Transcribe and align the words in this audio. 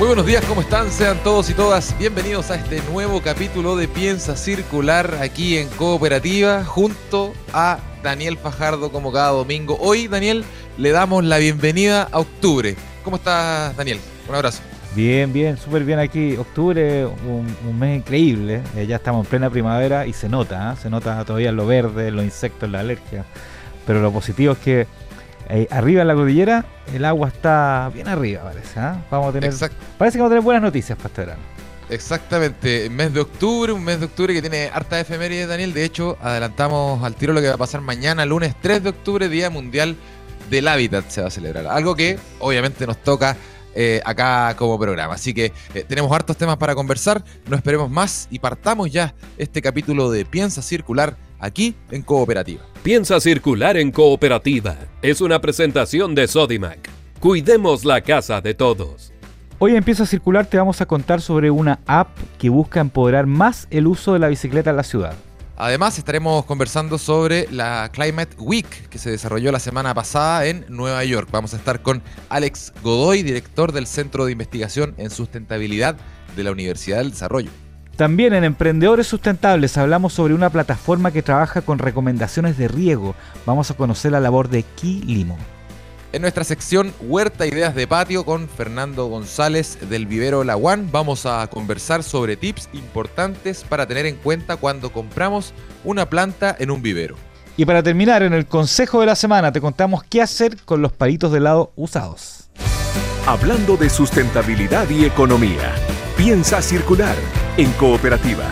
Muy 0.00 0.06
buenos 0.06 0.24
días, 0.24 0.42
¿cómo 0.46 0.62
están? 0.62 0.90
Sean 0.90 1.18
todos 1.22 1.50
y 1.50 1.52
todas 1.52 1.94
bienvenidos 1.98 2.50
a 2.50 2.54
este 2.54 2.80
nuevo 2.90 3.20
capítulo 3.20 3.76
de 3.76 3.86
Piensa 3.86 4.34
Circular 4.34 5.18
aquí 5.20 5.58
en 5.58 5.68
Cooperativa 5.68 6.64
junto 6.64 7.34
a 7.52 7.78
Daniel 8.02 8.38
Fajardo 8.38 8.90
como 8.92 9.12
cada 9.12 9.32
domingo. 9.32 9.76
Hoy, 9.78 10.08
Daniel, 10.08 10.42
le 10.78 10.90
damos 10.90 11.22
la 11.22 11.36
bienvenida 11.36 12.08
a 12.10 12.20
octubre. 12.20 12.76
¿Cómo 13.04 13.16
estás, 13.16 13.76
Daniel? 13.76 14.00
Un 14.26 14.36
abrazo. 14.36 14.62
Bien, 14.94 15.30
bien, 15.34 15.58
súper 15.58 15.84
bien 15.84 15.98
aquí. 15.98 16.34
Octubre, 16.34 17.04
un, 17.04 17.78
mes 17.78 17.98
increíble. 17.98 18.62
Eh, 18.76 18.86
ya 18.86 18.96
estamos 18.96 19.26
en 19.26 19.28
plena 19.28 19.50
primavera 19.50 20.06
y 20.06 20.14
se 20.14 20.30
nota, 20.30 20.72
¿eh? 20.72 20.76
se 20.80 20.88
nota 20.88 21.22
todavía 21.26 21.52
lo 21.52 21.66
verde, 21.66 22.10
los 22.10 22.24
insectos, 22.24 22.70
la 22.70 22.80
alergia. 22.80 23.26
Pero 23.86 24.00
lo 24.00 24.10
positivo 24.10 24.54
es 24.54 24.58
que 24.60 24.86
eh, 25.50 25.68
arriba 25.70 26.02
en 26.02 26.08
la 26.08 26.14
cordillera 26.14 26.64
el 26.94 27.04
agua 27.04 27.28
está 27.28 27.90
bien 27.92 28.08
arriba, 28.08 28.42
parece. 28.42 28.80
¿eh? 28.80 28.92
Vamos 29.10 29.28
a 29.28 29.32
tener, 29.32 29.52
parece 29.98 30.18
que 30.18 30.22
vamos 30.22 30.30
a 30.30 30.34
tener 30.34 30.42
buenas 30.42 30.62
noticias 30.62 30.96
para 30.96 31.08
este 31.08 31.20
verano. 31.22 31.42
Exactamente, 31.88 32.88
mes 32.88 33.12
de 33.12 33.20
octubre, 33.20 33.72
un 33.72 33.82
mes 33.82 33.98
de 33.98 34.06
octubre 34.06 34.32
que 34.32 34.40
tiene 34.40 34.70
harta 34.72 35.00
efemérides, 35.00 35.48
Daniel. 35.48 35.72
De 35.72 35.84
hecho, 35.84 36.16
adelantamos 36.22 37.02
al 37.02 37.16
tiro 37.16 37.32
lo 37.32 37.40
que 37.40 37.48
va 37.48 37.54
a 37.54 37.58
pasar 37.58 37.80
mañana, 37.80 38.24
lunes 38.24 38.54
3 38.60 38.84
de 38.84 38.90
octubre, 38.90 39.28
Día 39.28 39.50
Mundial 39.50 39.96
del 40.50 40.68
Hábitat, 40.68 41.08
se 41.08 41.20
va 41.20 41.28
a 41.28 41.30
celebrar. 41.30 41.66
Algo 41.66 41.96
que 41.96 42.18
obviamente 42.38 42.86
nos 42.86 43.02
toca 43.02 43.36
eh, 43.74 44.00
acá 44.04 44.54
como 44.56 44.78
programa. 44.78 45.14
Así 45.14 45.34
que 45.34 45.52
eh, 45.74 45.84
tenemos 45.86 46.12
hartos 46.12 46.36
temas 46.36 46.56
para 46.58 46.74
conversar, 46.74 47.24
no 47.48 47.56
esperemos 47.56 47.90
más 47.90 48.28
y 48.30 48.38
partamos 48.38 48.90
ya 48.90 49.14
este 49.36 49.62
capítulo 49.62 50.10
de 50.10 50.24
Piensa 50.24 50.62
Circular 50.62 51.16
aquí 51.40 51.74
en 51.90 52.02
Cooperativa. 52.02 52.62
Piensa 52.82 53.20
Circular 53.20 53.76
en 53.76 53.90
Cooperativa 53.90 54.76
es 55.02 55.20
una 55.20 55.40
presentación 55.40 56.14
de 56.14 56.28
Sodimac. 56.28 56.88
Cuidemos 57.18 57.84
la 57.84 58.00
casa 58.00 58.40
de 58.40 58.54
todos. 58.54 59.12
Hoy 59.58 59.76
en 59.76 59.84
Piensa 59.84 60.06
Circular 60.06 60.46
te 60.46 60.56
vamos 60.56 60.80
a 60.80 60.86
contar 60.86 61.20
sobre 61.20 61.50
una 61.50 61.80
app 61.86 62.16
que 62.38 62.48
busca 62.48 62.80
empoderar 62.80 63.26
más 63.26 63.68
el 63.70 63.86
uso 63.86 64.14
de 64.14 64.18
la 64.18 64.28
bicicleta 64.28 64.70
en 64.70 64.76
la 64.76 64.82
ciudad. 64.82 65.14
Además, 65.62 65.98
estaremos 65.98 66.46
conversando 66.46 66.96
sobre 66.96 67.46
la 67.50 67.90
Climate 67.92 68.34
Week 68.38 68.88
que 68.88 68.96
se 68.96 69.10
desarrolló 69.10 69.52
la 69.52 69.58
semana 69.58 69.92
pasada 69.92 70.46
en 70.46 70.64
Nueva 70.70 71.04
York. 71.04 71.28
Vamos 71.30 71.52
a 71.52 71.58
estar 71.58 71.82
con 71.82 72.02
Alex 72.30 72.72
Godoy, 72.82 73.22
director 73.22 73.72
del 73.72 73.86
Centro 73.86 74.24
de 74.24 74.32
Investigación 74.32 74.94
en 74.96 75.10
Sustentabilidad 75.10 75.96
de 76.34 76.44
la 76.44 76.52
Universidad 76.52 76.96
del 76.96 77.10
Desarrollo. 77.10 77.50
También 78.00 78.32
en 78.32 78.44
Emprendedores 78.44 79.08
Sustentables 79.08 79.76
hablamos 79.76 80.14
sobre 80.14 80.32
una 80.32 80.48
plataforma 80.48 81.10
que 81.10 81.20
trabaja 81.20 81.60
con 81.60 81.78
recomendaciones 81.78 82.56
de 82.56 82.66
riego. 82.66 83.14
Vamos 83.44 83.70
a 83.70 83.74
conocer 83.74 84.12
la 84.12 84.20
labor 84.20 84.48
de 84.48 84.62
Ki 84.62 85.02
Limo 85.02 85.36
en 86.14 86.22
nuestra 86.22 86.44
sección 86.44 86.94
Huerta 87.02 87.46
Ideas 87.46 87.74
de 87.74 87.86
Patio 87.86 88.24
con 88.24 88.48
Fernando 88.48 89.04
González 89.08 89.78
del 89.90 90.06
Vivero 90.06 90.44
La 90.44 90.56
One. 90.56 90.88
Vamos 90.90 91.26
a 91.26 91.46
conversar 91.48 92.02
sobre 92.02 92.38
tips 92.38 92.70
importantes 92.72 93.64
para 93.68 93.86
tener 93.86 94.06
en 94.06 94.16
cuenta 94.16 94.56
cuando 94.56 94.90
compramos 94.94 95.52
una 95.84 96.08
planta 96.08 96.56
en 96.58 96.70
un 96.70 96.80
vivero. 96.80 97.16
Y 97.58 97.66
para 97.66 97.82
terminar, 97.82 98.22
en 98.22 98.32
el 98.32 98.46
consejo 98.46 99.00
de 99.00 99.06
la 99.08 99.14
semana 99.14 99.52
te 99.52 99.60
contamos 99.60 100.04
qué 100.04 100.22
hacer 100.22 100.56
con 100.64 100.80
los 100.80 100.92
palitos 100.92 101.32
de 101.32 101.36
helado 101.36 101.74
usados. 101.76 102.48
Hablando 103.26 103.76
de 103.76 103.90
sustentabilidad 103.90 104.88
y 104.88 105.04
economía, 105.04 105.74
piensa 106.22 106.60
circular 106.60 107.16
en 107.56 107.72
cooperativa. 107.72 108.44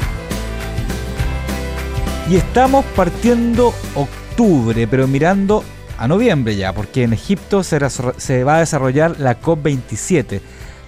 Y 2.30 2.36
estamos 2.36 2.82
partiendo 2.96 3.74
octubre, 3.94 4.86
pero 4.86 5.06
mirando 5.06 5.62
a 5.98 6.08
noviembre 6.08 6.56
ya, 6.56 6.72
porque 6.72 7.02
en 7.02 7.12
Egipto 7.12 7.62
se, 7.62 7.78
va 8.42 8.56
a 8.56 8.60
desarrollar 8.60 9.20
la 9.20 9.38
COP27. 9.42 10.40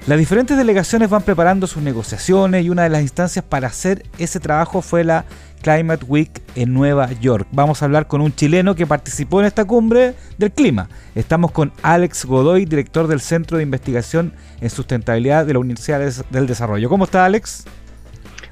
Las 0.07 0.19
diferentes 0.19 0.57
delegaciones 0.57 1.11
van 1.11 1.21
preparando 1.21 1.67
sus 1.67 1.83
negociaciones 1.83 2.65
y 2.65 2.71
una 2.71 2.85
de 2.85 2.89
las 2.89 3.03
instancias 3.03 3.45
para 3.47 3.69
hacer 3.69 4.07
ese 4.17 4.41
trabajo 4.41 4.81
fue 4.81 5.05
la 5.05 5.27
Climate 5.63 6.05
Week 6.07 6.31
en 6.55 6.73
Nueva 6.73 7.13
York. 7.21 7.47
Vamos 7.53 7.83
a 7.83 7.85
hablar 7.85 8.07
con 8.07 8.21
un 8.21 8.35
chileno 8.35 8.75
que 8.75 8.87
participó 8.87 9.41
en 9.41 9.47
esta 9.47 9.65
cumbre 9.65 10.15
del 10.39 10.53
clima. 10.53 10.89
Estamos 11.15 11.53
con 11.53 11.73
Alex 11.83 12.25
Godoy, 12.25 12.65
director 12.65 13.07
del 13.07 13.21
Centro 13.21 13.57
de 13.57 13.63
Investigación 13.63 14.33
en 14.61 14.71
Sustentabilidad 14.71 15.47
de 15.47 15.53
la 15.53 15.59
Universidad 15.59 16.01
del 16.31 16.47
Desarrollo. 16.47 16.89
¿Cómo 16.89 17.05
está 17.05 17.25
Alex? 17.25 17.65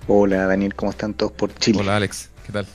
Hola 0.07 0.47
Daniel, 0.47 0.75
¿cómo 0.75 0.91
están 0.91 1.15
todos 1.15 1.33
por 1.33 1.55
Chile? 1.55 1.81
Hola 1.81 1.97
Alex, 1.97 2.31
¿qué 2.47 2.53
tal? 2.53 2.67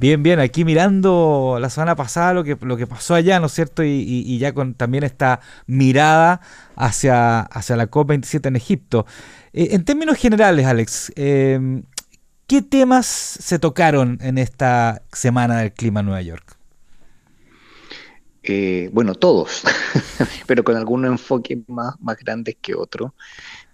Bien, 0.00 0.22
bien, 0.22 0.40
aquí 0.40 0.64
mirando 0.64 1.58
la 1.60 1.68
semana 1.68 1.94
pasada 1.94 2.32
lo 2.32 2.42
que, 2.42 2.56
lo 2.62 2.78
que 2.78 2.86
pasó 2.86 3.14
allá, 3.14 3.38
¿no 3.38 3.46
es 3.46 3.52
cierto? 3.52 3.84
Y, 3.84 4.38
ya 4.38 4.54
con 4.54 4.72
también 4.72 5.04
esta 5.04 5.40
mirada 5.66 6.40
hacia, 6.74 7.40
hacia 7.40 7.76
la 7.76 7.90
COP27 7.90 8.46
en 8.46 8.56
Egipto. 8.56 9.04
Eh, 9.52 9.68
en 9.72 9.84
términos 9.84 10.16
generales, 10.16 10.64
Alex, 10.64 11.12
em, 11.16 11.82
¿qué 12.50 12.62
temas 12.62 13.06
se 13.06 13.60
tocaron 13.60 14.18
en 14.22 14.36
esta 14.36 15.02
semana 15.12 15.60
del 15.60 15.72
clima 15.72 16.00
en 16.00 16.06
Nueva 16.06 16.20
York? 16.20 16.56
Eh, 18.42 18.90
bueno, 18.92 19.14
todos, 19.14 19.62
pero 20.48 20.64
con 20.64 20.74
algunos 20.74 21.12
enfoques 21.12 21.58
más, 21.68 21.94
más 22.00 22.16
grandes 22.16 22.56
que 22.60 22.74
otros. 22.74 23.12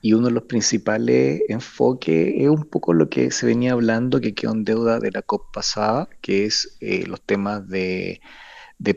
Y 0.03 0.13
uno 0.13 0.27
de 0.27 0.35
los 0.35 0.43
principales 0.43 1.41
enfoques 1.49 2.35
es 2.37 2.51
un 2.51 2.65
poco 2.65 2.93
lo 2.93 3.09
que 3.09 3.31
se 3.31 3.47
venía 3.47 3.73
hablando, 3.73 4.21
que 4.21 4.35
quedó 4.35 4.53
en 4.53 4.65
deuda 4.65 5.01
de 5.01 5.11
la 5.11 5.23
COP 5.23 5.55
pasada, 5.55 6.11
que 6.21 6.45
es 6.45 6.77
eh, 6.81 7.07
los 7.07 7.23
temas 7.23 7.67
de, 7.67 8.21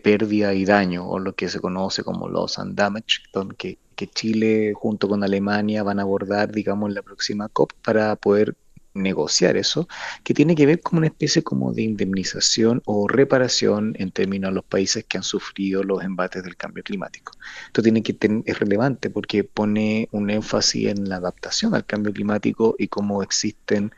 pérdida 0.03 0.53
y 0.55 0.65
daño, 0.65 1.07
o 1.07 1.19
lo 1.19 1.35
que 1.35 1.47
se 1.47 1.61
conoce 1.61 2.03
como 2.03 2.27
loss 2.27 2.59
and 2.59 2.75
damage, 2.75 3.19
que, 3.57 3.77
que 3.95 4.07
Chile 4.07 4.73
junto 4.75 5.07
con 5.07 5.23
Alemania 5.23 5.83
van 5.83 5.99
a 5.99 6.01
abordar, 6.01 6.51
digamos, 6.51 6.89
en 6.89 6.95
la 6.95 7.01
próxima 7.01 7.47
COP 7.47 7.71
para 7.81 8.17
poder 8.17 8.57
negociar 8.93 9.57
eso, 9.57 9.87
que 10.23 10.33
tiene 10.33 10.55
que 10.55 10.65
ver 10.65 10.81
con 10.81 10.97
una 10.97 11.07
especie 11.07 11.43
como 11.43 11.73
de 11.73 11.83
indemnización 11.83 12.81
o 12.85 13.07
reparación 13.07 13.95
en 13.97 14.11
términos 14.11 14.51
de 14.51 14.55
los 14.55 14.65
países 14.65 15.05
que 15.05 15.17
han 15.17 15.23
sufrido 15.23 15.83
los 15.83 16.03
embates 16.03 16.43
del 16.43 16.57
cambio 16.57 16.83
climático. 16.83 17.33
Esto 17.67 17.81
tiene 17.81 18.03
que 18.03 18.17
es 18.45 18.59
relevante 18.59 19.09
porque 19.09 19.43
pone 19.43 20.09
un 20.11 20.29
énfasis 20.29 20.87
en 20.87 21.09
la 21.09 21.17
adaptación 21.17 21.75
al 21.75 21.85
cambio 21.85 22.13
climático 22.13 22.75
y 22.77 22.87
cómo 22.87 23.23
existen 23.23 23.91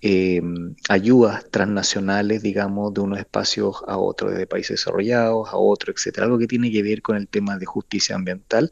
eh, 0.00 0.40
ayudas 0.88 1.50
transnacionales, 1.50 2.42
digamos, 2.42 2.94
de 2.94 3.00
unos 3.00 3.18
espacios 3.18 3.82
a 3.86 3.98
otros, 3.98 4.34
de 4.34 4.46
países 4.46 4.78
desarrollados 4.78 5.48
a 5.48 5.56
otros, 5.56 5.96
etcétera. 5.96 6.26
Algo 6.26 6.38
que 6.38 6.46
tiene 6.46 6.70
que 6.70 6.82
ver 6.82 7.02
con 7.02 7.16
el 7.16 7.26
tema 7.26 7.58
de 7.58 7.66
justicia 7.66 8.14
ambiental. 8.14 8.70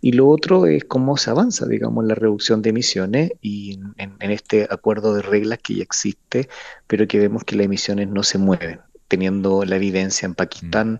Y 0.00 0.12
lo 0.12 0.28
otro 0.28 0.66
es 0.66 0.84
cómo 0.84 1.16
se 1.16 1.30
avanza, 1.30 1.66
digamos, 1.66 2.04
en 2.04 2.08
la 2.08 2.14
reducción 2.14 2.62
de 2.62 2.70
emisiones 2.70 3.32
y 3.42 3.80
en, 3.96 4.16
este 4.30 4.68
acuerdo 4.70 5.14
de 5.14 5.22
reglas 5.22 5.58
que 5.60 5.74
ya 5.76 5.82
existe, 5.82 6.48
pero 6.86 7.08
que 7.08 7.18
vemos 7.18 7.44
que 7.44 7.56
las 7.56 7.64
emisiones 7.66 8.08
no 8.08 8.22
se 8.22 8.38
mueven, 8.38 8.80
teniendo 9.08 9.64
la 9.64 9.76
evidencia 9.76 10.26
en 10.26 10.34
Pakistán. 10.34 10.92
Mm. 10.92 10.98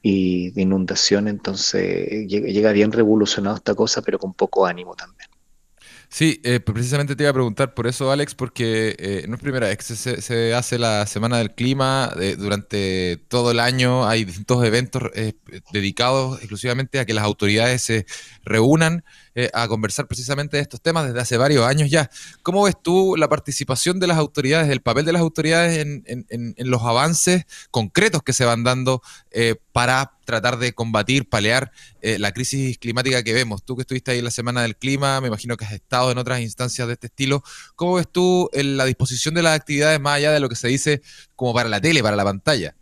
y 0.00 0.50
de 0.52 0.62
inundación, 0.62 1.26
entonces 1.28 2.28
llega 2.28 2.72
bien 2.72 2.92
revolucionado 2.92 3.56
esta 3.56 3.74
cosa, 3.74 4.00
pero 4.02 4.18
con 4.18 4.32
poco 4.32 4.64
ánimo 4.64 4.94
también. 4.94 5.17
Sí, 6.10 6.40
eh, 6.42 6.58
pues 6.60 6.74
precisamente 6.74 7.14
te 7.14 7.24
iba 7.24 7.30
a 7.30 7.34
preguntar 7.34 7.74
por 7.74 7.86
eso, 7.86 8.10
Alex, 8.10 8.34
porque 8.34 8.96
eh, 8.98 9.26
no 9.28 9.34
es 9.36 9.42
primera 9.42 9.68
vez 9.68 9.76
que 9.76 9.84
se, 9.84 10.22
se, 10.22 10.54
hace 10.54 10.78
la 10.78 11.06
Semana 11.06 11.38
del 11.38 11.54
Clima. 11.54 12.10
Eh, 12.18 12.36
durante 12.36 13.18
todo 13.28 13.50
el 13.50 13.60
año 13.60 14.06
hay 14.06 14.24
distintos 14.24 14.64
eventos 14.64 15.02
dedicados 15.72 16.38
exclusivamente 16.38 16.98
a 16.98 17.04
que 17.04 17.14
las 17.14 17.24
autoridades 17.24 17.82
se 17.82 18.06
reúnan 18.42 19.04
eh, 19.40 19.50
a 19.54 19.68
conversar 19.68 20.08
precisamente 20.08 20.56
de 20.56 20.64
estos 20.64 20.80
temas 20.80 21.06
desde 21.06 21.20
hace 21.20 21.36
varios 21.36 21.64
años 21.64 21.88
ya. 21.88 22.10
¿Cómo 22.42 22.64
ves 22.64 22.74
tú 22.82 23.14
la 23.16 23.28
participación 23.28 24.00
de 24.00 24.08
las 24.08 24.18
autoridades, 24.18 24.68
el 24.68 24.80
papel 24.80 25.04
de 25.04 25.12
las 25.12 25.22
autoridades 25.22 25.78
en, 25.78 26.54
los 26.58 26.82
avances 26.82 27.44
concretos 27.70 28.24
que 28.24 28.32
se 28.32 28.44
van 28.44 28.64
dando 28.64 29.00
eh, 29.30 29.54
para 29.70 30.18
tratar 30.24 30.58
de 30.58 30.72
combatir, 30.72 31.28
palear 31.28 31.70
eh, 32.02 32.18
la 32.18 32.32
crisis 32.32 32.78
climática 32.78 33.22
que 33.22 33.32
vemos? 33.32 33.62
Tú 33.62 33.76
que 33.76 33.82
estuviste 33.82 34.10
ahí 34.10 34.18
en 34.18 34.24
la 34.24 34.32
Semana 34.32 34.62
del 34.62 34.76
Clima, 34.76 35.20
me 35.20 35.28
imagino 35.28 35.56
que 35.56 35.66
has 35.66 35.72
estado 35.72 36.10
en 36.10 36.18
otras 36.18 36.40
instancias 36.40 36.88
de 36.88 36.94
este 36.94 37.06
estilo. 37.06 37.44
¿Cómo 37.76 37.94
ves 37.94 38.08
tú 38.10 38.50
la 38.52 38.86
disposición 38.86 39.34
de 39.34 39.42
las 39.42 39.54
actividades 39.54 40.00
más 40.00 40.16
allá 40.16 40.32
de 40.32 40.40
lo 40.40 40.48
que 40.48 40.56
se 40.56 40.66
dice 40.66 41.00
como 41.36 41.54
para 41.54 41.68
la 41.68 41.80
tele, 41.80 42.02
para 42.02 42.16
la 42.16 42.24
pantalla? 42.24 42.74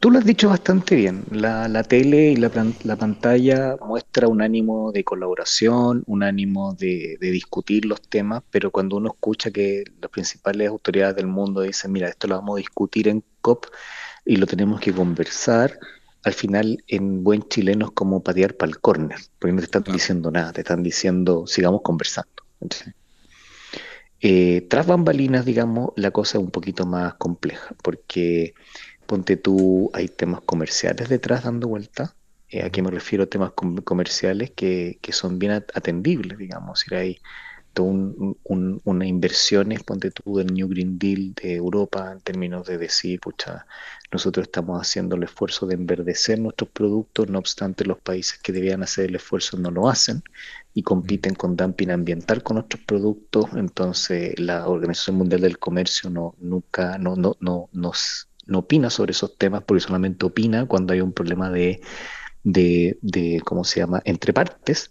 Tú 0.00 0.10
lo 0.10 0.18
has 0.18 0.24
dicho 0.26 0.48
bastante 0.50 0.94
bien. 0.94 1.24
La, 1.30 1.82
tele 1.82 2.30
y 2.30 2.36
la, 2.36 2.50
pantalla 2.50 3.76
muestra 3.84 4.28
un 4.28 4.42
ánimo 4.42 4.92
de 4.92 5.04
colaboración, 5.04 6.04
un 6.06 6.22
ánimo 6.22 6.74
de, 6.74 7.16
discutir 7.20 7.86
los 7.86 8.02
temas, 8.02 8.42
pero 8.50 8.70
cuando 8.70 8.96
uno 8.96 9.08
escucha 9.08 9.50
que 9.50 9.84
las 10.00 10.10
principales 10.10 10.68
autoridades 10.68 11.16
del 11.16 11.26
mundo 11.26 11.62
dicen, 11.62 11.92
mira, 11.92 12.08
esto 12.08 12.28
lo 12.28 12.36
vamos 12.36 12.56
a 12.56 12.58
discutir 12.58 13.08
en 13.08 13.24
COP 13.40 13.66
y 14.24 14.36
lo 14.36 14.46
tenemos 14.46 14.80
que 14.80 14.92
conversar, 14.92 15.78
al 16.24 16.34
final 16.34 16.84
en 16.88 17.24
buen 17.24 17.42
chileno 17.48 17.86
es 17.86 17.92
como 17.92 18.22
patear 18.22 18.54
para 18.54 18.70
el 18.70 18.80
córner, 18.80 19.18
porque 19.38 19.52
no 19.52 19.60
te 19.60 19.66
están 19.66 19.84
diciendo 19.84 20.30
nada, 20.30 20.52
te 20.52 20.60
están 20.60 20.82
diciendo 20.82 21.46
sigamos 21.46 21.80
conversando. 21.82 22.30
Eh, 24.20 24.66
tras 24.68 24.86
bambalinas, 24.86 25.44
digamos, 25.44 25.90
la 25.96 26.10
cosa 26.10 26.38
es 26.38 26.44
un 26.44 26.50
poquito 26.50 26.84
más 26.86 27.14
compleja, 27.14 27.74
porque 27.82 28.54
ponte 29.06 29.36
tú, 29.36 29.90
hay 29.94 30.08
temas 30.08 30.40
comerciales 30.42 31.08
detrás 31.08 31.44
dando 31.44 31.68
vuelta. 31.68 32.14
Eh, 32.48 32.62
¿A 32.62 32.70
qué 32.70 32.82
me 32.82 32.90
refiero? 32.90 33.28
Temas 33.28 33.52
comerciales 33.84 34.50
que, 34.52 34.98
que, 35.02 35.12
son 35.12 35.38
bien 35.38 35.52
atendibles, 35.52 36.38
digamos. 36.38 36.80
Si 36.80 36.94
hay 36.94 37.18
un, 37.82 38.36
un, 38.44 38.80
una 38.84 39.06
inversiones, 39.06 39.82
ponte 39.82 40.10
tú, 40.10 40.36
del 40.36 40.52
New 40.52 40.68
Green 40.68 40.98
Deal 40.98 41.34
de 41.34 41.56
Europa, 41.56 42.12
en 42.12 42.20
términos 42.20 42.66
de 42.66 42.78
decir, 42.78 43.20
pucha, 43.20 43.66
nosotros 44.12 44.46
estamos 44.46 44.80
haciendo 44.80 45.16
el 45.16 45.24
esfuerzo 45.24 45.66
de 45.66 45.74
enverdecer 45.74 46.38
nuestros 46.38 46.70
productos, 46.70 47.28
no 47.28 47.38
obstante 47.38 47.84
los 47.84 47.98
países 47.98 48.38
que 48.38 48.52
debían 48.52 48.82
hacer 48.82 49.06
el 49.06 49.16
esfuerzo 49.16 49.58
no 49.58 49.70
lo 49.70 49.88
hacen 49.88 50.22
y 50.74 50.82
compiten 50.82 51.34
con 51.34 51.56
dumping 51.56 51.90
ambiental 51.90 52.42
con 52.42 52.56
nuestros 52.56 52.82
productos, 52.84 53.46
entonces 53.54 54.38
la 54.38 54.68
Organización 54.68 55.16
Mundial 55.16 55.40
del 55.40 55.58
Comercio 55.58 56.10
no, 56.10 56.34
nunca, 56.38 56.98
no, 56.98 57.16
no, 57.16 57.36
no, 57.40 57.68
nos, 57.72 58.28
no 58.46 58.60
opina 58.60 58.90
sobre 58.90 59.12
esos 59.12 59.36
temas 59.36 59.62
porque 59.64 59.80
solamente 59.80 60.26
opina 60.26 60.66
cuando 60.66 60.92
hay 60.92 61.00
un 61.00 61.12
problema 61.12 61.50
de, 61.50 61.80
de, 62.42 62.98
de 63.02 63.42
¿cómo 63.44 63.64
se 63.64 63.80
llama?, 63.80 64.00
entre 64.04 64.32
partes. 64.32 64.90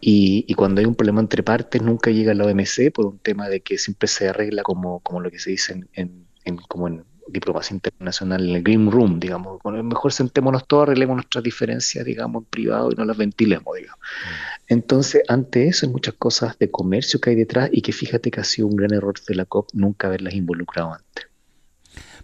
Y, 0.00 0.44
y, 0.48 0.54
cuando 0.54 0.80
hay 0.80 0.86
un 0.86 0.94
problema 0.94 1.20
entre 1.20 1.42
partes 1.42 1.82
nunca 1.82 2.10
llega 2.10 2.32
a 2.32 2.34
la 2.34 2.46
OMC 2.46 2.90
por 2.92 3.06
un 3.06 3.18
tema 3.18 3.48
de 3.48 3.60
que 3.60 3.76
siempre 3.76 4.08
se 4.08 4.30
arregla 4.30 4.62
como, 4.62 5.00
como 5.00 5.20
lo 5.20 5.30
que 5.30 5.38
se 5.38 5.50
dice 5.50 5.74
en, 5.92 6.26
en, 6.44 6.56
como 6.56 6.88
en 6.88 7.04
diplomacia 7.32 7.74
internacional, 7.74 8.48
en 8.48 8.56
el 8.56 8.62
Green 8.62 8.90
Room, 8.90 9.20
digamos. 9.20 9.60
Con 9.60 9.86
mejor 9.86 10.12
sentémonos 10.12 10.66
todos, 10.66 10.84
arreglemos 10.84 11.16
nuestras 11.16 11.44
diferencias, 11.44 12.04
digamos, 12.04 12.42
en 12.42 12.46
privado 12.46 12.90
y 12.90 12.94
no 12.94 13.04
las 13.04 13.16
ventilemos, 13.16 13.76
digamos. 13.76 14.00
Mm. 14.00 14.72
Entonces, 14.72 15.22
ante 15.28 15.68
eso 15.68 15.86
hay 15.86 15.92
muchas 15.92 16.14
cosas 16.14 16.58
de 16.58 16.70
comercio 16.70 17.20
que 17.20 17.30
hay 17.30 17.36
detrás 17.36 17.70
y 17.72 17.82
que 17.82 17.92
fíjate 17.92 18.30
que 18.30 18.40
ha 18.40 18.44
sido 18.44 18.68
un 18.68 18.76
gran 18.76 18.92
error 18.92 19.14
de 19.26 19.34
la 19.34 19.44
COP 19.44 19.68
nunca 19.72 20.08
haberlas 20.08 20.34
involucrado 20.34 20.94
antes. 20.94 21.29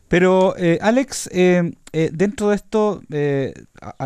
Pero, 0.09 0.55
eh, 0.57 0.79
Alex, 0.83 1.29
eh, 1.33 1.73
eh, 1.93 2.11
dentro 2.13 2.51
de 2.51 2.57
esto, 2.57 3.03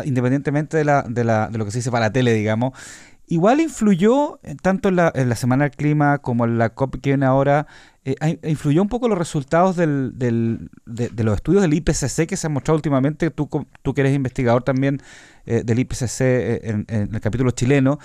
independientemente 0.03 0.77
de, 0.77 0.83
la, 0.83 1.03
de, 1.03 1.23
la, 1.23 1.49
de, 1.49 1.57
lo 1.57 1.65
que 1.65 1.71
se 1.71 1.79
dice 1.79 1.91
para 1.91 2.07
la 2.07 2.13
tele, 2.13 2.33
digamos, 2.33 2.73
igual 3.27 3.61
influyó 3.61 4.39
tanto 4.61 4.89
en 4.89 4.95
la, 4.95 5.35
Semana 5.35 5.65
del 5.65 5.71
Clima 5.71 6.17
como 6.17 6.45
en 6.45 6.57
la 6.57 6.69
COP 6.69 6.95
que 7.01 7.11
viene 7.11 7.25
ahora, 7.25 7.67
influyó 8.43 8.81
un 8.81 8.89
poco 8.89 9.07
los 9.07 9.17
resultados 9.17 9.75
del, 9.75 10.17
del, 10.17 10.69
de, 10.85 11.23
los 11.23 11.35
estudios 11.35 11.61
del 11.61 11.73
IPCC 11.75 12.27
que 12.27 12.35
se 12.35 12.47
han 12.47 12.53
mostrado 12.53 12.77
últimamente, 12.77 13.29
tú, 13.29 13.47
tú 13.83 13.93
que 13.93 14.01
eres 14.01 14.15
investigador 14.15 14.63
también 14.63 15.01
del 15.45 15.79
IPCC 15.79 16.21
en, 16.21 16.85
en, 16.89 17.13
el 17.13 17.21
capítulo 17.21 17.51
chileno, 17.51 17.99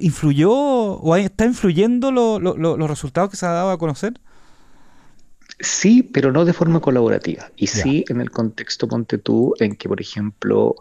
¿influyó 0.00 0.52
o 0.52 1.16
está 1.16 1.46
influyendo 1.46 2.12
los 2.12 2.90
resultados 2.90 3.30
que 3.30 3.36
se 3.38 3.46
ha 3.46 3.52
dado 3.52 3.70
a 3.70 3.78
conocer? 3.78 4.20
Sí, 5.62 6.02
pero 6.02 6.32
no 6.32 6.44
de 6.44 6.52
forma 6.52 6.80
colaborativa. 6.80 7.50
Y 7.56 7.68
sí 7.68 8.04
en 8.08 8.20
el 8.20 8.30
contexto, 8.30 8.88
ponte 8.88 9.16
tú, 9.16 9.54
en 9.60 9.76
que, 9.76 9.88
por 9.88 10.00
ejemplo, 10.00 10.74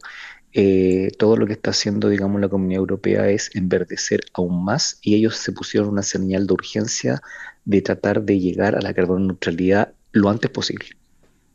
eh, 0.54 1.12
todo 1.20 1.38
lo 1.38 1.46
que 1.46 1.54
está 1.54 1.70
haciendo, 1.70 2.10
digamos, 2.10 2.42
la 2.42 2.50
Comunidad 2.50 2.80
Europea 2.80 3.30
es 3.30 3.56
enverdecer 3.56 4.22
aún 4.34 4.66
más 4.66 4.98
y 5.02 5.16
ellos 5.16 5.38
se 5.38 5.52
pusieron 5.52 5.90
una 5.90 6.02
señal 6.02 6.48
de 6.48 6.54
urgencia 6.54 7.22
de 7.64 7.82
tratar 7.82 8.24
de 8.24 8.40
llegar 8.40 8.76
a 8.76 8.82
la 8.82 8.94
carbono 8.94 9.28
neutralidad 9.28 9.94
lo 10.14 10.30
antes 10.30 10.50
posible, 10.50 10.88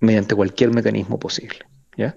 mediante 0.00 0.36
cualquier 0.36 0.72
mecanismo 0.72 1.18
posible. 1.18 1.58
¿ya? 1.96 2.16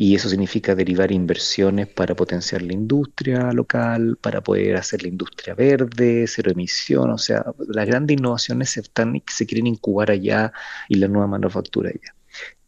Y 0.00 0.14
eso 0.14 0.28
significa 0.28 0.76
derivar 0.76 1.10
inversiones 1.10 1.88
para 1.88 2.14
potenciar 2.14 2.62
la 2.62 2.72
industria 2.72 3.50
local, 3.52 4.16
para 4.20 4.40
poder 4.40 4.76
hacer 4.76 5.02
la 5.02 5.08
industria 5.08 5.56
verde, 5.56 6.24
cero 6.28 6.52
emisión, 6.52 7.10
o 7.10 7.18
sea, 7.18 7.44
las 7.66 7.84
grandes 7.84 8.16
innovaciones 8.16 8.70
se, 8.70 8.82
están, 8.82 9.20
se 9.26 9.44
quieren 9.44 9.66
incubar 9.66 10.12
allá 10.12 10.52
y 10.88 10.98
la 10.98 11.08
nueva 11.08 11.26
manufactura 11.26 11.90
allá. 11.90 12.14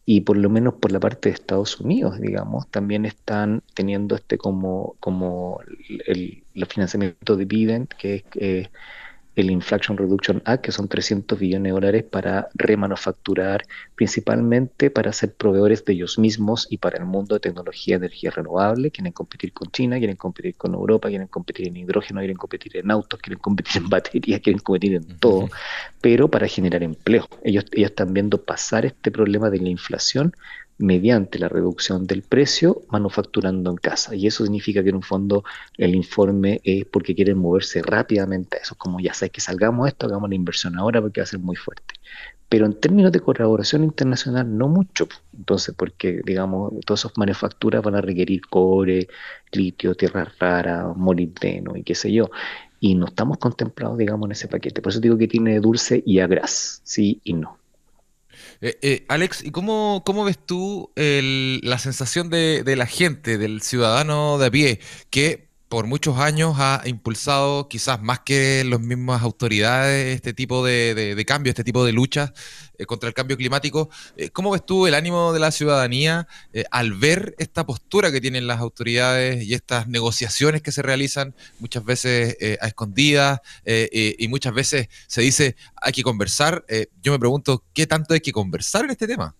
Y 0.03 0.21
por 0.21 0.35
lo 0.35 0.49
menos 0.49 0.73
por 0.73 0.91
la 0.91 0.99
parte 0.99 1.29
de 1.29 1.35
Estados 1.35 1.79
Unidos, 1.79 2.19
digamos, 2.19 2.67
también 2.69 3.05
están 3.05 3.63
teniendo 3.75 4.15
este 4.15 4.37
como, 4.37 4.97
como 4.99 5.61
el, 6.07 6.43
el 6.53 6.65
financiamiento 6.65 7.37
de 7.37 7.45
Biden, 7.45 7.87
que 7.97 8.15
es... 8.15 8.23
Eh, 8.35 8.69
el 9.35 9.49
Inflation 9.49 9.97
Reduction 9.97 10.41
Act, 10.45 10.65
que 10.65 10.71
son 10.71 10.87
300 10.87 11.39
billones 11.39 11.69
de 11.69 11.71
dólares 11.71 12.03
para 12.03 12.49
remanufacturar, 12.53 13.63
principalmente 13.95 14.89
para 14.89 15.13
ser 15.13 15.33
proveedores 15.33 15.85
de 15.85 15.93
ellos 15.93 16.19
mismos 16.19 16.67
y 16.69 16.77
para 16.77 16.97
el 16.97 17.05
mundo 17.05 17.35
de 17.35 17.39
tecnología 17.39 17.97
de 17.97 18.07
energía 18.07 18.31
renovable. 18.31 18.91
Quieren 18.91 19.13
competir 19.13 19.53
con 19.53 19.71
China, 19.71 19.97
quieren 19.97 20.17
competir 20.17 20.55
con 20.55 20.73
Europa, 20.73 21.09
quieren 21.09 21.27
competir 21.27 21.67
en 21.67 21.77
hidrógeno, 21.77 22.19
quieren 22.19 22.37
competir 22.37 22.77
en 22.77 22.91
autos, 22.91 23.19
quieren 23.19 23.39
competir 23.39 23.81
en 23.81 23.89
baterías, 23.89 24.41
quieren 24.41 24.59
competir 24.59 24.95
en 24.95 25.17
todo, 25.17 25.49
pero 26.01 26.27
para 26.29 26.47
generar 26.47 26.83
empleo. 26.83 27.27
Ellos, 27.43 27.65
ellos 27.71 27.91
están 27.91 28.13
viendo 28.13 28.43
pasar 28.43 28.85
este 28.85 29.11
problema 29.11 29.49
de 29.49 29.59
la 29.59 29.69
inflación 29.69 30.33
mediante 30.81 31.39
la 31.39 31.47
reducción 31.47 32.07
del 32.07 32.23
precio 32.23 32.81
manufacturando 32.89 33.69
en 33.71 33.77
casa. 33.77 34.15
Y 34.15 34.27
eso 34.27 34.43
significa 34.43 34.83
que 34.83 34.89
en 34.89 34.95
un 34.95 35.03
fondo 35.03 35.43
el 35.77 35.95
informe 35.95 36.61
es 36.63 36.85
porque 36.85 37.15
quieren 37.15 37.37
moverse 37.37 37.81
rápidamente 37.81 38.57
a 38.57 38.61
eso. 38.61 38.75
Como 38.75 38.99
ya 38.99 39.13
sabes 39.13 39.31
que 39.31 39.41
salgamos 39.41 39.87
esto, 39.87 40.07
hagamos 40.07 40.29
la 40.29 40.35
inversión 40.35 40.77
ahora 40.77 41.01
porque 41.01 41.21
va 41.21 41.23
a 41.23 41.27
ser 41.27 41.39
muy 41.39 41.55
fuerte. 41.55 41.93
Pero 42.49 42.65
en 42.65 42.77
términos 42.79 43.13
de 43.13 43.21
colaboración 43.21 43.83
internacional, 43.85 44.57
no 44.57 44.67
mucho. 44.67 45.07
Entonces, 45.37 45.73
porque, 45.73 46.21
digamos, 46.25 46.73
todas 46.85 47.01
esas 47.01 47.17
manufacturas 47.17 47.81
van 47.81 47.95
a 47.95 48.01
requerir 48.01 48.41
cobre, 48.49 49.07
litio, 49.53 49.95
tierra 49.95 50.29
rara, 50.37 50.91
molibdeno 50.93 51.77
y 51.77 51.83
qué 51.83 51.95
sé 51.95 52.11
yo. 52.11 52.29
Y 52.81 52.95
no 52.95 53.05
estamos 53.05 53.37
contemplados, 53.37 53.97
digamos, 53.97 54.27
en 54.27 54.33
ese 54.33 54.49
paquete. 54.49 54.81
Por 54.81 54.91
eso 54.91 54.99
digo 54.99 55.17
que 55.17 55.29
tiene 55.29 55.61
dulce 55.61 56.03
y 56.05 56.19
agraz, 56.19 56.81
sí 56.83 57.21
y 57.23 57.33
no. 57.33 57.60
Eh, 58.59 58.77
eh, 58.81 59.05
Alex, 59.07 59.43
¿y 59.43 59.51
cómo, 59.51 60.03
cómo 60.05 60.23
ves 60.23 60.37
tú 60.45 60.91
la 60.95 61.77
sensación 61.77 62.29
de, 62.29 62.63
de, 62.63 62.75
la 62.75 62.85
gente, 62.85 63.37
del 63.37 63.61
ciudadano 63.61 64.37
de 64.37 64.45
a 64.47 64.51
pie, 64.51 64.79
que 65.09 65.50
por 65.71 65.87
muchos 65.87 66.17
años 66.17 66.55
ha 66.59 66.81
impulsado, 66.83 67.69
quizás 67.69 68.01
más 68.01 68.19
que 68.19 68.65
las 68.65 68.81
mismas 68.81 69.21
autoridades, 69.21 70.13
este 70.13 70.33
tipo 70.33 70.65
de, 70.65 71.23
cambio, 71.25 71.49
este 71.49 71.63
tipo 71.63 71.85
de 71.85 71.93
luchas 71.93 72.33
eh, 72.77 72.85
contra 72.85 73.07
el 73.07 73.13
cambio 73.13 73.37
climático. 73.37 73.89
Eh, 74.17 74.31
¿Cómo 74.31 74.51
ves 74.51 74.65
tú 74.65 74.85
el 74.85 74.93
ánimo 74.93 75.31
de 75.31 75.39
la 75.39 75.49
ciudadanía 75.49 76.27
eh, 76.51 76.65
al 76.71 76.91
ver 76.91 77.35
esta 77.39 77.65
postura 77.65 78.11
que 78.11 78.19
tienen 78.19 78.47
las 78.47 78.59
autoridades 78.59 79.45
y 79.45 79.53
estas 79.53 79.87
negociaciones 79.87 80.61
que 80.61 80.73
se 80.73 80.81
realizan 80.81 81.33
muchas 81.59 81.85
veces 81.85 82.35
a 82.59 82.67
escondidas 82.67 83.39
y 83.65 84.27
muchas 84.27 84.53
veces 84.53 84.89
se 85.07 85.21
dice 85.21 85.55
hay 85.81 85.93
que 85.93 86.03
conversar? 86.03 86.65
yo 87.01 87.13
me 87.13 87.19
pregunto, 87.19 87.63
¿qué 87.73 87.87
tanto 87.87 88.13
hay 88.13 88.19
que 88.19 88.33
conversar 88.33 88.83
en 88.83 88.91
este 88.91 89.07
tema? 89.07 89.35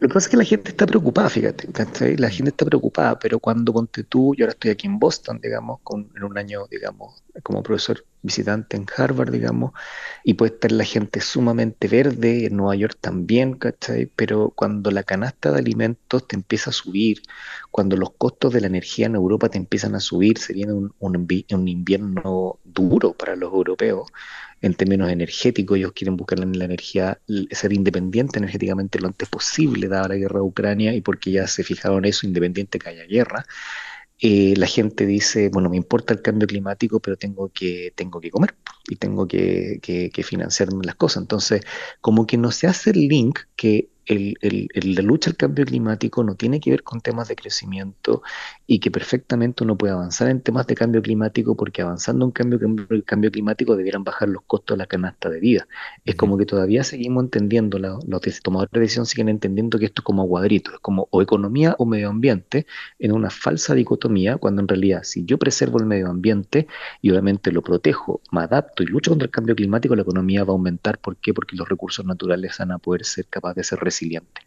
Lo 0.00 0.08
que 0.08 0.14
pasa 0.14 0.26
es 0.26 0.30
que 0.30 0.36
la 0.36 0.44
gente 0.44 0.70
está 0.70 0.86
preocupada, 0.86 1.28
fíjate, 1.28 1.68
La 2.16 2.30
gente 2.30 2.50
está 2.50 2.64
preocupada, 2.64 3.18
pero 3.18 3.38
cuando 3.38 3.72
ponte 3.72 4.04
tú, 4.04 4.34
yo 4.34 4.44
ahora 4.44 4.52
estoy 4.52 4.70
aquí 4.70 4.86
en 4.86 4.98
Boston, 4.98 5.40
digamos, 5.42 5.80
con, 5.82 6.10
en 6.16 6.24
un 6.24 6.38
año, 6.38 6.66
digamos, 6.70 7.22
como 7.42 7.62
profesor 7.62 8.04
visitante 8.22 8.76
en 8.76 8.86
Harvard, 8.96 9.30
digamos, 9.32 9.72
y 10.24 10.34
puede 10.34 10.54
estar 10.54 10.72
la 10.72 10.84
gente 10.84 11.20
sumamente 11.20 11.88
verde, 11.88 12.46
en 12.46 12.56
Nueva 12.56 12.76
York 12.76 12.98
también, 13.00 13.54
¿cachai? 13.54 14.06
Pero 14.06 14.52
cuando 14.54 14.90
la 14.90 15.02
canasta 15.02 15.50
de 15.52 15.58
alimentos 15.58 16.26
te 16.28 16.36
empieza 16.36 16.70
a 16.70 16.72
subir, 16.72 17.22
cuando 17.70 17.96
los 17.96 18.12
costos 18.12 18.52
de 18.52 18.60
la 18.60 18.66
energía 18.66 19.06
en 19.06 19.14
Europa 19.14 19.48
te 19.48 19.58
empiezan 19.58 19.94
a 19.94 20.00
subir, 20.00 20.38
se 20.38 20.52
viene 20.52 20.72
un, 20.72 20.94
un 20.98 21.68
invierno 21.68 22.58
duro 22.64 23.12
para 23.14 23.36
los 23.36 23.52
europeos, 23.52 24.10
en 24.62 24.74
términos 24.74 25.10
energéticos, 25.10 25.78
ellos 25.78 25.92
quieren 25.92 26.16
buscar 26.16 26.38
la, 26.38 26.64
energía, 26.64 27.18
ser 27.50 27.72
independiente 27.72 28.38
energéticamente 28.38 28.98
lo 28.98 29.08
antes 29.08 29.28
posible, 29.28 29.88
dada 29.88 30.08
la 30.08 30.16
guerra 30.16 30.40
de 30.40 30.44
Ucrania, 30.44 30.94
y 30.94 31.00
porque 31.00 31.30
ya 31.32 31.46
se 31.46 31.64
fijaron 31.64 32.04
eso, 32.04 32.26
independiente 32.26 32.78
que 32.78 32.90
haya 32.90 33.04
guerra. 33.04 33.46
Eh, 34.22 34.54
la 34.56 34.66
gente 34.66 35.06
dice, 35.06 35.48
bueno, 35.48 35.70
me 35.70 35.76
importa 35.78 36.12
el 36.12 36.20
cambio 36.20 36.46
climático, 36.46 37.00
pero 37.00 37.16
tengo 37.16 37.48
que, 37.48 37.92
tengo 37.96 38.20
que 38.20 38.30
comer 38.30 38.54
y 38.88 38.96
tengo 38.96 39.26
que, 39.26 39.78
que, 39.82 40.22
financiarme 40.22 40.84
las 40.84 40.96
cosas. 40.96 41.22
Entonces, 41.22 41.62
como 42.00 42.26
que 42.26 42.36
no 42.36 42.50
se 42.52 42.66
hace 42.66 42.90
el 42.90 43.08
link 43.08 43.40
que 43.56 43.88
el, 44.10 44.68
la 44.74 45.02
lucha 45.02 45.30
al 45.30 45.36
cambio 45.36 45.64
climático 45.64 46.24
no 46.24 46.34
tiene 46.34 46.60
que 46.60 46.70
ver 46.70 46.82
con 46.82 47.00
temas 47.00 47.28
de 47.28 47.36
crecimiento 47.36 48.22
y 48.66 48.80
que 48.80 48.90
perfectamente 48.90 49.64
uno 49.64 49.76
puede 49.76 49.92
avanzar 49.92 50.28
en 50.28 50.40
temas 50.40 50.66
de 50.66 50.74
cambio 50.74 51.00
climático 51.02 51.56
porque 51.56 51.82
avanzando 51.82 52.24
en 52.24 52.32
cambio, 52.32 52.58
el 52.90 53.04
cambio 53.04 53.30
climático 53.30 53.76
debieran 53.76 54.04
bajar 54.04 54.28
los 54.28 54.42
costos 54.42 54.76
de 54.76 54.78
la 54.78 54.86
canasta 54.86 55.28
de 55.28 55.40
vida. 55.40 55.68
Es 56.04 56.16
como 56.16 56.36
que 56.36 56.46
todavía 56.46 56.82
seguimos 56.82 57.24
entendiendo, 57.24 57.78
los 57.78 58.42
tomadores 58.42 58.72
de 58.72 58.80
decisión 58.80 59.06
siguen 59.06 59.28
entendiendo 59.28 59.78
que 59.78 59.86
esto 59.86 60.02
es 60.02 60.04
como 60.04 60.26
cuadrito, 60.26 60.72
es 60.72 60.80
como 60.80 61.08
o 61.10 61.22
economía 61.22 61.76
o 61.78 61.86
medio 61.86 62.08
ambiente 62.08 62.66
en 62.98 63.12
una 63.12 63.30
falsa 63.30 63.74
dicotomía 63.74 64.36
cuando 64.38 64.62
en 64.62 64.68
realidad 64.68 65.02
si 65.04 65.24
yo 65.24 65.38
preservo 65.38 65.78
el 65.78 65.86
medio 65.86 66.08
ambiente 66.08 66.66
y 67.00 67.10
obviamente 67.10 67.52
lo 67.52 67.62
protejo, 67.62 68.20
me 68.32 68.42
adapto 68.42 68.82
y 68.82 68.86
lucho 68.86 69.10
contra 69.12 69.26
el 69.26 69.30
cambio 69.30 69.54
climático, 69.54 69.94
la 69.94 70.02
economía 70.02 70.44
va 70.44 70.50
a 70.50 70.56
aumentar. 70.56 70.98
¿Por 70.98 71.16
qué? 71.16 71.32
Porque 71.34 71.56
los 71.56 71.68
recursos 71.68 72.04
naturales 72.04 72.56
van 72.58 72.72
a 72.72 72.78
poder 72.78 73.04
ser 73.04 73.26
capaces 73.26 73.56
de 73.56 73.64
ser 73.64 73.78
resiliente. 74.00 74.40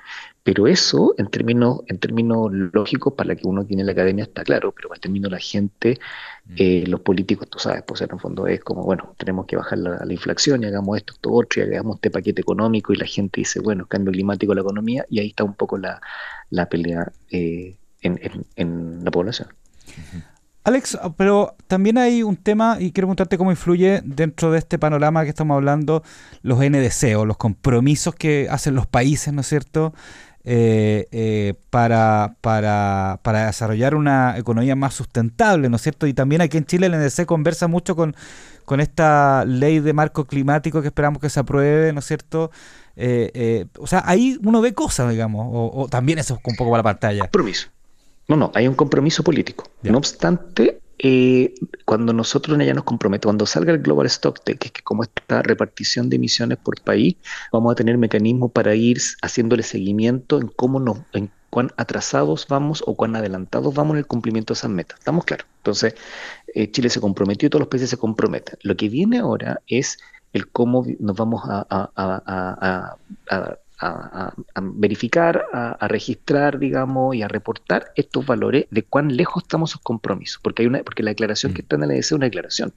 Pero 0.43 0.67
eso, 0.67 1.15
en 1.17 1.27
términos, 1.27 1.81
en 1.87 1.99
términos 1.99 2.51
lógicos, 2.51 3.13
para 3.13 3.35
que 3.35 3.47
uno 3.47 3.65
tiene 3.65 3.81
en 3.83 3.85
la 3.85 3.93
academia 3.93 4.23
está 4.25 4.43
claro, 4.43 4.73
pero 4.73 4.89
para 4.89 4.97
el 4.97 5.01
término 5.01 5.29
la 5.29 5.39
gente, 5.39 5.99
mm. 6.45 6.53
eh, 6.57 6.83
los 6.87 6.99
políticos, 6.99 7.49
tú 7.49 7.59
sabes, 7.59 7.83
pues 7.87 8.01
en 8.01 8.09
el 8.11 8.19
fondo 8.19 8.45
es 8.47 8.59
como, 8.61 8.83
bueno, 8.83 9.15
tenemos 9.17 9.45
que 9.45 9.55
bajar 9.55 9.77
la, 9.77 10.11
inflación 10.11 10.63
y 10.63 10.65
hagamos 10.65 10.97
esto, 10.97 11.13
esto, 11.13 11.31
otro, 11.31 11.61
y 11.61 11.65
hagamos 11.65 11.95
este 11.95 12.11
paquete 12.11 12.41
económico, 12.41 12.91
y 12.91 12.97
la 12.97 13.05
gente 13.05 13.39
dice, 13.41 13.61
bueno, 13.61 13.85
cambio 13.85 14.11
climático, 14.11 14.53
la 14.53 14.61
economía, 14.61 15.05
y 15.09 15.19
ahí 15.19 15.27
está 15.29 15.45
un 15.45 15.53
poco 15.53 15.77
la, 15.77 16.01
pelea 16.69 17.09
eh, 17.31 17.77
en, 18.01 19.03
la 19.03 19.11
población. 19.11 19.47
Alex, 20.65 20.97
pero 21.17 21.55
también 21.67 21.97
hay 21.97 22.23
un 22.23 22.37
tema, 22.37 22.77
y 22.79 22.91
quiero 22.91 23.07
preguntarte 23.07 23.37
cómo 23.37 23.51
influye 23.51 24.01
dentro 24.05 24.49
de 24.49 24.59
este 24.59 24.79
panorama 24.79 25.23
que 25.23 25.29
estamos 25.29 25.55
hablando 25.55 26.03
los 26.41 26.59
NDC 26.59 27.17
o 27.17 27.25
los 27.25 27.35
compromisos 27.35 28.15
que 28.15 28.47
hacen 28.49 28.73
los 28.73 28.87
países, 28.87 29.33
¿no 29.33 29.41
es 29.41 29.47
cierto? 29.47 29.93
Eh, 30.45 31.07
eh, 31.11 31.53
para, 31.69 32.35
para, 32.41 33.19
para, 33.23 33.45
desarrollar 33.47 33.95
una 33.95 34.37
economía 34.37 34.75
más 34.75 34.93
sustentable, 34.93 35.67
¿no 35.69 35.75
es 35.75 35.81
cierto? 35.81 36.07
Y 36.07 36.13
también 36.13 36.41
aquí 36.41 36.57
en 36.57 36.65
Chile 36.65 36.87
el 36.87 36.97
NDC 36.97 37.25
conversa 37.25 37.67
mucho 37.67 37.95
con, 37.95 38.15
con 38.63 38.79
esta 38.79 39.43
ley 39.45 39.79
de 39.79 39.91
marco 39.91 40.25
climático 40.25 40.81
que 40.81 40.87
esperamos 40.87 41.21
que 41.21 41.29
se 41.29 41.41
apruebe, 41.41 41.91
¿no 41.91 41.99
es 41.99 42.05
cierto? 42.05 42.51
Eh, 42.95 43.65
o 43.79 43.87
sea, 43.87 44.03
ahí 44.05 44.37
uno 44.43 44.61
ve 44.61 44.73
cosas, 44.73 45.09
digamos, 45.09 45.45
o, 45.49 45.87
también 45.89 46.19
eso 46.19 46.35
es 46.35 46.39
un 46.43 46.55
poco 46.55 46.71
para 46.71 46.79
la 46.79 46.83
pantalla. 46.83 47.19
Compromiso. 47.21 47.67
No, 48.27 48.35
no, 48.35 48.51
hay 48.53 48.67
un 48.67 48.75
compromiso 48.75 49.23
político. 49.23 49.65
No 49.83 49.97
obstante, 49.97 50.79
eh, 50.99 51.53
cuando 51.85 52.13
nosotros 52.13 52.57
ya 52.65 52.73
nos 52.73 52.85
comprometemos, 52.85 53.31
cuando 53.31 53.45
salga 53.45 53.73
el 53.73 53.79
Global 53.79 54.05
Stock 54.05 54.39
que 54.43 54.53
es 54.53 54.71
que 54.71 54.81
como 54.81 55.03
esta 55.03 55.41
repartición 55.41 56.09
de 56.09 56.15
emisiones 56.15 56.57
por 56.57 56.79
país, 56.81 57.17
vamos 57.51 57.71
a 57.73 57.75
tener 57.75 57.97
mecanismos 57.97 58.51
para 58.51 58.75
ir 58.75 58.99
haciéndole 59.21 59.63
seguimiento 59.63 60.39
en 60.39 60.47
cómo 60.47 60.79
nos, 60.79 60.99
en 61.13 61.29
cuán 61.49 61.71
atrasados 61.77 62.47
vamos 62.47 62.83
o 62.87 62.95
cuán 62.95 63.15
adelantados 63.15 63.73
vamos 63.73 63.95
en 63.95 63.99
el 63.99 64.07
cumplimiento 64.07 64.53
de 64.53 64.59
esas 64.59 64.71
metas. 64.71 64.97
¿Estamos 64.99 65.25
claros? 65.25 65.45
Entonces, 65.57 65.95
eh, 66.55 66.71
Chile 66.71 66.89
se 66.89 67.01
comprometió 67.01 67.47
y 67.47 67.49
todos 67.49 67.61
los 67.61 67.69
países 67.69 67.89
se 67.89 67.97
comprometen. 67.97 68.57
Lo 68.61 68.75
que 68.77 68.87
viene 68.89 69.19
ahora 69.19 69.61
es 69.67 69.99
el 70.31 70.49
cómo 70.49 70.85
nos 70.99 71.15
vamos 71.15 71.43
a 71.45 71.67
a, 73.29 73.57
verificar, 74.61 75.45
a, 75.51 75.87
registrar, 75.87 76.59
digamos, 76.59 77.15
y 77.15 77.21
a 77.21 77.27
reportar 77.27 77.91
estos 77.95 78.25
valores 78.25 78.65
de 78.71 78.83
cuán 78.83 79.15
lejos 79.15 79.43
estamos 79.43 79.71
sus 79.71 79.81
compromisos, 79.81 80.39
porque 80.41 80.63
hay 80.63 80.67
una, 80.67 80.83
porque 80.83 81.03
la 81.03 81.11
declaración 81.11 81.53
que 81.53 81.61
mm. 81.61 81.65
está 81.65 81.75
en 81.75 81.87
la 81.87 81.93
EDC 81.93 81.99
es 81.99 82.11
una 82.11 82.25
declaración, 82.25 82.73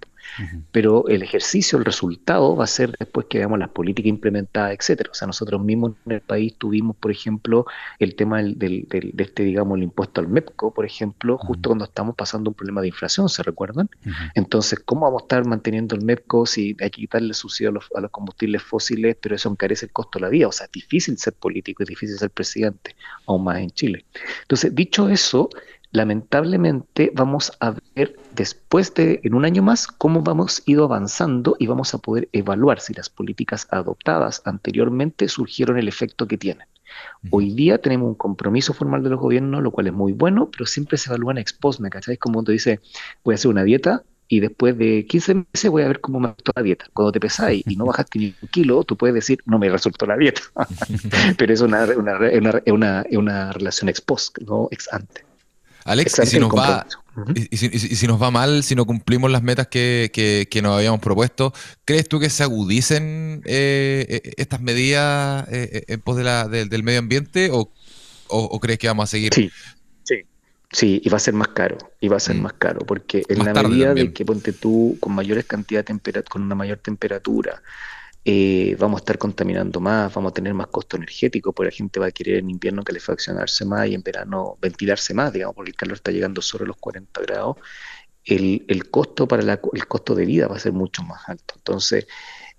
pero 0.73 1.09
el 1.09 1.23
ejercicio, 1.23 1.79
el 1.79 1.85
resultado 1.85 2.57
va 2.57 2.65
a 2.65 2.69
ser 2.69 2.95
después 2.99 3.27
que 3.29 3.39
veamos 3.39 3.59
las 3.59 3.71
políticas 3.71 4.09
implementadas, 4.09 4.77
etcétera. 4.79 5.11
O 5.11 5.15
sea, 5.15 5.27
nosotros 5.27 5.63
mismos 5.63 5.93
en 6.07 6.13
el 6.13 6.21
país 6.21 6.55
tuvimos, 6.59 6.97
por 6.97 7.11
ejemplo, 7.11 7.67
el 7.99 8.15
tema 8.15 8.43
del, 8.43 8.59
de 8.59 9.13
este, 9.19 9.45
digamos, 9.45 9.77
el 9.77 9.85
impuesto 9.85 10.21
al 10.21 10.29
MEPCO, 10.29 10.73
por 10.73 10.85
ejemplo, 10.85 11.39
justo 11.39 11.71
cuando 11.71 11.85
estamos 11.85 12.15
pasando 12.15 12.51
un 12.51 12.55
problema 12.55 12.81
de 12.81 12.89
inflación, 12.89 13.29
¿se 13.29 13.43
recuerdan? 13.43 13.89
Entonces, 14.35 14.81
¿cómo 14.85 15.03
vamos 15.03 15.23
a 15.23 15.25
estar 15.25 15.47
manteniendo 15.47 15.95
el 15.95 16.03
MEPCO 16.03 16.47
si 16.47 16.77
hay 16.81 16.91
que 16.91 17.03
quitarle 17.03 17.35
subsidio 17.35 17.71
a 17.71 17.73
los, 17.73 17.85
a 17.95 18.01
los 18.01 18.11
combustibles 18.11 18.63
fósiles, 18.63 19.17
pero 19.21 19.35
eso 19.35 19.51
encarece 19.51 19.87
el 19.87 19.93
costo 19.93 20.19
de 20.19 20.25
la 20.25 20.29
vida? 20.29 20.49
O 20.49 20.53
sea, 20.53 20.67
es 20.67 20.73
difícil 20.73 21.19
ser 21.19 21.35
político, 21.35 21.83
es 21.83 21.89
difícil 21.89 22.19
ser 22.19 22.31
presidente, 22.31 22.97
aún 23.27 23.45
más 23.45 23.59
en 23.59 23.71
Chile. 23.71 24.05
Entonces, 24.43 24.75
dicho 24.75 25.09
eso, 25.09 25.49
lamentablemente 25.93 27.11
vamos 27.15 27.53
a 27.61 27.75
ver 27.95 28.17
después 28.35 28.95
de, 28.95 29.21
en 29.23 29.35
un 29.35 29.45
año 29.45 29.63
más, 29.63 29.87
cómo 29.87 30.23
vamos 30.23 30.63
ido 30.67 30.85
avanzando 30.85 31.57
y 31.59 31.67
vamos 31.67 31.95
a 31.95 31.99
poder 31.99 32.29
evaluar 32.33 32.81
si 32.81 32.95
las 32.95 33.09
políticas 33.09 33.67
adoptadas 33.71 34.43
anteriormente 34.45 35.29
surgieron 35.29 35.79
el 35.79 35.89
efecto 35.89 36.27
que 36.27 36.39
tienen. 36.39 36.67
Hoy 37.31 37.53
día 37.53 37.79
tenemos 37.79 38.09
un 38.09 38.15
compromiso 38.15 38.73
formal 38.73 39.03
de 39.03 39.11
los 39.11 39.21
gobiernos, 39.21 39.63
lo 39.63 39.71
cual 39.71 39.89
es 39.89 39.93
muy 39.93 40.13
bueno, 40.13 40.51
pero 40.51 40.67
siempre 40.67 40.97
se 40.97 41.11
evalúan 41.11 41.39
ex 41.39 41.53
post, 41.53 41.81
¿me 41.81 41.91
cacháis? 41.91 42.19
Como 42.19 42.43
te 42.43 42.53
dice, 42.53 42.81
voy 43.25 43.35
a 43.35 43.37
hacer 43.37 43.51
una 43.51 43.65
dieta, 43.65 44.03
y 44.29 44.41
después 44.41 44.77
de 44.77 45.07
15 45.07 45.47
meses 45.53 45.71
voy 45.71 45.83
a 45.83 45.89
ver 45.89 46.01
cómo 46.01 46.19
me 46.21 46.29
resultó 46.29 46.53
la 46.57 46.63
dieta. 46.63 46.87
Cuando 46.93 47.13
te 47.13 47.21
pesáis 47.21 47.63
y 47.67 47.77
no 47.77 47.85
bajaste 47.87 48.19
ni 48.19 48.35
un 48.41 48.49
kilo, 48.49 48.85
tú 48.85 48.97
puedes 48.97 49.15
decir, 49.15 49.39
no 49.45 49.59
me 49.59 49.69
resultó 49.69 50.07
la 50.07 50.17
dieta. 50.17 50.43
Pero 51.39 51.53
es 51.53 51.61
una, 51.61 51.85
una, 51.97 52.19
una, 52.67 53.05
una, 53.11 53.53
relación 53.53 53.89
ex 53.89 54.01
post, 54.01 54.39
no 54.39 54.69
ex 54.71 54.93
ante. 54.93 55.26
Alex, 55.87 56.19
y 56.19 56.27
si, 56.27 56.39
nos 56.41 56.51
va, 56.51 56.87
y, 57.35 57.57
si, 57.57 58.07
nos 58.07 58.21
va 58.21 58.31
mal, 58.31 58.63
si 58.65 58.75
no 58.75 58.85
cumplimos 58.85 59.31
las 59.31 59.43
metas 59.43 59.69
que, 59.69 60.11
que, 60.13 60.63
nos 60.63 60.77
habíamos 60.77 61.01
propuesto, 61.01 61.53
¿crees 61.85 62.09
tú 62.09 62.19
que 62.19 62.29
se 62.29 62.43
agudicen 62.43 63.43
eh, 63.45 64.07
eh, 64.09 64.33
estas 64.37 64.61
medidas 64.61 65.47
eh, 65.51 65.85
en 65.87 66.01
pos 66.01 66.17
de 66.17 66.25
la, 66.25 66.49
del 66.49 66.83
medio 66.83 66.99
ambiente 66.99 67.51
o, 67.53 67.71
o, 68.29 68.61
crees 68.61 68.79
que 68.79 68.89
vamos 68.89 69.05
a 69.05 69.07
seguir 69.07 69.33
sí. 69.33 69.51
Sí, 70.73 71.01
y 71.03 71.09
va 71.09 71.17
a 71.17 71.21
ser 71.21 71.35
más 71.35 71.49
caro, 71.49 71.79
y 72.01 72.09
va 72.09 72.17
a 72.17 72.21
ser 72.21 72.37
mm. 72.37 72.43
más 72.43 72.53
caro, 72.55 72.81
porque 72.81 73.23
en 73.29 73.45
la 73.45 73.55
medida 73.55 73.95
de 73.95 74.13
que 74.13 74.25
ponte 74.25 74.53
tú 74.53 74.99
con 75.01 75.15
mayores 75.15 75.45
cantidades 75.45 75.85
de 75.85 75.87
temperatura, 75.87 76.31
con 76.31 76.43
una 76.43 76.57
mayor 76.57 76.79
temperatura, 76.79 77.63
eh, 78.29 78.75
vamos 78.77 78.99
a 78.99 79.03
estar 79.03 79.19
contaminando 79.19 79.79
más, 79.79 80.13
vamos 80.13 80.33
a 80.33 80.35
tener 80.35 80.53
más 80.53 80.67
costo 80.67 80.97
energético, 80.97 81.53
porque 81.53 81.71
la 81.71 81.77
gente 81.77 82.01
va 82.01 82.07
a 82.07 82.11
querer 82.11 82.39
en 82.39 82.51
invierno 82.51 82.83
calefaccionarse 82.83 83.65
más 83.65 83.87
y 83.87 83.95
en 83.95 84.03
verano 84.03 84.59
ventilarse 84.61 85.15
más, 85.15 85.33
digamos, 85.33 85.55
porque 85.55 85.71
el 85.71 85.77
calor 85.77 85.95
está 85.95 86.11
llegando 86.11 86.43
sobre 86.43 86.67
los 86.67 86.77
40 86.77 87.21
grados, 87.21 87.59
el, 88.25 88.65
el 88.67 88.91
costo 88.91 89.29
para 89.29 89.45
la, 89.45 89.61
el 89.73 89.87
costo 89.87 90.17
de 90.17 90.27
vida 90.27 90.49
va 90.49 90.57
a 90.57 90.59
ser 90.59 90.73
mucho 90.73 91.05
más 91.05 91.29
alto. 91.29 91.55
Entonces, 91.57 92.09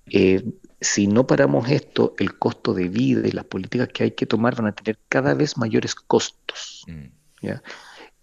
eh, 0.10 0.42
si 0.80 1.08
no 1.08 1.28
paramos 1.28 1.70
esto, 1.70 2.16
el 2.18 2.38
costo 2.38 2.74
de 2.74 2.88
vida 2.88 3.28
y 3.28 3.32
las 3.32 3.44
políticas 3.44 3.90
que 3.90 4.04
hay 4.04 4.12
que 4.12 4.26
tomar 4.26 4.56
van 4.56 4.68
a 4.68 4.72
tener 4.72 4.98
cada 5.10 5.34
vez 5.34 5.58
mayores 5.58 5.96
costos. 5.96 6.86
Mm. 6.88 7.08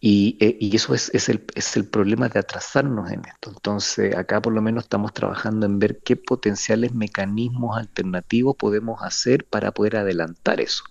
¿Ya? 0.05 0.47
Eh, 0.47 0.57
y, 0.61 0.77
eso 0.77 0.95
es, 0.95 1.11
es, 1.15 1.29
el, 1.29 1.45
es, 1.55 1.77
el, 1.77 1.87
problema 1.87 2.29
de 2.29 2.39
atrasarnos 2.39 3.11
en 3.11 3.25
esto. 3.25 3.51
Entonces, 3.51 4.15
acá 4.17 4.41
por 4.43 4.53
lo 4.53 4.63
menos 4.63 4.85
estamos 4.85 5.13
trabajando 5.13 5.67
en 5.67 5.79
ver 5.79 6.01
qué 6.05 6.17
potenciales 6.17 6.95
mecanismos 6.95 7.79
alternativos 7.79 8.57
podemos 8.57 9.03
hacer 9.03 9.45
para 9.45 9.73
poder 9.73 9.97
adelantar 9.97 10.61
eso. 10.61 10.85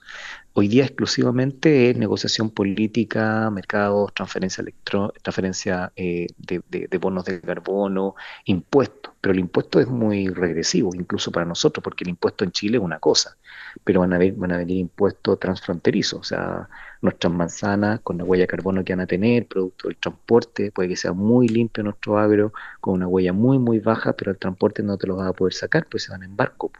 Hoy 0.55 0.67
día 0.67 0.83
exclusivamente 0.85 1.89
es 1.89 1.97
negociación 1.97 2.51
política, 2.51 3.49
mercados, 3.49 4.13
transferencia, 4.13 4.61
electro, 4.61 5.11
transferencia 5.23 5.91
eh, 5.95 6.27
de, 6.37 6.97
bonos 6.99 7.25
de 7.25 7.41
carbono, 7.41 8.13
impuestos. 8.45 9.13
Pero 9.19 9.33
el 9.33 9.39
impuesto 9.39 9.79
es 9.79 9.87
muy 9.87 10.27
regresivo, 10.27 10.91
incluso 10.93 11.31
para 11.31 11.45
nosotros, 11.47 11.83
porque 11.83 12.03
el 12.03 12.11
impuesto 12.11 12.43
en 12.43 12.51
Chile 12.51 12.77
es 12.77 12.83
una 12.83 12.99
cosa, 12.99 13.35
pero 13.83 14.01
van 14.01 14.13
a, 14.13 14.19
ver, 14.19 14.33
van 14.33 14.51
a 14.51 14.57
venir 14.57 14.77
impuestos 14.77 15.39
transfronterizos, 15.39 16.19
o 16.19 16.23
sea, 16.23 16.69
nuestras 17.03 17.33
manzanas 17.33 17.99
con 18.01 18.17
la 18.17 18.23
huella 18.23 18.43
de 18.43 18.47
carbono 18.47 18.83
que 18.83 18.93
van 18.93 19.01
a 19.01 19.07
tener, 19.07 19.47
producto 19.47 19.89
del 19.89 19.97
transporte, 19.97 20.71
puede 20.71 20.89
que 20.89 20.95
sea 20.95 21.13
muy 21.13 21.47
limpio 21.47 21.83
nuestro 21.83 22.17
agro, 22.17 22.53
con 22.81 22.95
una 22.95 23.07
huella 23.07 23.33
muy, 23.33 23.59
muy 23.59 23.79
baja, 23.79 24.13
pero 24.13 24.31
el 24.31 24.37
transporte 24.37 24.83
no 24.83 24.97
te 24.97 25.07
lo 25.07 25.17
vas 25.17 25.29
a 25.29 25.33
poder 25.33 25.53
sacar, 25.53 25.85
pues 25.89 26.03
se 26.03 26.11
van 26.11 26.23
en 26.23 26.35
barco. 26.35 26.71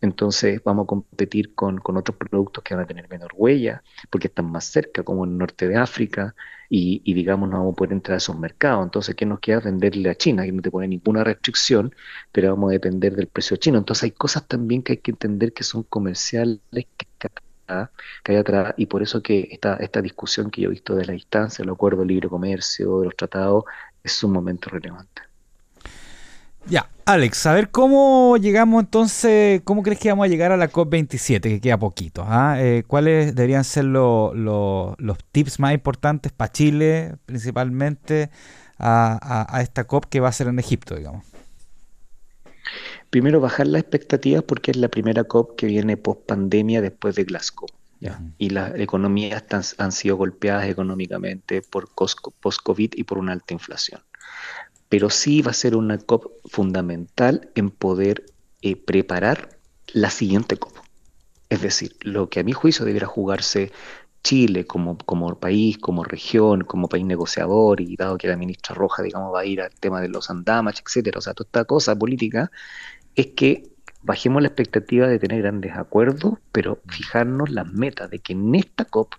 Entonces 0.00 0.62
vamos 0.64 0.84
a 0.84 0.86
competir 0.86 1.54
con, 1.54 1.80
otros 1.84 2.16
productos 2.16 2.62
que 2.62 2.74
van 2.74 2.84
a 2.84 2.86
tener 2.86 3.08
menor 3.08 3.32
huella, 3.36 3.82
porque 4.10 4.28
están 4.28 4.50
más 4.50 4.66
cerca, 4.66 5.02
como 5.02 5.24
en 5.24 5.32
el 5.32 5.38
norte 5.38 5.68
de 5.68 5.76
África, 5.76 6.34
y, 6.68 7.00
digamos 7.14 7.48
no 7.48 7.58
vamos 7.58 7.72
a 7.74 7.76
poder 7.76 7.92
entrar 7.92 8.14
a 8.14 8.18
esos 8.18 8.38
mercados. 8.38 8.84
Entonces, 8.84 9.14
¿qué 9.14 9.26
nos 9.26 9.40
queda? 9.40 9.60
Venderle 9.60 10.10
a 10.10 10.14
China, 10.14 10.44
que 10.44 10.52
no 10.52 10.62
te 10.62 10.70
pone 10.70 10.88
ninguna 10.88 11.24
restricción, 11.24 11.94
pero 12.32 12.50
vamos 12.50 12.70
a 12.70 12.72
depender 12.72 13.14
del 13.16 13.28
precio 13.28 13.56
chino. 13.56 13.78
Entonces 13.78 14.04
hay 14.04 14.10
cosas 14.12 14.46
también 14.46 14.82
que 14.82 14.92
hay 14.92 14.98
que 14.98 15.10
entender 15.12 15.52
que 15.52 15.64
son 15.64 15.82
comerciales, 15.84 16.60
que 16.72 17.06
hay 17.68 18.36
atrás, 18.36 18.74
y 18.76 18.86
por 18.86 19.02
eso 19.02 19.22
que 19.22 19.48
esta, 19.50 19.76
esta 19.76 20.00
discusión 20.02 20.50
que 20.50 20.62
yo 20.62 20.68
he 20.68 20.72
visto 20.72 20.94
de 20.94 21.04
la 21.04 21.12
distancia, 21.12 21.62
el 21.62 21.70
acuerdo 21.70 22.00
de 22.00 22.06
libre 22.06 22.28
comercio, 22.28 23.00
de 23.00 23.06
los 23.06 23.16
tratados, 23.16 23.64
es 24.02 24.22
un 24.24 24.32
momento 24.32 24.70
relevante. 24.70 25.22
Ya, 26.68 26.88
Alex, 27.04 27.46
a 27.46 27.52
ver 27.52 27.70
cómo 27.70 28.36
llegamos 28.38 28.82
entonces, 28.82 29.60
cómo 29.62 29.84
crees 29.84 30.00
que 30.00 30.08
vamos 30.08 30.24
a 30.24 30.28
llegar 30.28 30.50
a 30.50 30.56
la 30.56 30.68
COP27, 30.68 31.40
que 31.40 31.60
queda 31.60 31.78
poquito. 31.78 32.24
¿ah? 32.26 32.56
Eh, 32.58 32.82
¿Cuáles 32.84 33.36
deberían 33.36 33.62
ser 33.62 33.84
los 33.84 34.96
tips 35.30 35.60
más 35.60 35.74
importantes 35.74 36.32
para 36.32 36.50
Chile, 36.50 37.14
principalmente, 37.24 38.30
a, 38.78 39.60
esta 39.62 39.84
COP 39.84 40.06
que 40.06 40.18
va 40.18 40.28
a 40.28 40.32
ser 40.32 40.48
en 40.48 40.58
Egipto, 40.58 40.96
digamos? 40.96 41.24
Primero, 43.16 43.40
bajar 43.40 43.66
las 43.66 43.80
expectativas 43.80 44.42
porque 44.42 44.72
es 44.72 44.76
la 44.76 44.88
primera 44.88 45.24
COP 45.24 45.56
que 45.56 45.64
viene 45.64 45.96
post 45.96 46.26
pandemia 46.26 46.82
después 46.82 47.14
de 47.14 47.24
Glasgow. 47.24 47.66
Y 48.36 48.50
las 48.50 48.78
economías 48.78 49.42
han 49.78 49.92
sido 49.92 50.16
golpeadas 50.16 50.66
económicamente 50.66 51.62
por 51.62 51.88
post-COVID 51.94 52.90
y 52.94 53.04
por 53.04 53.16
una 53.16 53.32
alta 53.32 53.54
inflación 53.54 54.02
pero 54.90 55.08
sí 55.08 55.40
va 55.40 55.52
a 55.52 55.54
ser 55.54 55.76
una 55.76 55.96
COP 55.96 56.26
fundamental 56.44 57.48
en 57.54 57.70
poder 57.70 58.26
eh, 58.60 58.76
preparar 58.76 59.58
la 59.94 60.10
siguiente 60.10 60.58
COP. 60.58 60.76
Es 61.48 61.62
decir, 61.62 61.96
lo 62.02 62.28
que 62.28 62.40
a 62.40 62.44
mi 62.44 62.52
juicio 62.52 62.84
debiera 62.84 63.06
jugarse 63.06 63.72
Chile 64.26 64.66
como, 64.66 64.98
como 64.98 65.38
país, 65.38 65.78
como 65.78 66.02
región, 66.02 66.62
como 66.62 66.88
país 66.88 67.04
negociador, 67.04 67.80
y 67.80 67.94
dado 67.94 68.18
que 68.18 68.26
la 68.26 68.36
ministra 68.36 68.74
Roja, 68.74 69.04
digamos, 69.04 69.32
va 69.32 69.40
a 69.40 69.44
ir 69.44 69.60
al 69.60 69.70
tema 69.70 70.00
de 70.00 70.08
los 70.08 70.30
andamach, 70.30 70.80
etcétera, 70.84 71.20
o 71.20 71.22
sea, 71.22 71.32
toda 71.32 71.46
esta 71.46 71.64
cosa 71.64 71.94
política, 71.94 72.50
es 73.16 73.28
que 73.28 73.76
bajemos 74.02 74.40
la 74.40 74.48
expectativa 74.48 75.08
de 75.08 75.18
tener 75.18 75.42
grandes 75.42 75.72
acuerdos, 75.74 76.34
pero 76.52 76.80
fijarnos 76.86 77.50
las 77.50 77.66
metas 77.66 78.08
de 78.08 78.20
que 78.20 78.34
en 78.34 78.54
esta 78.54 78.84
COP 78.84 79.14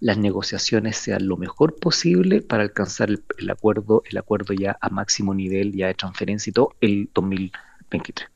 las 0.00 0.18
negociaciones 0.18 0.96
sean 0.96 1.28
lo 1.28 1.36
mejor 1.36 1.76
posible 1.76 2.42
para 2.42 2.64
alcanzar 2.64 3.08
el, 3.10 3.50
acuerdo, 3.50 4.02
el 4.10 4.18
acuerdo 4.18 4.52
ya 4.52 4.76
a 4.80 4.88
máximo 4.88 5.32
nivel, 5.32 5.72
ya 5.72 5.86
de 5.86 5.94
transferencia 5.94 6.50
y 6.50 6.54
todo, 6.54 6.74
el 6.80 7.08
2023. 7.14 8.28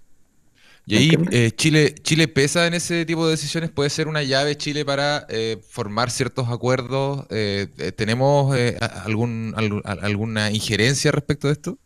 Y 0.89 0.95
ahí 0.95 1.11
eh, 1.33 1.51
Chile, 1.51 1.97
Chile 2.01 2.29
pesa 2.29 2.69
en 2.69 2.75
ese 2.75 3.05
tipo 3.05 3.25
de 3.25 3.33
decisiones, 3.33 3.71
puede 3.71 3.91
ser 3.91 4.07
una 4.07 4.23
llave 4.23 4.57
Chile 4.57 4.85
para 4.85 5.27
eh, 5.29 5.61
formar 5.69 6.13
ciertos 6.13 6.49
acuerdos. 6.49 7.27
Eh, 7.31 7.67
¿Tenemos 7.97 8.57
algún, 9.05 9.53
alguna 9.85 10.53
injerencia 10.53 11.11
respecto 11.11 11.49
de 11.49 11.55
esto? 11.55 11.79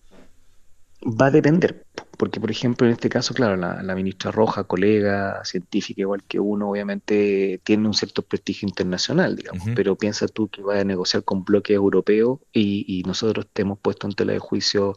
Va 1.02 1.26
a 1.26 1.30
depender, 1.30 1.86
porque 2.18 2.40
por 2.40 2.50
ejemplo 2.50 2.86
en 2.86 2.92
este 2.92 3.08
caso, 3.08 3.32
claro, 3.32 3.56
la, 3.56 3.94
ministra 3.94 4.30
Roja, 4.30 4.64
colega, 4.64 5.42
científica 5.46 6.02
igual 6.02 6.22
que 6.24 6.38
uno, 6.38 6.68
obviamente 6.68 7.58
tiene 7.64 7.86
un 7.88 7.94
cierto 7.94 8.20
prestigio 8.20 8.68
internacional, 8.68 9.34
digamos, 9.34 9.66
pero 9.74 9.96
piensa 9.96 10.28
tú 10.28 10.48
que 10.48 10.60
va 10.60 10.78
a 10.78 10.84
negociar 10.84 11.24
con 11.24 11.42
bloques 11.42 11.74
europeos 11.74 12.40
y, 12.52 12.84
y 12.86 13.02
nosotros 13.04 13.46
te 13.50 13.62
hemos 13.62 13.78
puesto 13.78 14.06
en 14.06 14.12
tela 14.12 14.34
de 14.34 14.40
juicio 14.40 14.94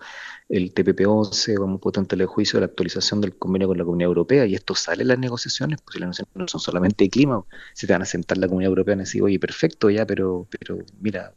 el 0.49 0.73
TPP-11, 0.73 1.55
hemos 1.55 1.79
puesto 1.79 2.01
en 2.01 2.07
tela 2.07 2.23
de 2.23 2.27
juicio 2.27 2.59
la 2.59 2.65
actualización 2.65 3.21
del 3.21 3.37
convenio 3.37 3.69
con 3.69 3.77
la 3.77 3.85
Comunidad 3.85 4.09
Europea 4.09 4.45
y 4.45 4.55
esto 4.55 4.75
sale 4.75 5.03
en 5.03 5.07
las 5.07 5.19
negociaciones, 5.19 5.79
pues 5.81 5.95
las 5.95 6.07
negociaciones 6.07 6.35
no 6.35 6.47
son 6.49 6.59
solamente 6.59 7.05
de 7.05 7.09
clima, 7.09 7.45
se 7.73 7.87
te 7.87 7.93
van 7.93 8.01
a 8.01 8.05
sentar 8.05 8.37
la 8.39 8.49
Comunidad 8.49 8.71
Europea 8.71 8.95
y 8.95 8.99
decir, 8.99 9.23
oye, 9.23 9.39
perfecto 9.39 9.89
ya, 9.89 10.05
pero, 10.05 10.49
pero 10.49 10.79
mira, 10.99 11.33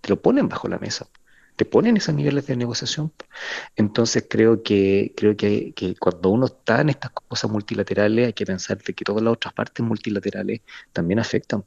te 0.00 0.10
lo 0.10 0.22
ponen 0.22 0.48
bajo 0.48 0.68
la 0.68 0.78
mesa 0.78 1.08
te 1.60 1.66
ponen 1.66 1.98
esos 1.98 2.14
niveles 2.14 2.46
de 2.46 2.56
negociación. 2.56 3.12
Entonces 3.76 4.24
creo 4.30 4.62
que 4.62 5.12
creo 5.14 5.36
que, 5.36 5.74
cuando 6.00 6.30
uno 6.30 6.46
está 6.46 6.80
en 6.80 6.88
estas 6.88 7.10
cosas 7.10 7.50
multilaterales 7.50 8.28
hay 8.28 8.32
que 8.32 8.46
pensar 8.46 8.78
de 8.78 8.94
que 8.94 9.04
todas 9.04 9.22
las 9.22 9.34
otras 9.34 9.52
partes 9.52 9.84
multilaterales 9.84 10.62
también 10.94 11.18
afectan 11.18 11.62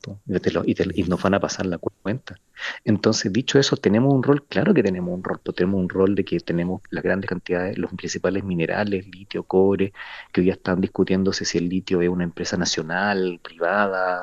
y, 0.66 1.04
nos 1.04 1.22
van 1.22 1.36
a 1.36 1.40
pasar 1.40 1.68
la 1.68 1.78
cuenta. 1.78 2.40
Entonces, 2.86 3.32
dicho 3.32 3.60
eso, 3.60 3.78
tenemos 3.78 4.14
un 4.14 4.24
rol, 4.24 4.46
claro 4.48 4.74
que 4.74 4.84
tenemos 4.84 5.14
un 5.14 5.24
rol, 5.24 5.40
tenemos 5.56 5.80
un 5.80 5.90
rol 5.90 6.16
de 6.16 6.26
que 6.26 6.40
tenemos 6.40 6.82
las 6.90 7.04
grandes 7.04 7.30
cantidades, 7.30 7.78
los 7.78 7.92
principales 7.94 8.44
minerales, 8.44 9.08
litio, 9.08 9.44
cobre, 9.44 9.94
que 10.32 10.42
hoy 10.42 10.48
ya 10.48 10.54
están 10.54 10.82
discutiéndose 10.82 11.46
si 11.46 11.58
el 11.58 11.70
litio 11.70 12.02
es 12.02 12.10
una 12.10 12.24
empresa 12.24 12.58
nacional, 12.58 13.40
privada, 13.44 14.22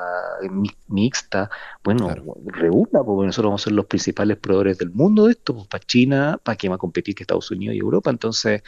mixta. 0.87 1.49
Bueno, 1.83 2.09
reúna, 2.45 3.03
porque 3.03 3.27
nosotros 3.27 3.49
vamos 3.49 3.61
a 3.61 3.65
ser 3.65 3.73
los 3.73 3.85
principales 3.85 4.37
proveedores 4.37 4.77
del 4.77 4.91
mundo 4.91 5.25
de 5.27 5.31
esto, 5.33 5.60
para 5.67 5.83
China, 5.85 6.39
para 6.43 6.57
que 6.57 6.69
va 6.69 6.75
a 6.75 6.77
competir 6.77 7.15
que 7.15 7.23
Estados 7.23 7.51
Unidos 7.51 7.75
y 7.75 7.79
Europa. 7.79 8.09
Entonces, 8.11 8.63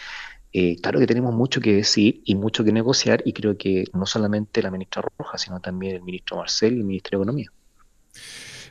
eh, 0.52 0.78
claro 0.82 1.00
que 1.00 1.08
tenemos 1.08 1.34
mucho 1.34 1.62
que 1.62 1.74
decir 1.74 2.22
y 2.26 2.36
mucho 2.36 2.64
que 2.64 2.72
negociar 2.72 3.24
y 3.26 3.34
creo 3.34 3.58
que 3.58 3.86
no 3.94 4.06
solamente 4.06 4.62
la 4.62 4.72
ministra 4.72 5.04
Roja, 5.18 5.38
sino 5.38 5.60
también 5.60 5.96
el 5.96 6.04
ministro 6.04 6.38
Marcel 6.38 6.74
y 6.76 6.78
el 6.80 6.84
ministro 6.86 7.18
de 7.18 7.24
Economía. 7.24 7.52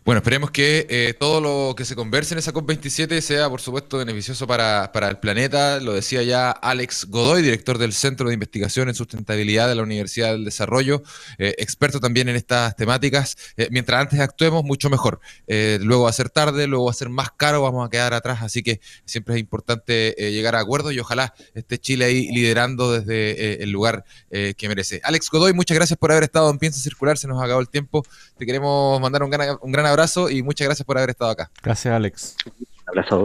Bueno, 0.04 0.18
esperemos 0.18 0.50
que 0.50 0.84
eh, 0.90 1.14
todo 1.14 1.40
lo 1.40 1.76
que 1.76 1.84
se 1.84 1.94
converse 1.94 2.34
en 2.34 2.38
esa 2.38 2.52
COP27 2.52 3.20
sea, 3.20 3.48
por 3.48 3.60
supuesto, 3.60 3.98
beneficioso 3.98 4.48
para, 4.48 4.90
el 5.08 5.18
planeta. 5.18 5.78
Lo 5.78 5.92
decía 5.92 6.24
ya 6.24 6.50
Alex 6.50 7.06
Godoy, 7.08 7.40
director 7.40 7.78
del 7.78 7.92
Centro 7.92 8.26
de 8.26 8.34
Investigación 8.34 8.88
en 8.88 8.96
Sustentabilidad 8.96 9.68
de 9.68 9.76
la 9.76 9.84
Universidad 9.84 10.32
del 10.32 10.44
Desarrollo, 10.44 11.04
eh, 11.38 11.54
experto 11.58 12.00
también 12.00 12.28
en 12.28 12.34
estas 12.34 12.74
temáticas. 12.74 13.36
Eh, 13.56 13.68
mientras 13.70 14.00
antes 14.00 14.18
actuemos, 14.18 14.64
mucho 14.64 14.90
mejor. 14.90 15.20
luego 15.46 16.02
va 16.02 16.10
a 16.10 16.12
ser 16.12 16.30
tarde, 16.30 16.66
luego 16.66 16.86
va 16.86 16.90
a 16.90 16.94
ser 16.94 17.08
más 17.08 17.30
caro, 17.30 17.62
vamos 17.62 17.86
a 17.86 17.88
quedar 17.88 18.12
atrás. 18.12 18.42
Así 18.42 18.64
que 18.64 18.80
siempre 19.04 19.36
es 19.36 19.40
importante 19.40 20.16
llegar 20.18 20.56
a 20.56 20.60
acuerdos 20.60 20.92
y 20.94 20.98
ojalá 20.98 21.32
esté 21.54 21.78
Chile 21.78 22.06
ahí 22.06 22.28
liderando 22.32 22.90
desde 22.90 23.62
el 23.62 23.70
lugar 23.70 24.04
que 24.30 24.68
merece. 24.68 25.00
Alex 25.04 25.30
Godoy, 25.30 25.52
muchas 25.52 25.76
gracias 25.76 25.96
por 25.96 26.10
haber 26.10 26.24
estado 26.24 26.50
en 26.50 26.58
Piensa 26.58 26.80
Circular. 26.80 27.16
Se 27.18 27.28
nos 27.28 27.36
ha 27.36 27.44
acabado 27.44 27.60
el 27.60 27.68
tiempo. 27.68 28.02
Te 28.36 28.46
queremos 28.46 29.00
mandar 29.00 29.22
un 29.22 29.30
gran, 29.30 29.56
un 29.60 29.70
gran 29.70 29.86
abrazo 29.86 29.91
y 30.30 30.42
muchas 30.42 30.66
gracias 30.66 30.86
por 30.86 30.98
haber 30.98 31.10
estado 31.10 31.30
acá. 31.30 31.50
Gracias, 31.62 31.94
Alex. 31.94 32.36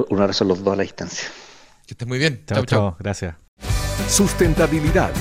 Un 0.09 0.21
abrazo, 0.21 0.43
a 0.43 0.47
los 0.47 0.63
dos 0.63 0.73
a 0.73 0.75
la 0.77 0.83
distancia. 0.83 1.27
Que 1.85 1.93
estés 1.93 2.07
muy 2.07 2.19
bien. 2.19 2.43
Chao, 2.45 2.65
chao. 2.65 2.95
Gracias. 2.99 3.35
Sustentabilidad, 4.07 5.11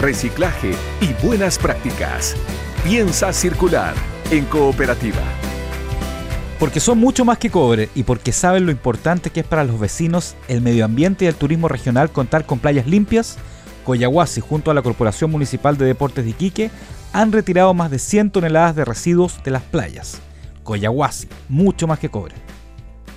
reciclaje 0.00 0.72
y 1.00 1.26
buenas 1.26 1.58
prácticas. 1.58 2.36
Piensa 2.84 3.32
circular 3.32 3.94
en 4.30 4.44
cooperativa. 4.46 5.22
Porque 6.58 6.80
son 6.80 6.98
mucho 6.98 7.24
más 7.24 7.38
que 7.38 7.50
cobre 7.50 7.90
y 7.94 8.04
porque 8.04 8.32
saben 8.32 8.64
lo 8.64 8.72
importante 8.72 9.30
que 9.30 9.40
es 9.40 9.46
para 9.46 9.64
los 9.64 9.78
vecinos, 9.78 10.36
el 10.48 10.62
medio 10.62 10.84
ambiente 10.84 11.24
y 11.24 11.28
el 11.28 11.34
turismo 11.34 11.68
regional 11.68 12.10
contar 12.10 12.46
con 12.46 12.58
playas 12.58 12.86
limpias, 12.86 13.36
Coyahuasi 13.84 14.40
junto 14.40 14.70
a 14.70 14.74
la 14.74 14.82
Corporación 14.82 15.30
Municipal 15.30 15.76
de 15.76 15.84
Deportes 15.84 16.24
de 16.24 16.30
Iquique 16.30 16.70
han 17.12 17.30
retirado 17.30 17.72
más 17.72 17.90
de 17.90 17.98
100 17.98 18.30
toneladas 18.30 18.74
de 18.74 18.84
residuos 18.84 19.42
de 19.44 19.50
las 19.50 19.62
playas. 19.62 20.20
Coyahuasi, 20.66 21.28
mucho 21.48 21.86
más 21.86 21.98
que 21.98 22.10
cobre. 22.10 22.34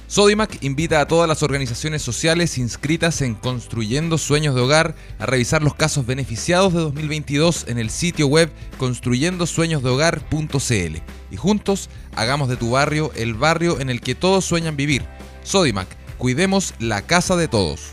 Sodimac 0.08 0.64
invita 0.64 1.02
a 1.02 1.08
todas 1.08 1.28
las 1.28 1.44
organizaciones 1.44 2.02
sociales 2.02 2.58
inscritas 2.58 3.22
en 3.22 3.36
Construyendo 3.36 4.18
Sueños 4.18 4.56
de 4.56 4.62
Hogar 4.62 4.96
a 5.20 5.28
revisar 5.28 5.62
los 5.62 5.76
casos 5.76 6.08
beneficiados 6.08 6.74
de 6.74 6.80
2022 6.80 7.66
en 7.68 7.78
el 7.78 7.92
sitio 7.92 8.26
web 8.26 8.52
construyendosueñosdehogar.cl 8.80 10.98
y 11.30 11.36
juntos 11.36 11.92
hagamos 12.16 12.50
de 12.50 12.58
tu 12.58 12.72
barrio 12.72 13.12
el 13.16 13.36
barrio 13.36 13.80
en 13.80 13.92
el 13.92 14.02
que 14.02 14.16
todos 14.16 14.46
sueñan 14.46 14.76
vivir. 14.76 15.06
Sodimac, 15.44 15.88
cuidemos 16.18 16.74
la 16.80 17.04
casa 17.04 17.36
de 17.36 17.48
todos. 17.48 17.92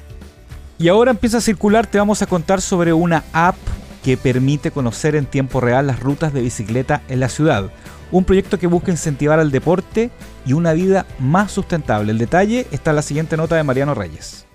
Y 0.79 0.89
ahora 0.89 1.11
empieza 1.11 1.37
a 1.37 1.43
circular, 1.43 1.87
te 1.87 1.99
vamos 1.99 2.23
a 2.23 2.27
contar 2.27 2.63
sobre 2.63 2.95
una 2.95 3.25
app 3.35 3.57
que 4.03 4.17
permite 4.17 4.71
conocer 4.71 5.17
en 5.17 5.27
tiempo 5.27 5.61
real 5.61 5.87
las 5.87 6.01
rutas 6.01 6.33
de 6.33 6.41
bicicleta 6.41 7.03
en 7.09 7.21
la 7.21 7.29
ciudad 7.29 7.71
un 8.13 8.25
proyecto 8.25 8.59
que 8.59 8.67
busca 8.67 8.91
incentivar 8.91 9.39
al 9.39 9.51
deporte 9.51 10.11
y 10.45 10.53
una 10.53 10.73
vida 10.73 11.07
más 11.19 11.53
sustentable. 11.53 12.13
El 12.13 12.19
detalle 12.19 12.67
está 12.71 12.91
en 12.91 12.97
la 12.97 13.03
siguiente 13.03 13.37
nota 13.37 13.57
de 13.57 13.63
Mariano 13.63 13.95
Reyes. 13.95 14.47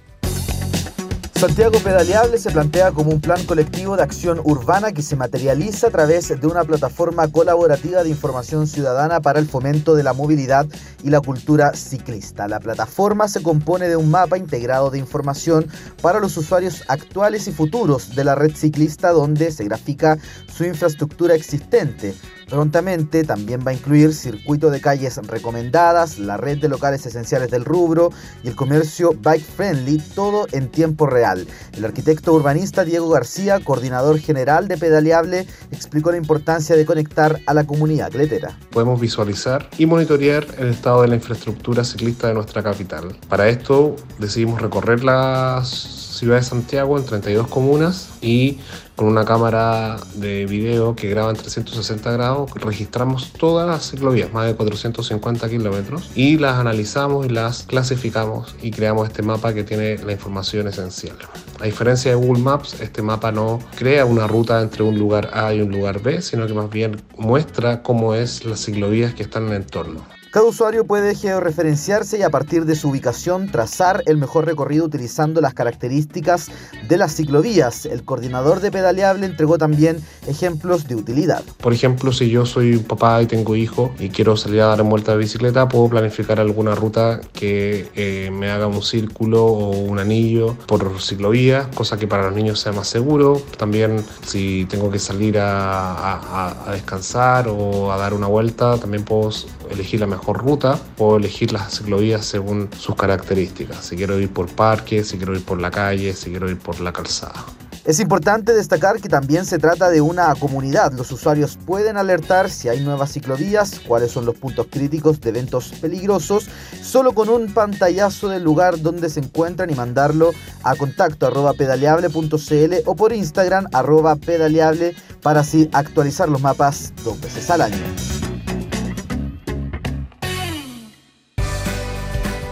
Santiago 1.42 1.80
Pedaleable 1.80 2.38
se 2.38 2.52
plantea 2.52 2.92
como 2.92 3.10
un 3.10 3.20
plan 3.20 3.44
colectivo 3.46 3.98
de 3.98 4.04
acción 4.04 4.40
urbana 4.44 4.92
que 4.92 5.02
se 5.02 5.16
materializa 5.16 5.88
a 5.88 5.90
través 5.90 6.40
de 6.40 6.46
una 6.46 6.64
plataforma 6.64 7.28
colaborativa 7.30 8.04
de 8.04 8.10
información 8.10 8.68
ciudadana 8.68 9.22
para 9.22 9.40
el 9.40 9.48
fomento 9.48 9.96
de 9.96 10.04
la 10.04 10.14
movilidad 10.14 10.68
y 11.04 11.10
la 11.10 11.20
cultura 11.20 11.74
ciclista. 11.74 12.48
La 12.48 12.60
plataforma 12.60 13.28
se 13.28 13.42
compone 13.42 13.90
de 13.90 13.96
un 13.96 14.12
mapa 14.12 14.38
integrado 14.38 14.92
de 14.92 15.00
información 15.00 15.66
para 16.04 16.20
los 16.20 16.38
usuarios 16.38 16.84
actuales 16.88 17.48
y 17.48 17.52
futuros 17.52 18.16
de 18.16 18.24
la 18.24 18.36
red 18.36 18.56
ciclista 18.56 19.10
donde 19.10 19.52
se 19.52 19.64
grafica 19.64 20.20
su 20.56 20.64
infraestructura 20.64 21.34
existente, 21.34 22.14
Prontamente 22.52 23.24
también 23.24 23.62
va 23.66 23.72
a 23.72 23.74
incluir 23.74 24.14
circuito 24.14 24.72
de 24.72 24.82
calles 24.82 25.16
recomendadas, 25.26 26.20
la 26.20 26.36
red 26.36 26.58
de 26.58 26.68
locales 26.68 27.06
esenciales 27.06 27.50
del 27.50 27.64
rubro 27.64 28.12
y 28.44 28.50
el 28.50 28.58
comercio 28.58 29.14
bike 29.18 29.46
friendly, 29.56 30.00
todo 30.14 30.48
en 30.52 30.68
tiempo 30.68 31.06
real. 31.06 31.48
El 31.72 31.86
arquitecto 31.86 32.34
urbanista 32.34 32.84
Diego 32.84 33.08
García, 33.08 33.62
coordinador 33.64 34.20
general 34.20 34.68
de 34.68 34.78
Pedaleable, 34.78 35.48
explicó 35.72 36.12
la 36.12 36.18
importancia 36.18 36.76
de 36.76 36.86
conectar 36.86 37.40
a 37.46 37.54
la 37.54 37.64
comunidad 37.64 38.12
cletera. 38.12 38.60
Podemos 38.72 39.00
visualizar 39.00 39.70
y 39.78 39.86
monitorear 39.86 40.46
el 40.58 40.72
estado 40.72 41.04
de 41.04 41.08
la 41.08 41.16
infraestructura 41.16 41.86
ciclista 41.86 42.28
de 42.28 42.34
nuestra 42.34 42.62
capital. 42.62 43.18
Para 43.30 43.48
esto 43.48 43.96
decidimos 44.20 44.62
recorrer 44.62 45.06
las 45.06 46.02
ciudad 46.22 46.36
de 46.36 46.44
Santiago 46.44 47.00
en 47.00 47.06
32 47.06 47.48
comunas 47.48 48.10
y 48.22 48.60
con 49.02 49.10
una 49.10 49.26
cámara 49.26 49.98
de 50.14 50.46
video 50.46 50.96
que 50.96 51.10
graba 51.10 51.32
en 51.32 51.36
360 51.36 52.12
grados, 52.12 52.52
registramos 52.54 53.34
todas 53.34 53.68
las 53.68 53.90
ciclovías, 53.90 54.32
más 54.32 54.46
de 54.46 54.54
450 54.54 55.50
kilómetros, 55.50 56.12
y 56.14 56.38
las 56.38 56.60
analizamos 56.60 57.26
y 57.26 57.30
las 57.30 57.64
clasificamos 57.64 58.56
y 58.62 58.70
creamos 58.70 59.08
este 59.08 59.24
mapa 59.24 59.56
que 59.56 59.64
tiene 59.64 59.98
la 59.98 60.12
información 60.12 60.68
esencial. 60.68 61.18
A 61.60 61.66
diferencia 61.66 62.12
de 62.12 62.18
Google 62.18 62.44
Maps, 62.44 62.80
este 62.80 63.02
mapa 63.02 63.32
no 63.32 63.58
crea 63.76 64.06
una 64.06 64.28
ruta 64.28 64.62
entre 64.62 64.84
un 64.84 65.00
lugar 65.00 65.32
A 65.34 65.52
y 65.52 65.62
un 65.62 65.72
lugar 65.72 66.00
B, 66.04 66.22
sino 66.22 66.46
que 66.46 66.54
más 66.54 66.70
bien 66.70 67.02
muestra 67.18 67.82
cómo 67.82 68.14
es 68.14 68.46
las 68.46 68.64
ciclovías 68.64 69.16
que 69.16 69.24
están 69.24 69.48
en 69.48 69.50
el 69.50 69.56
entorno. 69.64 70.21
Cada 70.32 70.46
usuario 70.46 70.86
puede 70.86 71.13
georreferenciarse 71.13 72.17
y 72.17 72.22
a 72.22 72.30
partir 72.30 72.63
de 72.63 72.78
su 72.78 72.88
ubicación 72.88 73.52
trazar 73.52 74.02
el 74.06 74.15
mejor 74.15 74.46
recorrido 74.46 74.86
utilizando 74.86 75.41
las 75.41 75.54
características 75.54 76.48
de 76.88 76.96
las 76.96 77.17
ciclovías. 77.17 77.86
El 77.86 78.06
coordinador 78.06 78.62
de 78.62 78.72
pedaleable 78.72 79.26
entregó 79.26 79.58
también 79.58 79.98
ejemplos 80.28 80.88
de 80.88 80.96
utilidad. 80.96 81.44
Por 81.58 81.74
ejemplo, 81.74 82.13
si 82.13 82.30
yo 82.30 82.46
soy 82.46 82.78
papá 82.78 83.22
y 83.22 83.26
tengo 83.26 83.58
hijo 83.58 83.94
y 84.00 84.08
quiero 84.08 84.38
salir 84.38 84.62
a 84.62 84.67
dar 84.67 84.82
vuelta 84.84 85.12
de 85.12 85.17
bicicleta, 85.17 85.67
puedo 85.67 85.89
planificar 85.89 86.39
alguna 86.39 86.76
ruta 86.76 87.20
que 87.34 87.89
eh, 87.96 88.32
me 88.32 88.50
haga 88.50 88.67
un 88.67 88.82
círculo 88.82 89.46
o 89.46 89.72
un 89.72 90.00
anillo 90.00 90.56
por 90.65 91.02
ciclovía, 91.02 91.70
cosa 91.76 91.98
que 91.98 92.08
para 92.08 92.24
los 92.24 92.36
niños 92.36 92.62
sea 92.62 92.72
más 92.72 92.88
seguro. 92.88 93.41
También 93.58 94.02
si 94.26 94.65
tengo 94.70 94.89
que 94.89 95.00
salir 95.00 95.39
a, 95.39 96.67
a 96.67 96.72
descansar 96.72 97.50
o 97.50 97.91
a 97.91 97.98
dar 97.98 98.13
una 98.13 98.28
vuelta, 98.28 98.78
también 98.78 99.04
puedo 99.04 99.30
elegir 99.70 100.00
la 100.00 100.08
mejor 100.08 100.21
ruta 100.28 100.80
o 100.98 101.18
elegir 101.18 101.52
las 101.52 101.78
ciclovías 101.78 102.26
según 102.26 102.70
sus 102.78 102.96
características. 102.96 103.86
Si 103.86 103.96
quiero 103.96 104.20
ir 104.20 104.32
por 104.32 104.48
parque, 104.48 105.04
si 105.04 105.18
quiero 105.18 105.36
ir 105.36 105.44
por 105.44 105.60
la 105.60 105.72
calle, 105.72 106.14
si 106.14 106.30
quiero 106.30 106.50
ir 106.50 106.58
por 106.58 106.80
la 106.80 106.94
calzada. 106.94 107.46
Es 107.84 108.00
importante 108.00 108.54
destacar 108.54 109.02
que 109.02 109.10
también 109.10 109.44
se 109.44 109.58
trata 109.58 109.90
de 109.90 110.02
una 110.02 110.36
comunidad. 110.36 110.94
Los 110.94 111.12
usuarios 111.12 111.58
pueden 111.66 111.98
alertar 111.98 112.52
si 112.52 112.70
hay 112.70 112.80
nuevas 112.82 113.14
ciclovías, 113.14 113.82
cuáles 113.88 114.12
son 114.12 114.26
los 114.26 114.36
puntos 114.36 114.68
críticos 114.70 115.20
de 115.20 115.30
eventos 115.30 115.74
peligrosos, 115.82 116.48
solo 116.84 117.14
con 117.14 117.28
un 117.28 117.52
pantallazo 117.52 118.30
del 118.30 118.44
lugar 118.44 118.80
donde 118.82 119.10
se 119.10 119.22
encuentran 119.22 119.72
y 119.72 119.74
mandarlo 119.74 120.30
a 120.62 120.76
contacto 120.76 121.26
arroba 121.26 121.54
pedaleable.cl 121.54 122.74
o 122.86 122.96
por 122.96 123.14
Instagram 123.14 123.66
arroba 123.74 124.16
pedaleable 124.16 124.96
para 125.24 125.40
así 125.40 125.68
actualizar 125.74 126.30
los 126.30 126.42
mapas 126.42 126.94
dos 127.04 127.20
veces 127.20 127.50
al 127.50 127.62
año. 127.62 128.21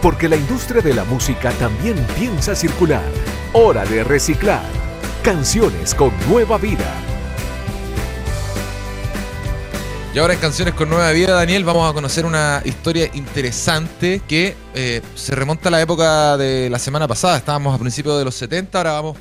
Porque 0.02 0.28
la 0.28 0.36
industria 0.36 0.80
de 0.80 0.94
la 0.94 1.04
música 1.04 1.50
también 1.52 1.96
piensa 2.18 2.54
circular. 2.54 3.04
Hora 3.52 3.84
de 3.84 4.02
reciclar. 4.02 4.64
Canciones 5.22 5.94
con 5.94 6.12
nueva 6.28 6.56
vida. 6.58 6.90
Y 10.12 10.18
ahora 10.18 10.34
en 10.34 10.40
Canciones 10.40 10.74
con 10.74 10.90
Nueva 10.90 11.12
Vida, 11.12 11.34
Daniel, 11.34 11.62
vamos 11.62 11.88
a 11.88 11.94
conocer 11.94 12.26
una 12.26 12.62
historia 12.64 13.08
interesante 13.14 14.20
que 14.26 14.56
eh, 14.74 15.02
se 15.14 15.36
remonta 15.36 15.68
a 15.68 15.70
la 15.70 15.80
época 15.80 16.36
de 16.36 16.68
la 16.68 16.80
semana 16.80 17.06
pasada. 17.06 17.36
Estábamos 17.36 17.72
a 17.72 17.78
principios 17.78 18.18
de 18.18 18.24
los 18.24 18.34
70, 18.34 18.76
ahora 18.76 18.92
vamos 18.94 19.16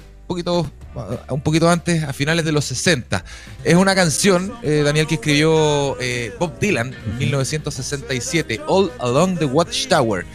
un 1.29 1.41
poquito, 1.41 1.69
antes, 1.69 2.03
a 2.03 2.11
finales 2.13 2.43
de 2.43 2.51
los 2.51 2.65
60. 2.65 3.23
Es 3.63 3.75
una 3.75 3.93
canción, 3.93 4.51
eh, 4.63 4.81
Daniel, 4.83 5.05
que 5.05 5.15
escribió 5.15 5.95
eh, 5.99 6.33
Bob 6.39 6.57
Dylan 6.59 6.93
en 6.93 7.17
1967, 7.19 8.61
All 8.67 8.91
Along 8.99 9.37
the 9.37 9.45
Watchtower. 9.45 10.25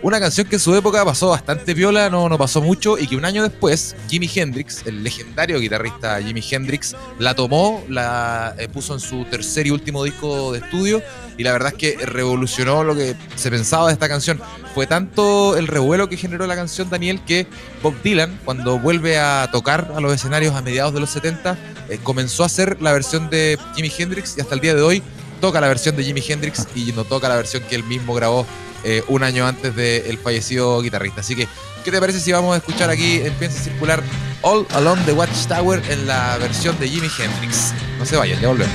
Una 0.00 0.20
canción 0.20 0.46
que 0.46 0.56
en 0.56 0.60
su 0.60 0.72
época 0.76 1.04
pasó 1.04 1.30
bastante 1.30 1.74
viola, 1.74 2.08
no, 2.08 2.28
no 2.28 2.38
pasó 2.38 2.62
mucho, 2.62 2.96
y 2.96 3.08
que 3.08 3.16
un 3.16 3.24
año 3.24 3.42
después, 3.42 3.96
Jimi 4.08 4.30
Hendrix, 4.32 4.86
el 4.86 5.02
legendario 5.02 5.58
guitarrista 5.58 6.22
Jimi 6.22 6.40
Hendrix, 6.48 6.94
la 7.18 7.34
tomó, 7.34 7.82
la 7.88 8.54
eh, 8.58 8.68
puso 8.68 8.94
en 8.94 9.00
su 9.00 9.24
tercer 9.24 9.66
y 9.66 9.70
último 9.72 10.04
disco 10.04 10.52
de 10.52 10.60
estudio, 10.60 11.02
y 11.36 11.42
la 11.42 11.50
verdad 11.50 11.72
es 11.72 11.78
que 11.78 12.06
revolucionó 12.06 12.84
lo 12.84 12.94
que 12.94 13.16
se 13.34 13.50
pensaba 13.50 13.88
de 13.88 13.94
esta 13.94 14.08
canción. 14.08 14.40
Fue 14.72 14.86
tanto 14.86 15.56
el 15.56 15.66
revuelo 15.66 16.08
que 16.08 16.16
generó 16.16 16.46
la 16.46 16.54
canción, 16.54 16.88
Daniel, 16.88 17.20
que 17.26 17.48
Bob 17.82 18.00
Dylan, 18.00 18.38
cuando 18.44 18.78
vuelve 18.78 19.18
a 19.18 19.48
tocar 19.50 19.92
a 19.96 20.00
los 20.00 20.14
escenarios 20.14 20.54
a 20.54 20.62
mediados 20.62 20.94
de 20.94 21.00
los 21.00 21.10
70, 21.10 21.58
eh, 21.88 21.98
comenzó 22.04 22.44
a 22.44 22.46
hacer 22.46 22.80
la 22.80 22.92
versión 22.92 23.30
de 23.30 23.58
Jimi 23.74 23.90
Hendrix, 23.98 24.38
y 24.38 24.42
hasta 24.42 24.54
el 24.54 24.60
día 24.60 24.76
de 24.76 24.82
hoy 24.82 25.02
toca 25.40 25.60
la 25.60 25.68
versión 25.68 25.96
de 25.96 26.04
Jimi 26.04 26.22
Hendrix 26.26 26.66
y 26.74 26.92
no 26.92 27.04
toca 27.04 27.28
la 27.28 27.36
versión 27.36 27.62
que 27.62 27.74
él 27.74 27.84
mismo 27.84 28.14
grabó 28.14 28.46
eh, 28.84 29.02
un 29.08 29.22
año 29.22 29.46
antes 29.46 29.74
del 29.74 30.18
fallecido 30.18 30.80
guitarrista. 30.80 31.20
Así 31.20 31.34
que, 31.34 31.48
¿qué 31.84 31.90
te 31.90 32.00
parece 32.00 32.20
si 32.20 32.32
vamos 32.32 32.54
a 32.54 32.58
escuchar 32.58 32.90
aquí 32.90 33.16
en 33.16 33.32
Piensa 33.34 33.60
Circular 33.62 34.02
All 34.42 34.66
Along 34.70 35.04
the 35.04 35.12
Watchtower 35.12 35.82
en 35.90 36.06
la 36.06 36.38
versión 36.38 36.78
de 36.78 36.88
Jimi 36.88 37.08
Hendrix? 37.18 37.72
No 37.98 38.06
se 38.06 38.16
vayan, 38.16 38.40
ya 38.40 38.48
volvemos. 38.48 38.74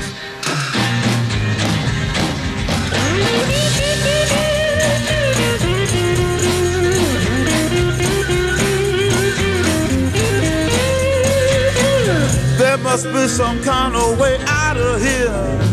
There. 15.04 15.73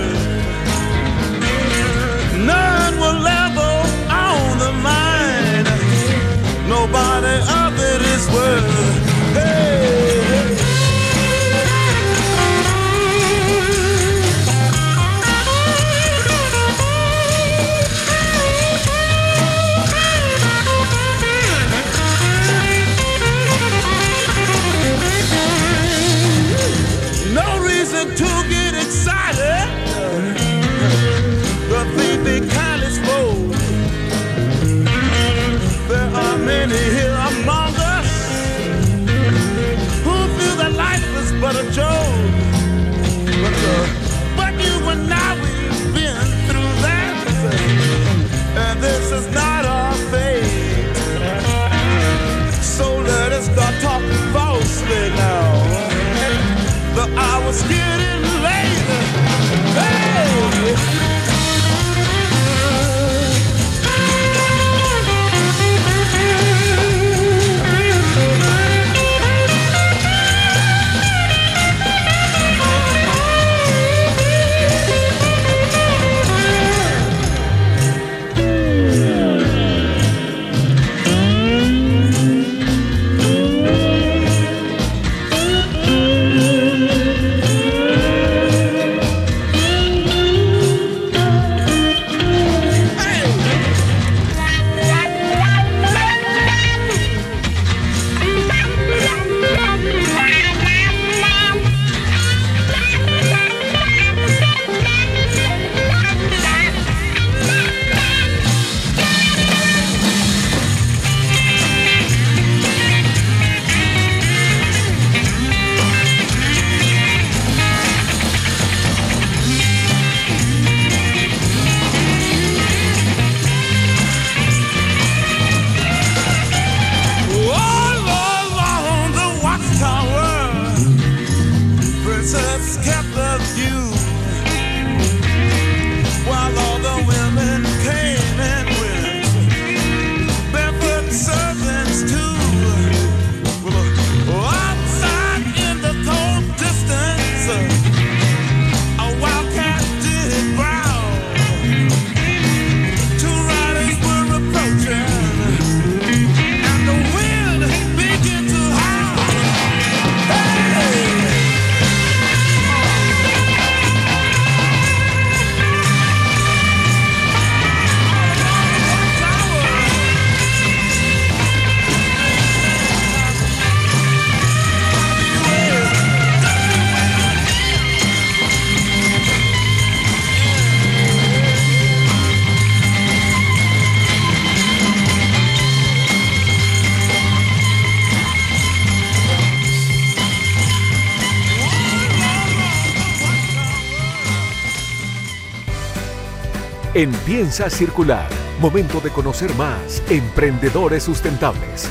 En 196.93 197.11
Piensa 197.11 197.69
Circular. 197.69 198.27
Momento 198.59 198.99
de 198.99 199.11
conocer 199.11 199.53
más 199.55 200.03
emprendedores 200.09 201.03
sustentables. 201.03 201.87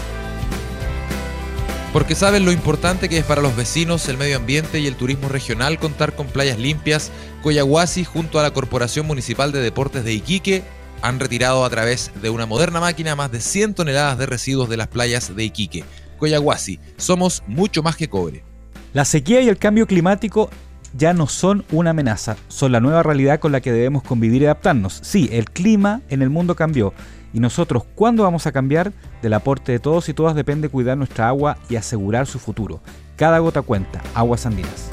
Porque 1.95 2.15
saben 2.15 2.45
lo 2.45 2.53
importante 2.53 3.09
que 3.09 3.17
es 3.17 3.25
para 3.25 3.41
los 3.41 3.57
vecinos, 3.57 4.07
el 4.09 4.19
medio 4.19 4.37
ambiente 4.37 4.79
y 4.79 4.87
el 4.87 4.97
turismo 4.97 5.29
regional 5.29 5.79
contar 5.79 6.15
con 6.15 6.27
playas 6.27 6.59
limpias, 6.59 7.11
Coyahuasi 7.43 8.05
junto 8.05 8.39
a 8.39 8.43
la 8.43 8.53
Corporación 8.53 9.07
Municipal 9.07 9.53
de 9.53 9.61
Deportes 9.61 10.05
de 10.05 10.13
Iquique 10.13 10.63
han 11.03 11.19
retirado 11.19 11.65
a 11.65 11.71
través 11.71 12.13
de 12.21 12.29
una 12.29 12.45
moderna 12.45 12.79
máquina 12.79 13.17
más 13.17 13.33
de 13.33 13.41
100 13.41 13.75
toneladas 13.75 14.19
de 14.19 14.27
residuos 14.27 14.69
de 14.69 14.77
las 14.77 14.89
playas 14.89 15.35
de 15.35 15.45
Iquique. 15.45 15.83
Coyahuasi, 16.19 16.79
somos 16.99 17.43
mucho 17.47 17.83
más 17.83 17.97
que 17.97 18.11
cobre. 18.11 18.45
La 18.93 19.07
sequía 19.07 19.41
y 19.41 19.49
el 19.49 19.57
cambio 19.57 19.87
climático 19.87 20.51
ya 20.93 21.13
no 21.13 21.27
son 21.27 21.65
una 21.71 21.91
amenaza, 21.91 22.37
son 22.49 22.73
la 22.73 22.81
nueva 22.81 23.03
realidad 23.03 23.41
con 23.41 23.53
la 23.53 23.61
que 23.61 23.73
debemos 23.73 24.03
convivir 24.03 24.43
y 24.43 24.47
adaptarnos. 24.47 25.01
Sí, 25.03 25.29
el 25.33 25.51
clima 25.51 26.01
en 26.09 26.23
el 26.23 26.31
mundo 26.31 26.57
cambió 26.57 26.93
y 27.33 27.41
nosotros, 27.41 27.85
¿cuándo 27.95 28.25
vamos 28.25 28.47
a 28.47 28.53
cambiar? 28.53 28.93
Del 29.23 29.35
aporte 29.35 29.73
de 29.73 29.79
todos 29.79 30.09
y 30.09 30.15
todas 30.15 30.35
depende 30.35 30.69
cuidar 30.69 30.97
nuestra 30.97 31.29
agua 31.29 31.59
y 31.69 31.77
asegurar 31.77 32.27
su 32.27 32.39
futuro. 32.39 32.81
Cada 33.17 33.39
gota 33.39 33.63
cuenta. 33.63 34.03
Aguas 34.15 34.47
Andinas. 34.47 34.91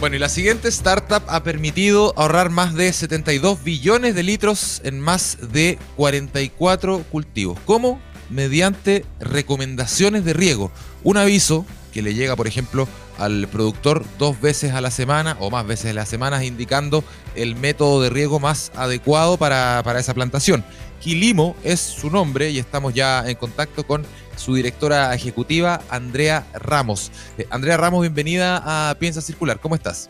Bueno, 0.00 0.16
y 0.16 0.18
la 0.18 0.28
siguiente 0.28 0.68
startup 0.68 1.22
ha 1.28 1.42
permitido 1.44 2.12
ahorrar 2.18 2.50
más 2.50 2.74
de 2.74 2.92
72 2.92 3.64
billones 3.64 4.14
de 4.14 4.22
litros 4.22 4.82
en 4.84 5.00
más 5.00 5.38
de 5.52 5.78
44 5.96 7.04
cultivos. 7.10 7.58
¿Cómo? 7.64 8.00
Mediante 8.28 9.06
recomendaciones 9.20 10.24
de 10.26 10.34
riego. 10.34 10.70
Un 11.04 11.16
aviso 11.16 11.64
que 11.92 12.02
le 12.02 12.12
llega, 12.12 12.36
por 12.36 12.46
ejemplo, 12.46 12.86
al 13.18 13.48
productor 13.48 14.04
dos 14.18 14.40
veces 14.40 14.72
a 14.72 14.80
la 14.80 14.90
semana 14.90 15.36
o 15.40 15.50
más 15.50 15.66
veces 15.66 15.90
a 15.90 15.94
la 15.94 16.06
semana, 16.06 16.44
indicando 16.44 17.04
el 17.34 17.56
método 17.56 18.02
de 18.02 18.10
riego 18.10 18.40
más 18.40 18.72
adecuado 18.74 19.36
para, 19.36 19.82
para 19.84 20.00
esa 20.00 20.14
plantación. 20.14 20.64
Quilimo 21.00 21.54
es 21.64 21.80
su 21.80 22.10
nombre 22.10 22.50
y 22.50 22.58
estamos 22.58 22.94
ya 22.94 23.28
en 23.28 23.36
contacto 23.36 23.86
con 23.86 24.06
su 24.36 24.54
directora 24.54 25.14
ejecutiva, 25.14 25.80
Andrea 25.90 26.46
Ramos. 26.54 27.12
Eh, 27.38 27.46
Andrea 27.50 27.76
Ramos, 27.76 28.00
bienvenida 28.00 28.62
a 28.64 28.94
Piensa 28.94 29.20
Circular. 29.20 29.60
¿Cómo 29.60 29.74
estás? 29.74 30.08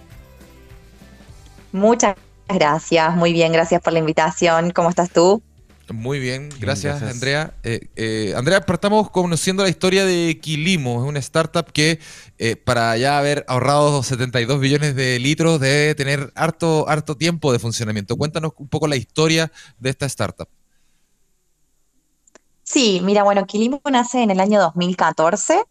Muchas 1.72 2.14
gracias, 2.48 3.16
muy 3.16 3.32
bien, 3.32 3.52
gracias 3.52 3.82
por 3.82 3.92
la 3.92 3.98
invitación. 3.98 4.70
¿Cómo 4.70 4.88
estás 4.88 5.10
tú? 5.10 5.42
Muy 5.92 6.18
bien, 6.18 6.48
gracias, 6.60 7.00
gracias. 7.00 7.12
Andrea. 7.12 7.54
Eh, 7.62 7.88
eh, 7.96 8.34
Andrea, 8.36 8.62
partamos 8.62 9.10
conociendo 9.10 9.62
la 9.62 9.68
historia 9.68 10.06
de 10.06 10.40
Quilimo, 10.40 11.02
es 11.02 11.08
una 11.08 11.18
startup 11.18 11.70
que 11.72 11.98
eh, 12.38 12.56
para 12.56 12.96
ya 12.96 13.18
haber 13.18 13.44
ahorrado 13.48 14.02
72 14.02 14.60
billones 14.60 14.96
de 14.96 15.18
litros 15.18 15.60
debe 15.60 15.94
tener 15.94 16.32
harto, 16.36 16.88
harto 16.88 17.16
tiempo 17.16 17.52
de 17.52 17.58
funcionamiento. 17.58 18.16
Cuéntanos 18.16 18.52
un 18.56 18.68
poco 18.68 18.88
la 18.88 18.96
historia 18.96 19.52
de 19.78 19.90
esta 19.90 20.06
startup. 20.06 20.48
Sí, 22.62 23.00
mira, 23.04 23.22
bueno, 23.22 23.44
Quilimo 23.46 23.82
nace 23.90 24.22
en 24.22 24.30
el 24.30 24.40
año 24.40 24.60
2014 24.60 25.64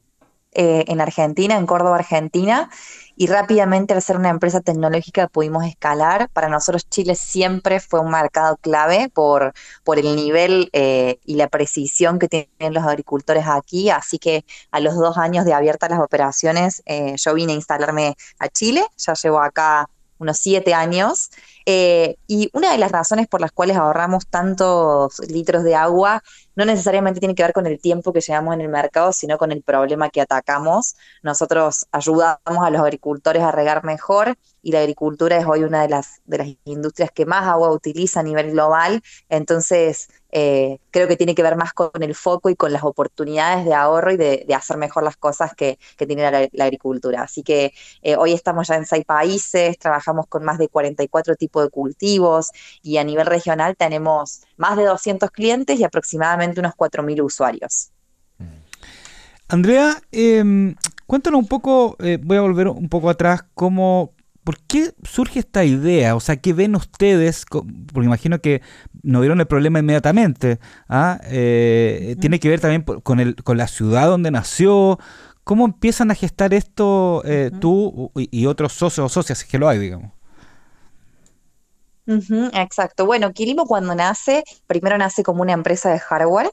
eh, 0.56 0.86
en 0.88 1.02
Argentina, 1.02 1.58
en 1.58 1.66
Córdoba, 1.66 1.96
Argentina, 1.96 2.70
y 3.16 3.28
rápidamente 3.28 3.94
al 3.94 4.02
ser 4.02 4.18
una 4.18 4.30
empresa 4.30 4.62
tecnológica 4.62 5.28
pudimos 5.28 5.66
escalar. 5.66 6.30
Para 6.30 6.50
nosotros 6.50 6.90
Chile 6.90 7.16
siempre 7.16 7.80
fue 7.80 8.00
un 8.00 8.12
mercado 8.12 8.58
clave 8.58 9.10
por, 9.14 9.54
por 9.84 10.00
el 10.00 10.16
nivel 10.16 10.70
eh, 10.74 11.20
y 11.26 11.36
la 11.36 11.48
precisión 11.48 12.20
que 12.20 12.28
tienen 12.28 12.74
los 12.74 12.84
agricultores 12.84 13.46
aquí, 13.48 13.90
así 13.90 14.20
que 14.20 14.46
a 14.72 14.80
los 14.80 14.96
dos 14.96 15.18
años 15.18 15.46
de 15.46 15.54
abiertas 15.54 15.90
las 15.90 16.00
operaciones 16.00 16.82
eh, 16.86 17.16
yo 17.18 17.34
vine 17.34 17.54
a 17.54 17.56
instalarme 17.56 18.16
a 18.40 18.50
Chile, 18.50 18.86
ya 18.98 19.14
llevo 19.14 19.40
acá 19.40 19.90
unos 20.24 20.38
siete 20.38 20.74
años. 20.74 21.30
Eh, 21.66 22.18
y 22.28 22.50
una 22.54 22.72
de 22.72 22.78
las 22.78 22.92
razones 22.92 23.28
por 23.28 23.40
las 23.40 23.52
cuales 23.52 23.78
ahorramos 23.78 24.28
tantos 24.28 25.20
litros 25.30 25.64
de 25.64 25.76
agua 25.76 26.22
no 26.56 26.66
necesariamente 26.66 27.20
tiene 27.20 27.36
que 27.36 27.44
ver 27.44 27.54
con 27.54 27.66
el 27.68 27.80
tiempo 27.80 28.12
que 28.12 28.22
llevamos 28.22 28.54
en 28.54 28.62
el 28.62 28.70
mercado, 28.70 29.14
sino 29.14 29.38
con 29.38 29.52
el 29.52 29.64
problema 29.64 30.10
que 30.10 30.22
atacamos. 30.22 30.96
Nosotros 31.22 31.86
ayudamos 31.92 32.66
a 32.66 32.70
los 32.70 32.82
agricultores 32.82 33.44
a 33.44 33.52
regar 33.52 33.84
mejor 33.84 34.38
y 34.62 34.72
la 34.72 34.80
agricultura 34.80 35.38
es 35.38 35.46
hoy 35.46 35.64
una 35.64 35.82
de 35.82 35.90
las, 35.90 36.22
de 36.26 36.38
las 36.38 36.48
industrias 36.66 37.12
que 37.12 37.26
más 37.26 37.48
agua 37.48 37.72
utiliza 37.72 38.20
a 38.20 38.24
nivel 38.24 38.52
global. 38.52 39.02
Entonces, 39.30 40.10
eh, 40.36 40.80
creo 40.90 41.08
que 41.08 41.16
tiene 41.16 41.36
que 41.36 41.44
ver 41.44 41.56
más 41.56 41.74
con 41.74 41.92
el 42.02 42.16
foco 42.16 42.50
y 42.50 42.56
con 42.56 42.74
las 42.74 42.84
oportunidades 42.84 43.66
de 43.66 43.76
ahorro 43.76 44.12
y 44.12 44.18
de, 44.18 44.46
hacer 44.56 44.78
mejor 44.78 45.04
las 45.04 45.16
cosas 45.16 45.54
que, 45.54 45.78
tiene 45.96 46.50
la, 46.52 46.66
agricultura. 46.66 47.22
Así 47.22 47.44
que 47.44 47.72
eh, 48.02 48.16
hoy 48.16 48.34
estamos 48.34 48.68
ya 48.68 48.76
en 48.76 48.88
seis 48.88 49.06
países, 49.06 49.78
trabajamos 49.78 50.26
con 50.26 50.44
más 50.44 50.58
de 50.58 50.70
44 50.70 51.36
tipos 51.36 51.64
de 51.64 51.70
cultivos 51.70 52.52
y 52.82 52.98
a 52.98 53.04
nivel 53.04 53.28
regional 53.28 53.76
tenemos 53.78 54.42
más 54.58 54.76
de 54.76 54.86
200 54.86 55.30
clientes 55.30 55.80
y 55.80 55.84
aproximadamente 55.84 56.60
unos 56.60 56.74
4.000 56.74 57.24
usuarios. 57.24 57.92
Andrea, 59.48 60.02
eh, 60.12 60.74
cuéntanos 61.06 61.42
un 61.42 61.48
poco, 61.48 61.96
eh, 62.00 62.18
voy 62.20 62.38
a 62.38 62.42
volver 62.42 62.70
un 62.70 62.90
poco 62.90 63.12
atrás, 63.12 63.46
cómo, 63.54 64.14
¿por 64.44 64.60
qué 64.60 64.94
surge 65.04 65.40
esta 65.40 65.64
idea? 65.64 66.16
O 66.16 66.20
sea, 66.20 66.38
¿qué 66.38 66.54
ven 66.54 66.76
ustedes? 66.76 67.46
Porque 67.50 68.06
imagino 68.06 68.40
que 68.40 68.62
no 69.02 69.22
vieron 69.22 69.40
el 69.40 69.48
problema 69.48 69.80
inmediatamente. 69.80 70.60
¿ah? 70.90 71.20
Eh, 71.26 72.16
Tiene 72.20 72.40
que 72.40 72.50
ver 72.50 72.60
también 72.60 72.84
con, 72.84 73.20
el, 73.20 73.36
con 73.44 73.58
la 73.58 73.68
ciudad 73.68 74.08
donde 74.08 74.32
nació. 74.32 75.00
¿Cómo 75.44 75.66
empiezan 75.66 76.12
a 76.12 76.16
gestar 76.16 76.54
esto 76.54 77.22
eh, 77.26 77.52
tú 77.60 78.12
y, 78.16 78.46
otros 78.46 78.74
socios 78.74 79.06
o 79.06 79.10
socias, 79.10 79.44
que 79.44 79.60
lo 79.60 79.68
hay, 79.68 79.80
digamos? 79.80 80.12
Exacto. 82.06 83.06
Bueno, 83.06 83.32
Quilimo 83.32 83.66
cuando 83.66 83.96
nace, 83.96 84.44
primero 84.68 84.98
nace 84.98 85.24
como 85.24 85.42
una 85.42 85.54
empresa 85.54 85.90
de 85.90 86.00
hardware, 86.00 86.52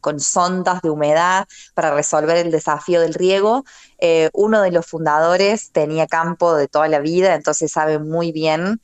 con 0.00 0.20
sondas 0.20 0.82
de 0.82 0.90
humedad 0.90 1.46
para 1.74 1.94
resolver 1.94 2.36
el 2.36 2.50
desafío 2.50 3.00
del 3.00 3.14
riego. 3.14 3.64
Eh, 3.98 4.30
uno 4.32 4.60
de 4.60 4.70
los 4.70 4.86
fundadores 4.86 5.70
tenía 5.72 6.06
campo 6.06 6.54
de 6.54 6.68
toda 6.68 6.88
la 6.88 7.00
vida, 7.00 7.34
entonces 7.34 7.72
sabe 7.72 7.98
muy 7.98 8.32
bien 8.32 8.80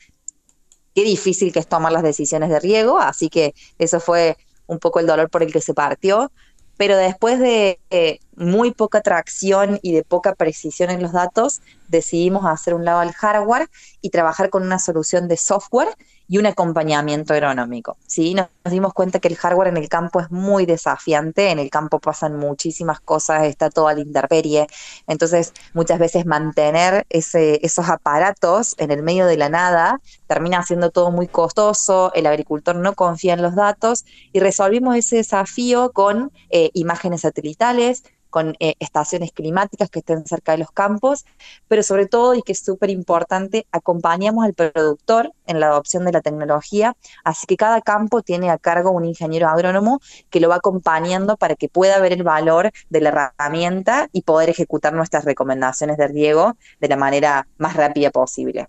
qué 0.94 1.03
difícil 1.03 1.53
que 1.53 1.59
es 1.59 1.68
tomar 1.68 1.92
las 1.92 2.03
decisiones 2.03 2.50
de 2.50 2.61
riego, 2.61 2.98
así 2.98 3.29
que 3.29 3.55
eso 3.79 4.00
fue 4.00 4.37
un 4.66 4.79
poco 4.79 5.00
el 5.00 5.07
dolor 5.07 5.29
por 5.29 5.42
el 5.42 5.53
que 5.53 5.61
se 5.61 5.74
partió. 5.74 6.31
Pero 6.77 6.96
después 6.96 7.38
de 7.38 7.79
eh, 7.90 8.18
muy 8.35 8.72
poca 8.72 9.00
tracción 9.00 9.79
y 9.81 9.92
de 9.92 10.03
poca 10.03 10.35
precisión 10.35 10.90
en 10.90 11.03
los 11.03 11.12
datos, 11.12 11.61
decidimos 11.87 12.44
hacer 12.46 12.74
un 12.74 12.85
lado 12.85 12.98
al 12.98 13.12
hardware 13.12 13.68
y 14.00 14.11
trabajar 14.11 14.50
con 14.50 14.64
una 14.64 14.81
solución 14.81 15.29
de 15.29 15.37
software 15.37 15.94
y 16.29 16.39
un 16.39 16.47
acompañamiento 16.47 17.35
agronómico. 17.35 17.97
¿sí? 18.07 18.35
Nos, 18.35 18.49
nos 18.65 18.73
dimos 18.73 18.95
cuenta 18.95 19.19
que 19.19 19.29
el 19.29 19.37
hardware 19.37 19.69
en 19.69 19.77
el 19.77 19.89
campo 19.89 20.21
es 20.21 20.31
muy 20.31 20.65
desafiante, 20.65 21.51
en 21.51 21.59
el 21.59 21.71
campo 21.71 22.01
pasan 22.01 22.37
muchísimas 22.37 23.01
cosas, 23.01 23.45
está 23.45 23.71
toda 23.71 23.95
la 23.95 24.01
intemperie, 24.01 24.67
entonces 25.07 25.53
muchas 25.75 25.99
veces 25.99 26.25
mantener 26.25 27.05
esos 27.11 27.89
aparatos 27.89 28.75
en 28.79 28.91
el 28.91 29.03
medio 29.03 29.27
de 29.27 29.37
la 29.37 29.49
nada 29.49 30.01
termina 30.27 30.63
siendo 30.63 30.91
todo 30.91 31.11
muy 31.11 31.29
costoso, 31.29 32.13
el 32.15 32.27
agricultor 32.27 32.77
no 32.77 32.95
confía 32.95 33.35
en 33.35 33.43
los 33.43 33.55
datos 33.55 34.05
y 34.33 34.41
resolvimos 34.41 34.97
ese 34.97 35.17
desafío 35.17 35.93
con 35.93 36.33
eh, 36.51 36.71
imágenes 36.75 37.23
satelitales, 37.23 38.05
con 38.35 38.57
eh, 38.59 38.75
estaciones 38.81 39.31
climáticas 39.31 39.88
que 39.90 40.01
estén 40.01 40.27
cerca 40.27 40.51
de 40.51 40.59
los 40.59 40.73
campos, 40.73 41.25
pero 41.68 41.85
sobre 41.85 42.07
todo, 42.07 42.35
y 42.35 42.42
que 42.42 42.51
es 42.51 42.64
súper 42.64 42.90
importante, 42.90 43.64
acompañamos 43.70 44.44
al 44.44 44.55
productor 44.55 45.31
en 45.47 45.61
la 45.61 45.68
adopción 45.68 46.05
de 46.05 46.11
la 46.11 46.20
tecnología, 46.20 46.97
así 47.23 47.47
que 47.47 47.57
cada 47.57 47.81
campo 47.81 48.23
tiene 48.23 48.51
a 48.51 48.59
cargo 48.59 48.90
un 48.90 49.05
ingeniero 49.05 49.49
agrónomo 49.49 50.01
que 50.31 50.40
lo 50.40 50.49
va 50.49 50.57
acompañando 50.57 51.37
para 51.37 51.55
que 51.55 51.68
pueda 51.68 52.01
ver 52.01 52.12
el 52.12 52.25
valor 52.25 52.73
de 52.90 53.01
la 53.03 53.11
herramienta 53.11 54.09
y 54.11 54.23
poder 54.23 54.51
ejecutar 54.51 54.94
nuestras 54.94 55.25
recomendaciones 55.25 55.97
de 55.97 56.09
riego 56.09 56.57
de 56.81 56.88
la 56.88 56.97
manera 56.97 57.47
más 57.57 57.77
rápida 57.77 58.11
posible. 58.11 58.66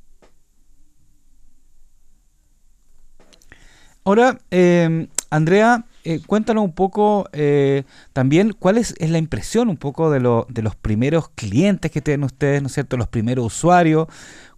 Ahora, 4.04 4.38
eh, 4.51 5.08
Andrea, 5.32 5.86
eh, 6.06 6.22
cuéntanos 6.26 6.63
un 6.63 6.74
poco 6.74 7.28
eh, 7.34 7.84
también 8.13 8.54
cuál 8.58 8.78
es, 8.78 8.96
es 9.00 9.10
la 9.10 9.18
impresión 9.18 9.70
un 9.70 9.78
poco 9.78 10.12
de, 10.12 10.20
lo- 10.22 10.48
de 10.50 10.62
los 10.62 10.76
primeros 10.76 11.30
clientes 11.36 11.91
que 11.91 12.02
tienen 12.02 12.24
ustedes, 12.24 12.62
¿no 12.62 12.68
es 12.68 12.74
cierto? 12.74 12.98
Los 12.98 13.08
primeros 13.10 13.46
usuarios, 13.48 14.08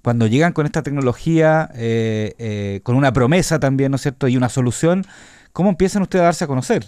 cuando 0.03 0.27
llegan 0.27 0.53
con 0.53 0.65
esta 0.65 0.83
tecnología, 0.83 1.69
eh, 1.75 2.35
eh, 2.39 2.81
con 2.83 2.95
una 2.95 3.13
promesa 3.13 3.59
también, 3.59 3.91
¿no 3.91 3.95
es 3.95 4.01
cierto? 4.03 4.27
Y 4.27 4.37
una 4.37 4.49
solución, 4.49 5.05
¿cómo 5.53 5.69
empiezan 5.69 6.01
ustedes 6.03 6.21
a 6.21 6.25
darse 6.25 6.43
a 6.45 6.47
conocer? 6.47 6.87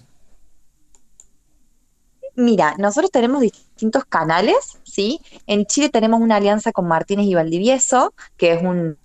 Mira, 2.39 2.75
nosotros 2.78 3.12
tenemos 3.12 3.41
distintos 3.41 4.06
canales, 4.06 4.80
¿sí? 4.86 5.19
En 5.45 5.65
Chile 5.65 5.89
tenemos 5.89 6.21
una 6.21 6.38
alianza 6.38 6.71
con 6.71 6.88
Martínez 6.88 7.25
y 7.25 7.36
Valdivieso, 7.36 8.13
que 8.38 8.54
es 8.54 8.63
un, 8.63 8.97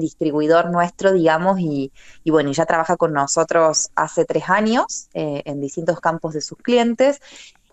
distribuidor 0.00 0.70
nuestro, 0.70 1.12
digamos, 1.12 1.60
y, 1.60 1.92
y 2.24 2.30
bueno, 2.30 2.50
ya 2.50 2.64
trabaja 2.64 2.96
con 2.96 3.12
nosotros 3.12 3.90
hace 3.94 4.24
tres 4.24 4.48
años 4.48 5.08
eh, 5.12 5.42
en 5.44 5.60
distintos 5.60 6.00
campos 6.00 6.32
de 6.32 6.40
sus 6.40 6.56
clientes. 6.56 7.20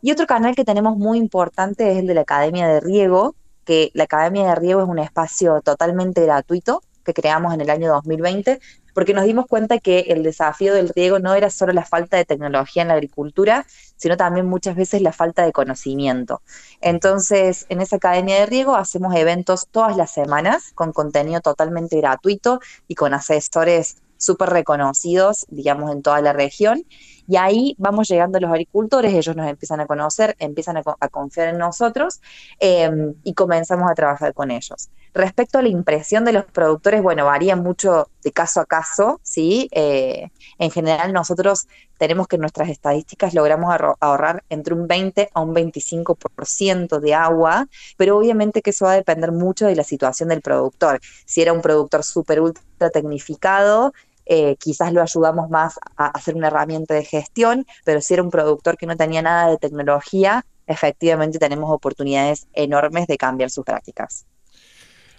Y 0.02 0.12
otro 0.12 0.28
canal 0.28 0.54
que 0.54 0.66
tenemos 0.66 0.98
muy 0.98 1.18
importante 1.18 1.94
es 1.94 2.00
el 2.00 2.08
de 2.08 2.16
la 2.16 2.22
Academia 2.22 2.68
de 2.68 2.82
Riego, 2.82 3.36
que 3.64 3.92
la 3.94 4.04
Academia 4.04 4.48
de 4.48 4.56
Riego 4.56 4.82
es 4.82 4.90
un 4.90 5.00
espacio 5.00 5.62
totalmente 5.62 6.26
gratuito 6.26 6.82
que 7.06 7.14
creamos 7.14 7.54
en 7.54 7.62
el 7.62 7.70
año 7.70 7.90
2020, 7.94 8.60
porque 9.00 9.14
nos 9.14 9.24
dimos 9.24 9.46
cuenta 9.48 9.80
que 9.80 10.00
el 10.10 10.24
desafío 10.24 10.74
del 10.74 10.90
riego 10.90 11.20
no 11.20 11.34
era 11.34 11.50
solo 11.50 11.72
la 11.72 11.86
falta 11.86 12.18
de 12.18 12.26
tecnología 12.26 12.82
en 12.82 12.90
la 12.90 12.96
agricultura, 12.96 13.66
sino 13.96 14.18
también 14.18 14.46
muchas 14.46 14.76
veces 14.76 15.02
la 15.02 15.14
falta 15.14 15.46
de 15.46 15.54
conocimiento. 15.54 16.42
Entonces, 16.82 17.66
en 17.70 17.80
esa 17.80 17.96
academia 17.96 18.42
de 18.42 18.46
riego 18.46 18.76
hacemos 18.76 19.16
eventos 19.16 19.70
todas 19.72 19.96
las 19.96 20.12
semanas 20.12 20.74
con 20.76 20.92
contenido 20.92 21.40
totalmente 21.40 21.96
gratuito 21.96 22.60
y 22.90 22.96
con 22.96 23.14
asesores 23.14 23.96
súper 24.18 24.50
reconocidos, 24.50 25.46
digamos, 25.50 25.94
en 25.94 26.02
toda 26.02 26.20
la 26.20 26.34
región. 26.34 26.84
Y 27.30 27.38
ahí 27.38 27.76
vamos 27.78 28.08
llegando 28.10 28.40
los 28.40 28.50
agricultores, 28.52 29.14
ellos 29.14 29.36
nos 29.36 29.48
empiezan 29.48 29.80
a 29.82 29.86
conocer, 29.88 30.36
empiezan 30.40 30.78
a, 30.78 30.84
co- 30.84 30.98
a 31.00 31.10
confiar 31.10 31.50
en 31.50 31.58
nosotros 31.60 32.20
eh, 32.60 32.90
y 33.24 33.34
comenzamos 33.34 33.90
a 33.90 33.94
trabajar 33.96 34.34
con 34.34 34.52
ellos. 34.52 34.90
Respecto 35.14 35.58
a 35.58 35.62
la 35.62 35.70
impresión 35.70 36.24
de 36.26 36.34
los 36.34 36.46
productores, 36.46 37.02
bueno, 37.02 37.26
varía 37.26 37.56
mucho 37.56 38.10
de 38.24 38.32
caso 38.32 38.62
a 38.62 38.66
caso, 38.66 39.20
¿sí? 39.24 39.68
Eh, 39.72 40.30
en 40.60 40.72
general 40.72 41.14
nosotros 41.14 41.68
tenemos 41.98 42.28
que 42.28 42.38
nuestras 42.38 42.70
estadísticas 42.70 43.34
logramos 43.34 43.76
ahorrar 44.00 44.44
entre 44.50 44.74
un 44.74 44.88
20 44.88 45.30
a 45.34 45.42
un 45.42 45.54
25% 45.54 47.00
de 47.00 47.14
agua, 47.14 47.68
pero 47.98 48.18
obviamente 48.18 48.62
que 48.62 48.70
eso 48.70 48.86
va 48.86 48.94
a 48.94 48.96
depender 48.96 49.32
mucho 49.32 49.66
de 49.68 49.76
la 49.76 49.84
situación 49.84 50.30
del 50.30 50.42
productor. 50.42 51.00
Si 51.26 51.42
era 51.42 51.54
un 51.54 51.62
productor 51.62 52.04
súper 52.04 52.40
ultra 52.42 52.90
tecnificado, 52.92 53.94
eh, 54.30 54.56
quizás 54.58 54.94
lo 54.94 55.02
ayudamos 55.02 55.50
más 55.50 55.78
a 55.98 56.06
hacer 56.08 56.36
una 56.36 56.48
herramienta 56.48 56.94
de 56.94 57.04
gestión, 57.04 57.66
pero 57.84 58.00
si 58.00 58.14
era 58.14 58.24
un 58.24 58.30
productor 58.30 58.78
que 58.78 58.86
no 58.86 58.96
tenía 58.96 59.22
nada 59.22 59.50
de 59.50 59.58
tecnología, 59.58 60.46
efectivamente 60.68 61.40
tenemos 61.40 61.70
oportunidades 61.72 62.48
enormes 62.54 63.08
de 63.08 63.18
cambiar 63.18 63.50
sus 63.50 63.66
prácticas. 63.66 64.26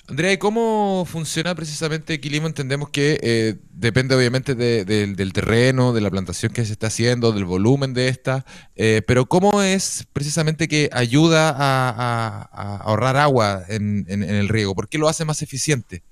Andrea, 0.08 0.32
¿y 0.32 0.38
cómo 0.38 1.04
funciona 1.06 1.54
precisamente 1.54 2.20
Quilimo? 2.20 2.48
Entendemos 2.48 2.88
que 2.90 3.20
eh, 3.22 3.54
depende 3.70 4.16
obviamente 4.16 4.56
de- 4.56 4.84
del- 4.84 5.32
terreno, 5.32 5.92
de 5.92 6.00
la 6.00 6.10
plantación 6.10 6.52
que 6.52 6.64
se 6.64 6.72
está 6.72 6.88
haciendo, 6.88 7.30
del 7.30 7.44
volumen 7.44 7.94
de 7.94 8.08
esta, 8.08 8.44
eh, 8.74 9.02
pero 9.06 9.26
¿cómo 9.26 9.62
es 9.62 10.06
precisamente 10.12 10.66
que 10.66 10.90
ayuda 10.92 11.50
a, 11.50 11.90
a- 11.90 12.48
a 12.52 12.76
ahorrar 12.78 13.16
agua 13.16 13.62
en, 13.68 14.04
en- 14.08 14.24
en 14.24 14.34
el 14.34 14.48
riego? 14.48 14.74
¿Por 14.74 14.88
qué 14.88 14.98
lo 14.98 15.08
hace 15.08 15.24
más 15.24 15.42
eficiente? 15.42 16.02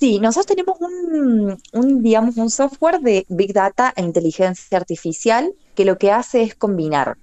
Sí, 0.00 0.20
nosotros 0.20 0.46
tenemos 0.46 0.76
un, 0.80 1.58
un, 1.72 2.02
digamos, 2.02 2.36
un 2.36 2.50
software 2.50 3.00
de 3.00 3.26
Big 3.28 3.52
Data 3.52 3.92
e 3.96 4.02
inteligencia 4.02 4.78
artificial 4.78 5.52
que 5.74 5.84
lo 5.84 5.98
que 5.98 6.12
hace 6.12 6.42
es 6.42 6.54
combinar 6.54 7.16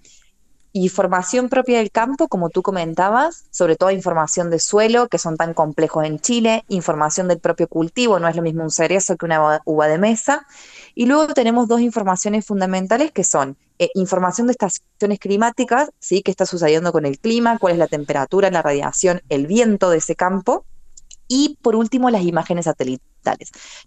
información 0.73 1.49
propia 1.49 1.79
del 1.79 1.91
campo, 1.91 2.27
como 2.29 2.49
tú 2.49 2.61
comentabas, 2.63 3.45
sobre 3.51 3.75
todo 3.77 3.91
información 3.91 4.49
de 4.51 4.59
suelo, 4.59 5.07
que 5.09 5.19
son 5.19 5.37
tan 5.37 5.53
complejos 5.53 6.05
en 6.05 6.19
Chile, 6.19 6.65
información 6.69 7.27
del 7.29 7.39
propio 7.39 7.67
cultivo, 7.69 8.19
no 8.19 8.27
es 8.27 8.35
lo 8.35 8.43
mismo 8.43 8.63
un 8.63 8.71
cerezo 8.71 9.17
que 9.17 9.25
una 9.25 9.61
uva- 9.65 9.87
de 9.89 9.97
mesa. 9.99 10.47
Y 10.95 11.07
luego 11.07 11.33
tenemos 11.33 11.67
dos 11.69 11.81
informaciones 11.81 12.45
fundamentales 12.45 13.11
que 13.11 13.23
son 13.23 13.57
eh, 13.79 13.89
información 13.95 14.47
de 14.47 14.53
estaciones 14.53 15.19
climáticas, 15.19 15.91
¿sí? 15.99 16.21
¿Qué 16.23 16.31
está 16.31 16.45
sucediendo 16.45 16.91
con 16.91 17.05
el 17.05 17.19
clima? 17.19 17.57
¿Cuál 17.59 17.73
es 17.73 17.79
la 17.79 17.87
temperatura, 17.87 18.51
la 18.51 18.61
radiación, 18.61 19.21
el 19.29 19.47
viento 19.47 19.89
de 19.91 19.97
ese 19.99 20.15
campo? 20.15 20.65
Y 21.27 21.57
por 21.61 21.75
último, 21.75 22.09
las 22.09 22.23
imágenes 22.23 22.65
satelitales. 22.65 23.14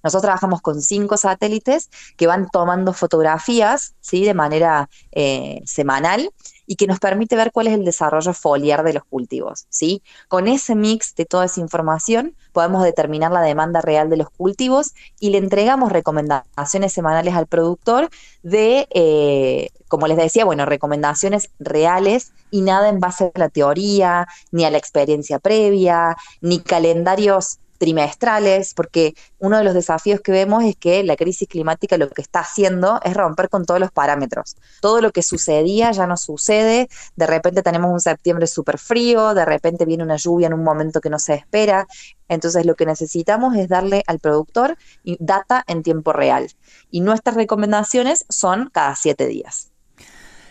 Nosotros 0.02 0.22
trabajamos 0.22 0.60
con 0.60 0.82
cinco 0.82 1.16
satélites 1.16 1.90
que 2.16 2.26
van 2.26 2.48
tomando 2.50 2.92
fotografías 2.92 3.94
¿sí? 4.00 4.24
de 4.24 4.34
manera 4.34 4.88
eh, 5.12 5.62
semanal 5.64 6.30
y 6.66 6.76
que 6.76 6.86
nos 6.86 7.00
permite 7.00 7.34
ver 7.34 7.50
cuál 7.50 7.68
es 7.68 7.74
el 7.74 7.84
desarrollo 7.84 8.34
foliar 8.34 8.84
de 8.84 8.92
los 8.92 9.04
cultivos. 9.04 9.66
¿sí? 9.70 10.02
Con 10.28 10.48
ese 10.48 10.74
mix 10.74 11.14
de 11.14 11.24
toda 11.24 11.46
esa 11.46 11.60
información 11.60 12.36
podemos 12.52 12.84
determinar 12.84 13.32
la 13.32 13.40
demanda 13.40 13.80
real 13.80 14.10
de 14.10 14.18
los 14.18 14.30
cultivos 14.30 14.92
y 15.18 15.30
le 15.30 15.38
entregamos 15.38 15.90
recomendaciones 15.92 16.92
semanales 16.92 17.34
al 17.34 17.46
productor 17.46 18.10
de, 18.42 18.86
eh, 18.90 19.68
como 19.88 20.06
les 20.06 20.16
decía, 20.16 20.44
bueno, 20.44 20.66
recomendaciones 20.66 21.50
reales 21.58 22.32
y 22.50 22.62
nada 22.62 22.88
en 22.88 23.00
base 23.00 23.32
a 23.34 23.38
la 23.38 23.48
teoría, 23.48 24.26
ni 24.50 24.64
a 24.64 24.70
la 24.70 24.78
experiencia 24.78 25.38
previa, 25.38 26.16
ni 26.40 26.60
calendarios 26.60 27.58
trimestrales, 27.78 28.74
porque 28.74 29.14
uno 29.38 29.56
de 29.56 29.64
los 29.64 29.74
desafíos 29.74 30.20
que 30.20 30.32
vemos 30.32 30.64
es 30.64 30.76
que 30.76 31.02
la 31.04 31.16
crisis 31.16 31.48
climática 31.48 31.96
lo 31.96 32.10
que 32.10 32.22
está 32.22 32.40
haciendo 32.40 33.00
es 33.04 33.14
romper 33.14 33.48
con 33.48 33.64
todos 33.64 33.80
los 33.80 33.90
parámetros. 33.90 34.56
Todo 34.80 35.00
lo 35.00 35.12
que 35.12 35.22
sucedía 35.22 35.92
ya 35.92 36.06
no 36.06 36.16
sucede, 36.16 36.88
de 37.16 37.26
repente 37.26 37.62
tenemos 37.62 37.90
un 37.90 38.00
septiembre 38.00 38.46
súper 38.46 38.78
frío, 38.78 39.34
de 39.34 39.44
repente 39.44 39.84
viene 39.84 40.02
una 40.02 40.16
lluvia 40.16 40.48
en 40.48 40.54
un 40.54 40.64
momento 40.64 41.00
que 41.00 41.10
no 41.10 41.18
se 41.18 41.34
espera, 41.34 41.86
entonces 42.28 42.66
lo 42.66 42.74
que 42.74 42.86
necesitamos 42.86 43.56
es 43.56 43.68
darle 43.68 44.02
al 44.06 44.18
productor 44.18 44.76
data 45.18 45.64
en 45.66 45.82
tiempo 45.82 46.12
real. 46.12 46.50
Y 46.90 47.00
nuestras 47.00 47.36
recomendaciones 47.36 48.26
son 48.28 48.70
cada 48.72 48.94
siete 48.96 49.26
días. 49.26 49.67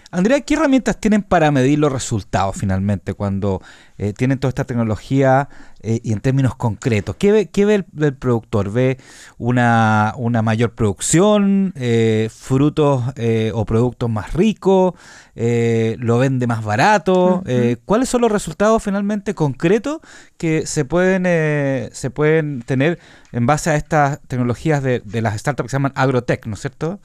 Andrea, 0.09 0.39
¿qué 0.39 0.53
herramientas 0.53 0.97
tienen 1.01 1.21
para 1.21 1.51
medir 1.51 1.79
los 1.79 1.91
resultados 1.91 2.55
finalmente 2.55 3.13
cuando 3.13 3.61
eh, 3.97 4.13
tienen 4.13 4.39
toda 4.39 4.49
esta 4.49 4.63
tecnología 4.63 5.49
eh, 5.81 5.99
y 6.01 6.13
en 6.13 6.21
términos 6.21 6.55
concretos? 6.55 7.17
¿Qué 7.17 7.33
ve, 7.33 7.49
qué 7.49 7.65
ve 7.65 7.75
el, 7.75 7.85
el 7.99 8.15
productor? 8.15 8.71
¿Ve 8.71 8.97
una, 9.37 10.13
una 10.15 10.41
mayor 10.41 10.73
producción, 10.75 11.73
eh, 11.75 12.29
frutos 12.33 13.03
eh, 13.17 13.51
o 13.53 13.65
productos 13.65 14.09
más 14.09 14.33
ricos? 14.33 14.93
eh, 15.35 15.97
¿Lo 15.99 16.19
vende 16.19 16.47
más 16.47 16.63
barato? 16.63 17.43
¿Cuáles 17.83 18.07
son 18.07 18.21
los 18.21 18.31
resultados 18.31 18.81
finalmente 18.81 19.35
concretos 19.35 19.99
que 20.37 20.65
se 20.65 20.85
pueden, 20.85 21.23
eh, 21.27 21.89
se 21.91 22.11
pueden 22.11 22.61
tener 22.61 22.97
en 23.33 23.45
base 23.45 23.71
a 23.71 23.75
estas 23.75 24.21
tecnologías 24.27 24.81
de, 24.81 25.01
de 25.03 25.21
las 25.21 25.37
startups 25.37 25.67
que 25.67 25.71
se 25.71 25.75
llaman 25.75 25.91
agrotech, 25.95 26.45
¿no 26.45 26.53
es 26.53 26.61
cierto? 26.61 27.01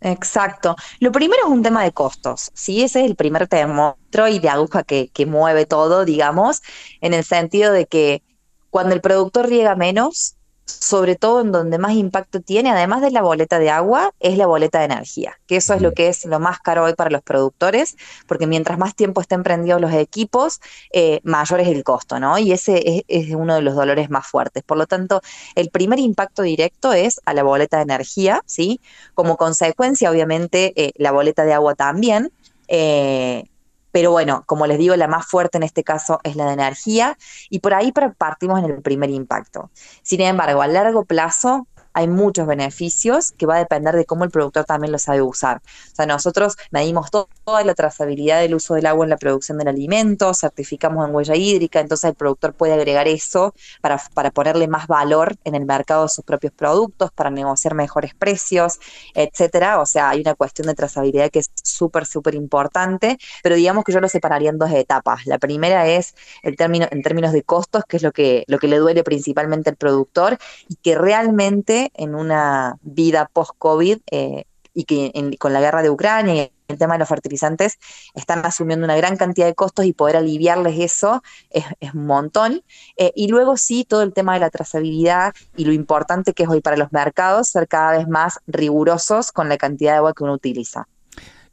Exacto. 0.00 0.76
Lo 0.98 1.12
primero 1.12 1.42
es 1.44 1.50
un 1.50 1.62
tema 1.62 1.84
de 1.84 1.92
costos, 1.92 2.50
¿sí? 2.54 2.82
Ese 2.82 3.00
es 3.00 3.06
el 3.06 3.16
primer 3.16 3.48
termómetro 3.48 4.28
y 4.28 4.38
de 4.38 4.48
aguja 4.48 4.82
que, 4.82 5.08
que 5.12 5.26
mueve 5.26 5.66
todo, 5.66 6.04
digamos, 6.04 6.62
en 7.00 7.12
el 7.14 7.24
sentido 7.24 7.72
de 7.72 7.86
que 7.86 8.22
cuando 8.70 8.94
el 8.94 9.00
productor 9.02 9.48
riega 9.48 9.76
menos, 9.76 10.36
sobre 10.70 11.16
todo 11.16 11.40
en 11.40 11.52
donde 11.52 11.78
más 11.78 11.92
impacto 11.92 12.40
tiene, 12.40 12.70
además 12.70 13.02
de 13.02 13.10
la 13.10 13.22
boleta 13.22 13.58
de 13.58 13.70
agua, 13.70 14.12
es 14.20 14.36
la 14.36 14.46
boleta 14.46 14.78
de 14.78 14.86
energía, 14.86 15.38
que 15.46 15.56
eso 15.56 15.74
es 15.74 15.82
lo 15.82 15.92
que 15.92 16.08
es 16.08 16.24
lo 16.24 16.40
más 16.40 16.60
caro 16.60 16.84
hoy 16.84 16.94
para 16.94 17.10
los 17.10 17.22
productores, 17.22 17.96
porque 18.26 18.46
mientras 18.46 18.78
más 18.78 18.94
tiempo 18.94 19.20
estén 19.20 19.42
prendidos 19.42 19.80
los 19.80 19.92
equipos, 19.92 20.60
eh, 20.92 21.20
mayor 21.24 21.60
es 21.60 21.68
el 21.68 21.82
costo, 21.84 22.18
¿no? 22.20 22.38
Y 22.38 22.52
ese 22.52 22.82
es, 22.86 23.02
es 23.08 23.34
uno 23.34 23.54
de 23.54 23.62
los 23.62 23.74
dolores 23.74 24.10
más 24.10 24.26
fuertes. 24.26 24.62
Por 24.62 24.78
lo 24.78 24.86
tanto, 24.86 25.20
el 25.54 25.70
primer 25.70 25.98
impacto 25.98 26.42
directo 26.42 26.92
es 26.92 27.20
a 27.24 27.34
la 27.34 27.42
boleta 27.42 27.78
de 27.78 27.84
energía, 27.84 28.42
¿sí? 28.46 28.80
Como 29.14 29.36
consecuencia, 29.36 30.10
obviamente, 30.10 30.72
eh, 30.76 30.92
la 30.96 31.12
boleta 31.12 31.44
de 31.44 31.52
agua 31.52 31.74
también. 31.74 32.32
eh, 32.68 33.44
pero 33.92 34.10
bueno, 34.10 34.44
como 34.46 34.66
les 34.66 34.78
digo, 34.78 34.96
la 34.96 35.08
más 35.08 35.26
fuerte 35.26 35.58
en 35.58 35.64
este 35.64 35.84
caso 35.84 36.20
es 36.24 36.36
la 36.36 36.46
de 36.46 36.52
energía 36.54 37.16
y 37.48 37.60
por 37.60 37.74
ahí 37.74 37.92
par- 37.92 38.14
partimos 38.16 38.58
en 38.62 38.70
el 38.70 38.82
primer 38.82 39.10
impacto. 39.10 39.70
Sin 40.02 40.20
embargo, 40.20 40.62
a 40.62 40.66
largo 40.66 41.04
plazo 41.04 41.66
hay 42.00 42.08
muchos 42.08 42.46
beneficios 42.46 43.32
que 43.32 43.46
va 43.46 43.56
a 43.56 43.58
depender 43.58 43.94
de 43.94 44.04
cómo 44.04 44.24
el 44.24 44.30
productor 44.30 44.64
también 44.64 44.92
lo 44.92 44.98
sabe 44.98 45.22
usar. 45.22 45.58
O 45.58 45.94
sea, 45.94 46.06
nosotros 46.06 46.56
medimos 46.70 47.10
to- 47.10 47.28
toda 47.44 47.64
la 47.64 47.74
trazabilidad 47.74 48.40
del 48.40 48.54
uso 48.54 48.74
del 48.74 48.86
agua 48.86 49.04
en 49.06 49.10
la 49.10 49.16
producción 49.16 49.58
del 49.58 49.68
alimento, 49.68 50.34
certificamos 50.34 51.08
en 51.08 51.14
huella 51.14 51.36
hídrica, 51.36 51.80
entonces 51.80 52.10
el 52.10 52.16
productor 52.16 52.54
puede 52.54 52.72
agregar 52.74 53.08
eso 53.08 53.54
para, 53.80 54.00
para 54.14 54.30
ponerle 54.30 54.68
más 54.68 54.86
valor 54.86 55.36
en 55.44 55.54
el 55.54 55.64
mercado 55.66 56.04
de 56.04 56.08
sus 56.08 56.24
propios 56.24 56.52
productos, 56.52 57.10
para 57.12 57.30
negociar 57.30 57.74
mejores 57.74 58.14
precios, 58.14 58.78
etcétera. 59.14 59.80
O 59.80 59.86
sea, 59.86 60.10
hay 60.10 60.20
una 60.20 60.34
cuestión 60.34 60.66
de 60.68 60.74
trazabilidad 60.74 61.30
que 61.30 61.40
es 61.40 61.50
súper, 61.62 62.06
súper 62.06 62.34
importante, 62.34 63.18
pero 63.42 63.54
digamos 63.56 63.84
que 63.84 63.92
yo 63.92 64.00
lo 64.00 64.08
separaría 64.08 64.50
en 64.50 64.58
dos 64.58 64.70
etapas. 64.72 65.26
La 65.26 65.38
primera 65.38 65.86
es 65.88 66.14
el 66.42 66.56
término, 66.56 66.86
en 66.90 67.02
términos 67.02 67.32
de 67.32 67.42
costos, 67.42 67.84
que 67.88 67.96
es 67.96 68.02
lo 68.02 68.12
que, 68.12 68.44
lo 68.46 68.58
que 68.58 68.68
le 68.68 68.78
duele 68.78 69.02
principalmente 69.04 69.70
al 69.70 69.76
productor 69.76 70.38
y 70.68 70.76
que 70.76 70.94
realmente 70.96 71.89
en 71.94 72.14
una 72.14 72.76
vida 72.82 73.28
post-COVID 73.32 73.98
eh, 74.10 74.44
y 74.74 74.84
que 74.84 75.10
en- 75.14 75.34
con 75.36 75.52
la 75.52 75.60
guerra 75.60 75.82
de 75.82 75.90
Ucrania 75.90 76.44
y 76.44 76.52
el 76.68 76.78
tema 76.78 76.94
de 76.94 77.00
los 77.00 77.08
fertilizantes 77.08 77.78
están 78.14 78.44
asumiendo 78.46 78.84
una 78.84 78.96
gran 78.96 79.16
cantidad 79.16 79.46
de 79.46 79.54
costos 79.54 79.84
y 79.84 79.92
poder 79.92 80.16
aliviarles 80.16 80.78
eso 80.78 81.22
es, 81.50 81.64
un 81.94 82.06
montón. 82.06 82.62
Eh, 82.96 83.12
y 83.16 83.28
luego 83.28 83.56
sí, 83.56 83.84
todo 83.84 84.02
el 84.02 84.12
tema 84.12 84.34
de 84.34 84.40
la 84.40 84.50
trazabilidad 84.50 85.34
y 85.56 85.64
lo 85.64 85.72
importante 85.72 86.32
que 86.32 86.44
es 86.44 86.48
hoy 86.48 86.60
para 86.60 86.76
los 86.76 86.92
mercados 86.92 87.48
ser 87.48 87.66
cada 87.68 87.98
vez 87.98 88.08
más 88.08 88.38
rigurosos 88.46 89.32
con 89.32 89.48
la 89.48 89.56
cantidad 89.58 89.92
de 89.92 89.96
agua 89.98 90.14
que 90.14 90.24
uno 90.24 90.34
utiliza. 90.34 90.86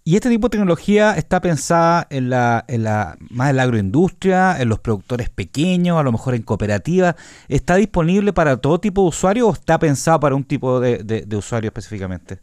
¿Y 0.08 0.16
este 0.16 0.30
tipo 0.30 0.48
de 0.48 0.52
tecnología 0.52 1.14
está 1.18 1.42
pensada 1.42 2.08
en 2.10 2.30
la, 2.30 2.64
en 2.70 2.84
la, 2.84 3.18
más 3.30 3.50
en 3.50 3.58
la 3.58 3.64
agroindustria, 3.64 4.58
en 4.62 4.70
los 4.70 4.80
productores 4.80 5.30
pequeños, 5.30 6.00
a 6.00 6.04
lo 6.04 6.14
mejor 6.14 6.34
en 6.36 6.44
cooperativas? 6.44 7.16
¿Está 7.50 7.76
disponible 7.76 8.32
para 8.32 8.56
todo 8.58 8.80
tipo 8.80 9.02
de 9.02 9.10
usuario 9.10 9.50
o 9.50 9.54
está 9.54 9.78
pensado 9.80 10.20
para 10.22 10.36
un 10.36 10.46
tipo 10.46 10.80
de, 10.80 11.00
de- 11.04 11.24
de 11.26 11.36
usuario 11.36 11.68
específicamente? 11.68 12.40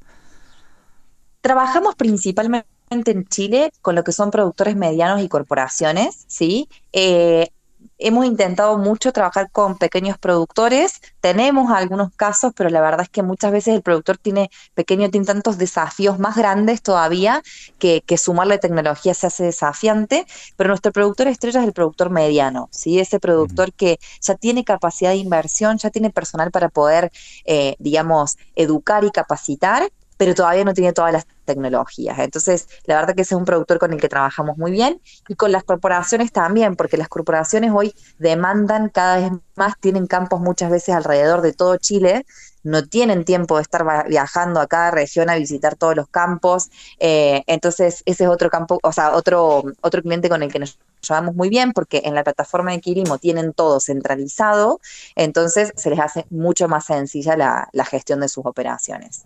Trabajamos 1.41 1.95
principalmente 1.97 2.67
en 2.89 3.25
Chile 3.27 3.71
con 3.83 3.95
lo 3.95 4.05
que 4.05 4.13
son 4.13 4.31
productores 4.31 4.77
medianos 4.77 5.21
y 5.23 5.29
corporaciones, 5.29 6.25
¿sí? 6.27 6.69
Eh, 6.93 7.49
hemos 7.99 8.27
intentado 8.27 8.79
mucho 8.79 9.13
trabajar 9.13 9.51
con 9.51 9.79
pequeños 9.79 10.19
productores, 10.19 11.01
tenemos 11.21 11.71
algunos 11.71 12.13
casos, 12.15 12.53
pero 12.57 12.71
la 12.71 12.81
verdad 12.81 13.03
es 13.03 13.09
que 13.09 13.23
muchas 13.23 13.53
veces 13.53 13.75
el 13.75 13.83
productor 13.83 14.19
tiene 14.19 14.51
pequeño, 14.75 15.11
tiene 15.11 15.27
tantos 15.27 15.59
desafíos 15.59 16.19
más 16.19 16.37
grandes 16.37 16.83
todavía 16.83 17.43
que, 17.79 18.03
que 18.03 18.19
sumarle 18.19 18.59
tecnología 18.59 19.15
se 19.15 19.27
hace 19.29 19.45
desafiante, 19.45 20.27
pero 20.57 20.69
nuestro 20.69 20.93
productor 20.93 21.29
estrella 21.29 21.61
es 21.61 21.67
el 21.67 21.73
productor 21.73 22.11
mediano, 22.11 22.69
¿sí? 22.73 22.99
ese 22.99 23.21
productor 23.21 23.73
que 23.73 23.99
ya 24.21 24.35
tiene 24.35 24.65
capacidad 24.65 25.11
de 25.11 25.17
inversión, 25.17 25.79
ya 25.79 25.91
tiene 25.91 26.11
personal 26.11 26.51
para 26.51 26.69
poder, 26.69 27.13
eh, 27.45 27.77
digamos, 27.79 28.37
educar 28.55 29.05
y 29.05 29.11
capacitar 29.11 29.91
pero 30.17 30.35
todavía 30.35 30.65
no 30.65 30.75
tiene 30.75 30.93
todas 30.93 31.13
las 31.13 31.27
tecnologías. 31.45 32.19
Entonces, 32.19 32.69
la 32.87 32.97
verdad 32.97 33.15
que 33.15 33.23
ese 33.23 33.35
es 33.35 33.39
un 33.39 33.45
productor 33.45 33.79
con 33.79 33.93
el 33.93 34.01
que 34.01 34.09
trabajamos 34.09 34.57
muy 34.59 34.71
bien 34.73 35.01
y 35.29 35.35
con 35.35 35.53
las 35.53 35.65
corporaciones 35.65 36.33
también, 36.33 36.77
porque 36.77 36.97
las 36.97 37.09
corporaciones 37.09 37.71
hoy 37.75 37.95
demandan 38.19 38.89
cada 38.89 39.17
vez 39.17 39.31
más, 39.57 39.75
tienen 39.81 40.07
campos 40.07 40.41
muchas 40.41 40.71
veces 40.71 40.95
alrededor 40.95 41.43
de 41.43 41.53
todo 41.53 41.77
Chile, 41.77 42.27
no 42.65 42.87
tienen 42.87 43.25
tiempo 43.25 43.57
de 43.57 43.63
estar 43.63 43.85
viajando 44.09 44.61
a 44.61 44.67
cada 44.67 44.91
región 44.91 45.31
a 45.31 45.37
visitar 45.37 45.77
todos 45.77 45.95
los 45.95 46.09
campos, 46.09 46.71
eh, 46.99 47.45
entonces 47.47 48.03
ese 48.07 48.25
es 48.25 48.31
otro 48.31 48.51
campo, 48.51 48.81
o 48.83 48.93
sea, 48.93 49.15
otro, 49.15 49.63
otro 49.83 50.03
cliente 50.03 50.29
con 50.29 50.43
el 50.43 50.51
que 50.51 50.59
nos 50.59 50.79
llevamos 51.07 51.35
muy 51.35 51.51
bien 51.51 51.73
porque 51.73 52.03
en 52.05 52.15
la 52.15 52.25
plataforma 52.25 52.73
de 52.73 52.81
Quirimo 52.81 53.19
tienen 53.19 53.53
todo 53.53 53.81
centralizado, 53.81 54.81
entonces 55.15 55.73
se 55.77 55.91
les 55.91 56.01
hace 56.01 56.27
mucho 56.31 56.67
más 56.67 56.87
sencilla 56.87 57.37
la, 57.37 57.69
la 57.73 57.85
gestión 57.85 58.21
de 58.21 58.29
sus 58.29 58.47
operaciones. 58.47 59.25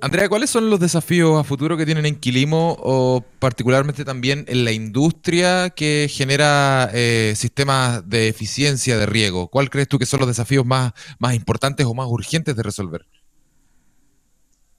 Andrea, 0.00 0.28
¿cuáles 0.28 0.50
son 0.50 0.68
los 0.70 0.80
desafíos 0.80 1.38
a 1.38 1.44
futuro 1.44 1.76
que 1.76 1.86
tienen 1.86 2.04
en 2.04 2.16
Quilimo 2.16 2.76
o 2.80 3.24
particularmente 3.38 4.04
también 4.04 4.44
en 4.48 4.64
la 4.64 4.72
industria 4.72 5.70
que 5.70 6.08
genera 6.10 6.90
eh, 6.92 7.32
sistemas 7.36 8.08
de 8.08 8.28
eficiencia 8.28 8.98
de 8.98 9.06
riego? 9.06 9.48
¿Cuál 9.48 9.70
crees 9.70 9.88
tú 9.88 9.98
que 9.98 10.06
son 10.06 10.20
los 10.20 10.28
desafíos 10.28 10.66
más, 10.66 10.92
más 11.18 11.34
importantes 11.34 11.86
o 11.86 11.94
más 11.94 12.06
urgentes 12.08 12.54
de 12.54 12.62
resolver? 12.62 13.06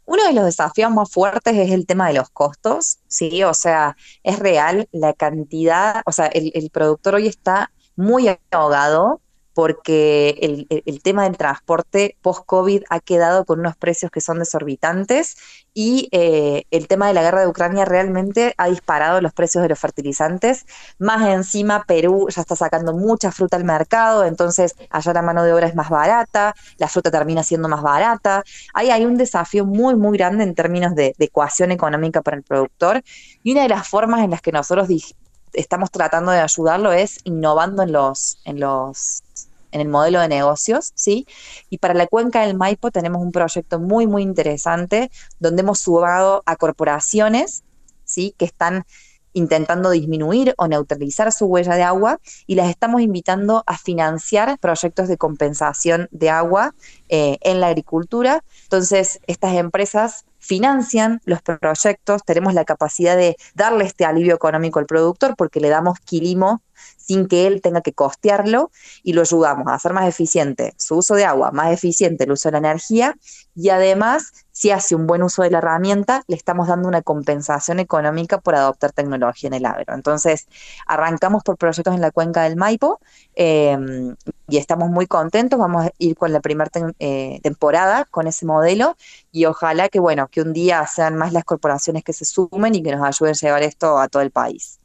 Uno 0.05 0.23
de 0.27 0.33
los 0.33 0.45
desafíos 0.45 0.91
más 0.91 1.09
fuertes 1.09 1.55
es 1.55 1.71
el 1.71 1.87
tema 1.87 2.07
de 2.07 2.13
los 2.13 2.29
costos, 2.29 2.99
¿sí? 3.07 3.43
O 3.43 3.55
sea, 3.55 3.97
es 4.21 4.37
real 4.37 4.87
la 4.91 5.13
cantidad, 5.13 6.03
o 6.05 6.11
sea, 6.11 6.27
el, 6.27 6.51
el 6.53 6.69
productor 6.69 7.15
hoy 7.15 7.27
está 7.27 7.71
muy 7.95 8.29
ahogado 8.51 9.21
porque 9.55 10.67
el, 10.85 11.01
tema 11.01 11.23
del 11.23 11.37
transporte 11.37 12.17
post-COVID 12.21 12.83
ha 12.89 12.99
quedado 12.99 13.45
con 13.45 13.61
unos 13.61 13.77
precios 13.77 14.11
que 14.11 14.19
son 14.19 14.37
desorbitantes 14.37 15.37
y 15.73 16.09
eh, 16.11 16.65
el 16.71 16.89
tema 16.89 17.07
de 17.07 17.13
la 17.13 17.21
guerra 17.21 17.39
de 17.39 17.47
Ucrania 17.47 17.85
realmente 17.85 18.53
ha 18.57 18.67
disparado 18.67 19.21
los 19.21 19.31
precios 19.31 19.61
de 19.61 19.69
los 19.69 19.79
fertilizantes. 19.79 20.65
Más 20.99 21.25
encima, 21.29 21.85
Perú 21.87 22.27
ya 22.29 22.41
está 22.41 22.57
sacando 22.57 22.93
mucha 22.93 23.31
fruta 23.31 23.55
al 23.55 23.63
mercado, 23.63 24.25
entonces 24.25 24.75
allá 24.89 25.13
la 25.13 25.21
mano 25.21 25.41
de 25.41 25.53
obra 25.53 25.67
es 25.67 25.75
más 25.75 25.89
barata, 25.89 26.53
la 26.77 26.89
fruta 26.89 27.09
termina 27.09 27.41
siendo 27.41 27.69
más 27.69 27.81
barata. 27.81 28.43
Ahí 28.73 28.91
hay 28.91 29.05
un 29.05 29.15
desafío 29.15 29.65
muy, 29.65 29.95
muy 29.95 30.17
grande 30.17 30.43
en 30.43 30.53
términos 30.53 30.95
de, 30.95 31.15
de 31.17 31.25
ecuación 31.25 31.71
económica 31.71 32.21
para 32.21 32.35
el 32.35 32.43
productor 32.43 33.01
y 33.41 33.53
una 33.53 33.61
de 33.61 33.69
las 33.69 33.87
formas 33.87 34.21
en 34.21 34.31
las 34.31 34.41
que 34.41 34.51
nosotros 34.51 34.89
estamos 35.55 35.91
tratando 35.91 36.31
de 36.31 36.39
ayudarlo 36.39 36.91
es 36.91 37.19
innovando 37.23 37.83
en 37.83 37.91
los, 37.91 38.39
en 38.45 38.59
los 38.59 39.23
en 39.75 39.81
el 39.81 39.89
modelo 39.89 40.21
de 40.21 40.29
negocios, 40.29 40.93
¿sí? 40.95 41.27
Y 41.69 41.79
para 41.79 41.93
la 41.93 42.07
cuenca 42.07 42.45
del 42.45 42.55
Maipo 42.55 42.91
tenemos 42.91 43.21
un 43.21 43.33
proyecto 43.33 43.77
muy, 43.77 44.07
muy 44.07 44.23
interesante 44.23 45.11
donde 45.39 45.63
hemos 45.63 45.79
sumado 45.79 46.43
a 46.45 46.55
corporaciones, 46.55 47.63
¿sí? 48.05 48.33
Que 48.37 48.45
están 48.45 48.85
intentando 49.33 49.89
disminuir 49.89 50.53
o 50.57 50.69
neutralizar 50.69 51.29
su 51.33 51.45
huella 51.47 51.75
de 51.75 51.83
agua 51.83 52.21
y 52.47 52.55
las 52.55 52.69
estamos 52.69 53.01
invitando 53.01 53.63
a 53.67 53.77
financiar 53.77 54.57
proyectos 54.59 55.09
de 55.09 55.17
compensación 55.17 56.07
de 56.11 56.29
agua 56.29 56.73
eh, 57.09 57.37
en 57.41 57.59
la 57.59 57.67
agricultura. 57.67 58.45
Entonces, 58.63 59.19
estas 59.27 59.55
empresas 59.55 60.23
financian 60.45 61.21
los 61.25 61.41
proyectos, 61.41 62.23
tenemos 62.23 62.53
la 62.53 62.65
capacidad 62.65 63.17
de 63.17 63.35
darle 63.55 63.85
este 63.85 64.05
alivio 64.05 64.35
económico 64.35 64.79
al 64.79 64.85
productor 64.85 65.35
porque 65.35 65.59
le 65.59 65.69
damos 65.69 65.99
quilimo 65.99 66.61
sin 66.97 67.27
que 67.27 67.47
él 67.47 67.61
tenga 67.61 67.81
que 67.81 67.93
costearlo 67.93 68.71
y 69.03 69.13
lo 69.13 69.21
ayudamos 69.21 69.67
a 69.67 69.75
hacer 69.75 69.93
más 69.93 70.07
eficiente 70.07 70.73
su 70.77 70.97
uso 70.97 71.15
de 71.15 71.25
agua, 71.25 71.51
más 71.51 71.71
eficiente 71.71 72.25
el 72.25 72.31
uso 72.31 72.49
de 72.49 72.53
la 72.53 72.57
energía 72.57 73.15
y 73.55 73.69
además, 73.69 74.45
si 74.51 74.71
hace 74.71 74.95
un 74.95 75.07
buen 75.07 75.23
uso 75.23 75.43
de 75.43 75.49
la 75.49 75.59
herramienta, 75.59 76.23
le 76.27 76.35
estamos 76.35 76.67
dando 76.67 76.87
una 76.87 77.01
compensación 77.01 77.79
económica 77.79 78.39
por 78.39 78.55
adoptar 78.55 78.91
tecnología 78.91 79.47
en 79.47 79.53
el 79.53 79.65
agro. 79.65 79.93
Entonces, 79.93 80.47
arrancamos 80.85 81.43
por 81.43 81.57
proyectos 81.57 81.95
en 81.95 82.01
la 82.01 82.11
cuenca 82.11 82.43
del 82.43 82.57
Maipo 82.57 82.99
eh, 83.35 83.77
y 84.47 84.57
estamos 84.57 84.89
muy 84.89 85.07
contentos. 85.07 85.59
Vamos 85.59 85.85
a 85.85 85.91
ir 85.97 86.15
con 86.15 86.33
la 86.33 86.39
primera 86.39 86.69
temporada 87.41 88.05
con 88.05 88.27
ese 88.27 88.45
modelo 88.45 88.95
y 89.31 89.45
ojalá 89.45 89.89
que, 89.89 89.99
bueno, 89.99 90.27
que 90.27 90.41
un 90.41 90.53
día 90.53 90.85
sean 90.87 91.15
más 91.15 91.33
las 91.33 91.43
corporaciones 91.43 92.03
que 92.03 92.13
se 92.13 92.25
sumen 92.25 92.75
y 92.75 92.83
que 92.83 92.95
nos 92.95 93.05
ayuden 93.05 93.33
a 93.35 93.37
llevar 93.37 93.63
esto 93.63 93.97
a 93.97 94.07
todo 94.07 94.21
el 94.21 94.31
país. 94.31 94.79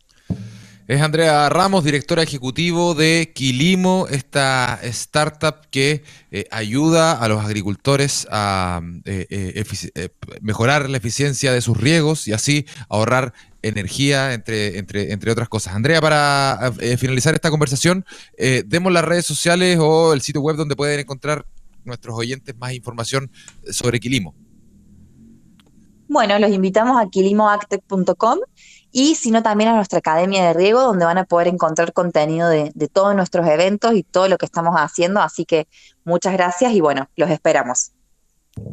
Es 0.91 1.01
Andrea 1.03 1.49
Ramos, 1.49 1.85
directora 1.85 2.25
ejecutivo 2.25 2.97
de 2.97 3.31
Quilimo, 3.33 4.09
esta 4.11 4.77
startup 4.83 5.69
que 5.71 6.03
eh, 6.33 6.47
ayuda 6.51 7.13
a 7.13 7.29
los 7.29 7.45
agricultores 7.45 8.27
a 8.29 8.81
eh, 9.05 9.25
eh, 9.31 9.65
eh, 9.95 10.09
mejorar 10.41 10.91
la 10.91 10.97
eficiencia 10.97 11.53
de 11.53 11.61
sus 11.61 11.77
riegos 11.77 12.27
y 12.27 12.33
así 12.33 12.67
ahorrar 12.89 13.35
energía, 13.63 14.35
entre, 14.35 14.79
entre, 14.79 15.13
entre 15.13 15.31
otras 15.31 15.49
cosas. 15.49 15.75
Andrea, 15.75 16.01
para 16.01 16.73
eh, 16.81 16.97
finalizar 16.97 17.35
esta 17.35 17.51
conversación, 17.51 18.05
eh, 18.37 18.63
demos 18.67 18.93
las 18.93 19.05
redes 19.05 19.27
sociales 19.27 19.79
o 19.81 20.13
el 20.13 20.21
sitio 20.21 20.41
web 20.41 20.57
donde 20.57 20.77
pueden 20.77 21.01
encontrar 21.01 21.45
nuestros 21.85 22.17
oyentes 22.17 22.57
más 22.57 22.73
información 22.73 23.31
sobre 23.71 24.01
Quilimo. 24.01 24.35
Bueno, 26.09 26.39
los 26.39 26.51
invitamos 26.51 27.01
a 27.01 27.09
quilimoactec.com 27.09 28.41
y 28.91 29.15
sino 29.15 29.43
también 29.43 29.71
a 29.71 29.77
nuestra 29.77 30.01
Academia 30.01 30.45
de 30.45 30.53
Riego, 30.55 30.83
donde 30.83 31.05
van 31.05 31.19
a 31.19 31.25
poder 31.25 31.47
encontrar 31.47 31.93
contenido 31.93 32.49
de, 32.49 32.73
de 32.75 32.89
todos 32.89 33.15
nuestros 33.15 33.47
eventos 33.47 33.95
y 33.95 34.03
todo 34.03 34.29
lo 34.29 34.37
que 34.37 34.47
estamos 34.47 34.75
haciendo. 34.77 35.21
Así 35.21 35.45
que 35.45 35.69
muchas 36.05 36.33
gracias 36.33 36.73
y 36.73 36.81
bueno, 36.81 37.09
los 37.17 37.31
esperamos. 37.31 37.93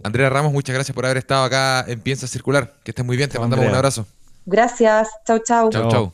Andrea 0.03 0.29
Ramos, 0.29 0.51
muchas 0.51 0.73
gracias 0.73 0.95
por 0.95 1.05
haber 1.05 1.17
estado 1.17 1.43
acá 1.43 1.85
en 1.87 2.01
Piensa 2.01 2.27
Circular. 2.27 2.73
Que 2.83 2.91
estés 2.91 3.05
muy 3.05 3.17
bien, 3.17 3.29
te 3.29 3.39
mandamos 3.39 3.67
un 3.67 3.75
abrazo. 3.75 4.07
Gracias. 4.47 5.09
Chau, 5.25 5.39
chau. 5.39 5.69
Chau, 5.69 5.81
Chao. 5.81 5.91
chau. 5.91 6.13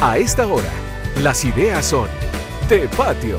A 0.00 0.18
esta 0.18 0.46
hora, 0.46 0.70
las 1.20 1.44
ideas 1.44 1.84
son 1.84 2.08
de 2.68 2.88
patio, 2.96 3.38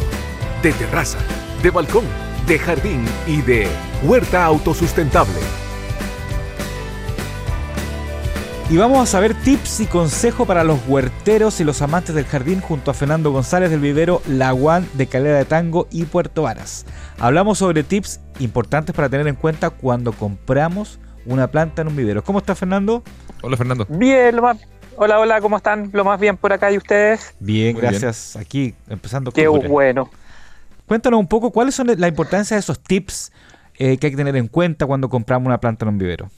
de 0.61 0.73
terraza, 0.73 1.17
de 1.63 1.71
balcón, 1.71 2.03
de 2.45 2.59
jardín 2.59 3.05
y 3.25 3.41
de 3.41 3.69
huerta 4.03 4.43
autosustentable. 4.43 5.39
Y 8.69 8.75
vamos 8.75 8.99
a 8.99 9.05
saber 9.05 9.33
tips 9.33 9.79
y 9.79 9.85
consejos 9.85 10.45
para 10.45 10.65
los 10.65 10.79
huerteros 10.87 11.61
y 11.61 11.63
los 11.63 11.81
amantes 11.81 12.15
del 12.15 12.25
jardín 12.25 12.59
junto 12.59 12.91
a 12.91 12.93
Fernando 12.95 13.31
González 13.31 13.69
del 13.69 13.79
vivero 13.79 14.21
Laguán 14.27 14.89
de 14.95 15.07
Calera 15.07 15.37
de 15.37 15.45
Tango 15.45 15.87
y 15.89 16.03
Puerto 16.03 16.41
Varas. 16.41 16.85
Hablamos 17.17 17.59
sobre 17.59 17.83
tips 17.83 18.19
importantes 18.39 18.93
para 18.93 19.07
tener 19.07 19.27
en 19.27 19.35
cuenta 19.35 19.69
cuando 19.69 20.11
compramos 20.11 20.99
una 21.25 21.49
planta 21.49 21.81
en 21.81 21.87
un 21.87 21.95
vivero. 21.95 22.23
¿Cómo 22.23 22.39
está 22.39 22.55
Fernando? 22.55 23.03
Hola, 23.45 23.57
Fernando. 23.57 23.85
Bien, 23.87 24.35
lo 24.35 24.41
más... 24.41 24.57
Hola, 24.95 25.19
hola, 25.19 25.39
¿cómo 25.39 25.57
están? 25.57 25.91
Lo 25.93 26.03
más 26.03 26.19
bien 26.19 26.35
por 26.35 26.51
acá 26.51 26.71
y 26.71 26.77
ustedes. 26.77 27.35
Bien, 27.39 27.73
Muy 27.73 27.81
gracias. 27.83 28.35
Aquí 28.35 28.73
empezando 28.89 29.31
Qué 29.31 29.47
octubre. 29.47 29.69
bueno. 29.69 30.09
Cuéntanos 30.87 31.19
un 31.19 31.27
poco 31.27 31.51
cuáles 31.51 31.75
son 31.75 31.91
la 31.95 32.07
importancia 32.07 32.55
de 32.55 32.61
esos 32.61 32.79
tips 32.79 33.31
eh, 33.75 33.99
que 33.99 34.07
hay 34.07 34.11
que 34.11 34.17
tener 34.17 34.35
en 34.35 34.47
cuenta 34.47 34.87
cuando 34.87 35.09
compramos 35.09 35.45
una 35.45 35.59
planta 35.59 35.85
en 35.85 35.89
un 35.89 35.97
vivero. 35.99 36.31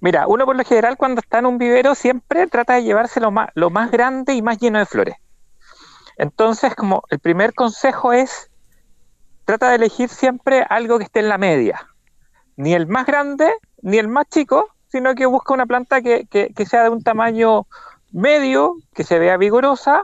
Mira, 0.00 0.26
uno 0.26 0.44
por 0.44 0.54
lo 0.54 0.62
general 0.64 0.98
cuando 0.98 1.22
está 1.22 1.38
en 1.38 1.46
un 1.46 1.56
vivero 1.56 1.94
siempre 1.94 2.46
trata 2.46 2.74
de 2.74 2.82
llevarse 2.82 3.18
lo 3.18 3.30
más, 3.30 3.48
lo 3.54 3.70
más 3.70 3.90
grande 3.90 4.34
y 4.34 4.42
más 4.42 4.58
lleno 4.58 4.80
de 4.80 4.84
flores. 4.84 5.16
Entonces, 6.18 6.74
como 6.74 7.04
el 7.08 7.20
primer 7.20 7.54
consejo 7.54 8.12
es, 8.12 8.50
trata 9.46 9.70
de 9.70 9.76
elegir 9.76 10.10
siempre 10.10 10.66
algo 10.68 10.98
que 10.98 11.04
esté 11.04 11.20
en 11.20 11.30
la 11.30 11.38
media. 11.38 11.88
Ni 12.56 12.74
el 12.74 12.86
más 12.86 13.06
grande, 13.06 13.50
ni 13.80 13.96
el 13.96 14.08
más 14.08 14.26
chico, 14.28 14.68
sino 14.92 15.14
que 15.14 15.26
busca 15.26 15.54
una 15.54 15.66
planta 15.66 16.02
que, 16.02 16.26
que- 16.30 16.52
que 16.54 16.66
sea 16.66 16.84
de 16.84 16.90
un 16.90 17.02
tamaño 17.02 17.66
medio, 18.12 18.76
que 18.94 19.04
se 19.04 19.18
vea 19.18 19.36
vigorosa 19.38 20.02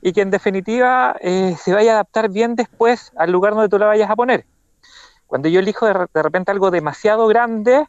y 0.00 0.12
que 0.12 0.22
en 0.22 0.30
definitiva 0.30 1.16
eh, 1.20 1.56
se 1.60 1.74
vaya 1.74 1.90
a 1.90 1.94
adaptar 1.94 2.30
bien 2.30 2.54
después 2.54 3.12
al 3.16 3.32
lugar 3.32 3.54
donde 3.54 3.68
tú 3.68 3.76
la 3.78 3.86
vayas 3.86 4.08
a 4.08 4.14
poner. 4.16 4.46
Cuando 5.26 5.48
yo 5.48 5.58
elijo 5.60 5.84
de, 5.86 6.06
de 6.14 6.22
repente 6.22 6.52
algo 6.52 6.70
demasiado 6.70 7.26
grande, 7.26 7.86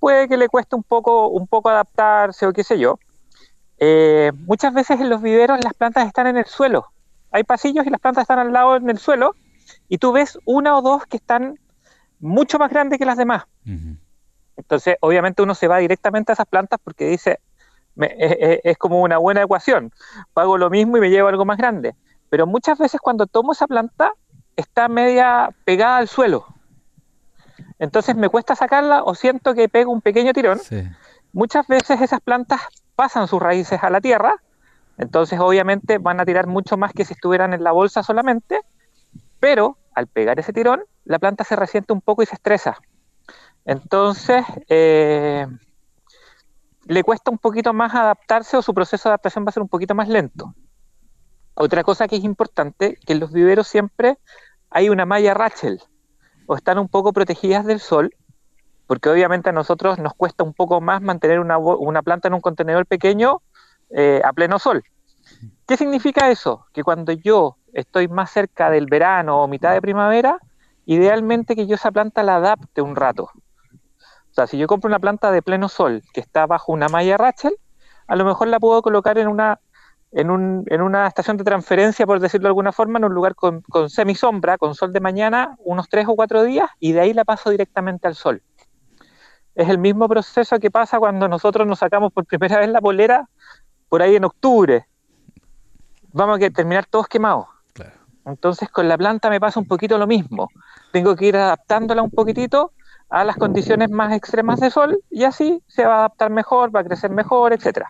puede 0.00 0.28
que 0.28 0.36
le 0.38 0.48
cueste 0.48 0.76
un 0.76 0.82
poco, 0.82 1.28
un 1.28 1.46
poco 1.46 1.68
adaptarse 1.68 2.46
o 2.46 2.52
qué 2.52 2.64
sé 2.64 2.78
yo. 2.78 2.98
Eh, 3.78 4.32
muchas 4.46 4.72
veces 4.72 4.98
en 5.00 5.10
los 5.10 5.20
viveros 5.20 5.62
las 5.62 5.74
plantas 5.74 6.06
están 6.06 6.26
en 6.26 6.38
el 6.38 6.46
suelo. 6.46 6.86
Hay 7.30 7.44
pasillos 7.44 7.86
y 7.86 7.90
las 7.90 8.00
plantas 8.00 8.22
están 8.22 8.38
al 8.38 8.52
lado 8.52 8.76
en 8.76 8.88
el 8.88 8.98
suelo 8.98 9.34
y 9.88 9.98
tú 9.98 10.12
ves 10.12 10.38
una 10.46 10.76
o 10.76 10.80
dos 10.82 11.04
que 11.04 11.18
están 11.18 11.58
mucho 12.18 12.58
más 12.58 12.70
grandes 12.70 12.98
que 12.98 13.04
las 13.04 13.18
demás. 13.18 13.44
Entonces, 14.56 14.96
obviamente 15.00 15.42
uno 15.42 15.54
se 15.54 15.68
va 15.68 15.78
directamente 15.78 16.32
a 16.32 16.34
esas 16.34 16.46
plantas 16.46 16.78
porque 16.82 17.06
dice, 17.06 17.38
me- 17.94 18.14
es, 18.18 18.36
es- 18.40 18.60
es 18.64 18.78
como 18.78 19.00
una 19.02 19.18
buena 19.18 19.42
ecuación. 19.42 19.92
Pago 20.32 20.56
lo 20.58 20.70
mismo 20.70 20.96
y 20.96 21.00
me 21.00 21.10
llevo 21.10 21.28
algo 21.28 21.44
más 21.44 21.58
grande. 21.58 21.94
pero 22.28 22.44
muchas 22.46 22.76
veces 22.78 23.00
cuando 23.00 23.26
tomo 23.26 23.52
esa 23.52 23.66
planta 23.68 24.12
está 24.56 24.88
media 24.88 25.50
pegada 25.64 25.98
al 25.98 26.08
suelo. 26.08 26.44
Entonces 27.78 28.16
me 28.16 28.28
cuesta 28.28 28.54
sacarla 28.56 29.02
o 29.04 29.14
siento 29.14 29.54
que 29.54 29.68
pego 29.68 29.92
un 29.92 30.00
pequeño 30.00 30.32
tirón. 30.32 30.58
Sí. 30.58 30.82
Muchas 31.32 31.66
veces 31.66 32.00
esas 32.00 32.20
plantas 32.20 32.60
pasan 32.94 33.28
sus 33.28 33.40
raíces 33.40 33.82
a 33.82 33.90
la 33.90 34.00
tierra, 34.00 34.36
entonces 34.98 35.38
obviamente 35.38 35.98
van 35.98 36.18
a 36.20 36.24
tirar 36.24 36.46
mucho 36.46 36.76
más 36.76 36.92
que 36.92 37.04
si 37.04 37.12
estuvieran 37.14 37.52
en 37.52 37.62
la 37.62 37.72
bolsa 37.72 38.02
solamente, 38.02 38.60
pero 39.38 39.76
al 39.94 40.06
pegar 40.06 40.38
ese 40.40 40.52
tirón, 40.52 40.82
la 41.04 41.18
planta 41.18 41.44
se 41.44 41.56
resiente 41.56 41.92
un 41.92 42.00
poco 42.00 42.22
y 42.22 42.26
se 42.26 42.34
estresa. 42.34 42.76
Entonces, 43.66 44.44
eh, 44.68 45.46
le 46.86 47.02
cuesta 47.02 47.32
un 47.32 47.38
poquito 47.38 47.72
más 47.72 47.94
adaptarse 47.94 48.56
o 48.56 48.62
su 48.62 48.72
proceso 48.72 49.08
de 49.08 49.10
adaptación 49.10 49.44
va 49.44 49.48
a 49.48 49.52
ser 49.52 49.62
un 49.62 49.68
poquito 49.68 49.94
más 49.94 50.08
lento. 50.08 50.54
Otra 51.54 51.82
cosa 51.82 52.06
que 52.06 52.16
es 52.16 52.24
importante, 52.24 52.96
que 53.04 53.12
en 53.12 53.20
los 53.20 53.32
viveros 53.32 53.66
siempre 53.66 54.18
hay 54.70 54.88
una 54.88 55.04
malla 55.04 55.34
Rachel, 55.34 55.80
o 56.46 56.54
están 56.54 56.78
un 56.78 56.88
poco 56.88 57.12
protegidas 57.12 57.66
del 57.66 57.80
sol, 57.80 58.14
porque 58.86 59.08
obviamente 59.08 59.50
a 59.50 59.52
nosotros 59.52 59.98
nos 59.98 60.14
cuesta 60.14 60.44
un 60.44 60.54
poco 60.54 60.80
más 60.80 61.02
mantener 61.02 61.40
una, 61.40 61.58
una 61.58 62.02
planta 62.02 62.28
en 62.28 62.34
un 62.34 62.40
contenedor 62.40 62.86
pequeño 62.86 63.42
eh, 63.90 64.20
a 64.24 64.32
pleno 64.32 64.60
sol. 64.60 64.84
¿Qué 65.66 65.76
significa 65.76 66.30
eso? 66.30 66.66
Que 66.72 66.84
cuando 66.84 67.10
yo 67.10 67.56
estoy 67.72 68.06
más 68.06 68.30
cerca 68.30 68.70
del 68.70 68.86
verano 68.86 69.42
o 69.42 69.48
mitad 69.48 69.72
de 69.72 69.82
primavera, 69.82 70.38
idealmente 70.84 71.56
que 71.56 71.66
yo 71.66 71.74
esa 71.74 71.90
planta 71.90 72.22
la 72.22 72.36
adapte 72.36 72.80
un 72.80 72.94
rato. 72.94 73.30
Sea, 74.36 74.46
si 74.46 74.58
yo 74.58 74.66
compro 74.66 74.88
una 74.88 74.98
planta 74.98 75.32
de 75.32 75.40
pleno 75.40 75.66
sol 75.66 76.02
que 76.12 76.20
está 76.20 76.46
bajo 76.46 76.70
una 76.70 76.90
malla 76.90 77.16
Rachel, 77.16 77.54
a 78.06 78.16
lo 78.16 78.26
mejor 78.26 78.48
la 78.48 78.60
puedo 78.60 78.82
colocar 78.82 79.16
en 79.16 79.28
una, 79.28 79.60
en 80.12 80.30
un- 80.30 80.62
en 80.66 80.82
una 80.82 81.06
estación 81.06 81.38
de 81.38 81.44
transferencia, 81.44 82.04
por 82.04 82.20
decirlo 82.20 82.44
de 82.44 82.48
alguna 82.50 82.70
forma, 82.70 82.98
en 82.98 83.06
un 83.06 83.14
lugar 83.14 83.34
con, 83.34 83.62
con 83.62 83.88
semisombra, 83.88 84.58
con 84.58 84.74
sol 84.74 84.92
de 84.92 85.00
mañana, 85.00 85.56
unos 85.64 85.88
tres 85.88 86.06
o 86.06 86.14
cuatro 86.14 86.42
días, 86.42 86.68
y 86.78 86.92
de 86.92 87.00
ahí 87.00 87.14
la 87.14 87.24
paso 87.24 87.48
directamente 87.48 88.06
al 88.08 88.14
sol. 88.14 88.42
Es 89.54 89.70
el 89.70 89.78
mismo 89.78 90.06
proceso 90.06 90.58
que 90.58 90.70
pasa 90.70 90.98
cuando 90.98 91.28
nosotros 91.28 91.66
nos 91.66 91.78
sacamos 91.78 92.12
por 92.12 92.26
primera 92.26 92.58
vez 92.58 92.68
la 92.68 92.82
polera 92.82 93.30
por 93.88 94.02
ahí 94.02 94.16
en 94.16 94.24
octubre. 94.26 94.86
Vamos 96.12 96.38
a 96.42 96.50
terminar 96.50 96.84
todos 96.84 97.06
quemados. 97.08 97.46
Claro. 97.72 97.92
Entonces 98.26 98.68
con 98.68 98.86
la 98.86 98.98
planta 98.98 99.30
me 99.30 99.40
pasa 99.40 99.58
un 99.58 99.66
poquito 99.66 99.96
lo 99.96 100.06
mismo. 100.06 100.50
Tengo 100.92 101.16
que 101.16 101.24
ir 101.24 101.38
adaptándola 101.38 102.02
un 102.02 102.10
poquitito 102.10 102.72
a 103.08 103.24
las 103.24 103.36
condiciones 103.36 103.90
más 103.90 104.12
extremas 104.12 104.60
de 104.60 104.70
sol 104.70 104.98
y 105.10 105.24
así 105.24 105.62
se 105.66 105.84
va 105.84 105.94
a 105.94 105.98
adaptar 105.98 106.30
mejor, 106.30 106.74
va 106.74 106.80
a 106.80 106.84
crecer 106.84 107.10
mejor, 107.10 107.52
etcétera. 107.52 107.88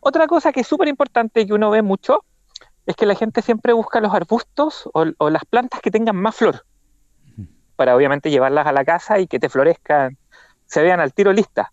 Otra 0.00 0.26
cosa 0.26 0.52
que 0.52 0.60
es 0.60 0.66
súper 0.66 0.88
importante 0.88 1.40
y 1.40 1.46
que 1.46 1.54
uno 1.54 1.70
ve 1.70 1.82
mucho 1.82 2.24
es 2.86 2.96
que 2.96 3.06
la 3.06 3.14
gente 3.14 3.42
siempre 3.42 3.72
busca 3.72 4.00
los 4.00 4.12
arbustos 4.12 4.88
o, 4.92 5.04
o 5.18 5.30
las 5.30 5.44
plantas 5.44 5.80
que 5.80 5.90
tengan 5.90 6.16
más 6.16 6.34
flor 6.36 6.64
para 7.76 7.96
obviamente 7.96 8.30
llevarlas 8.30 8.66
a 8.66 8.72
la 8.72 8.84
casa 8.84 9.18
y 9.18 9.26
que 9.26 9.38
te 9.38 9.48
florezcan, 9.48 10.16
se 10.66 10.82
vean 10.82 11.00
al 11.00 11.12
tiro 11.12 11.32
listas. 11.32 11.68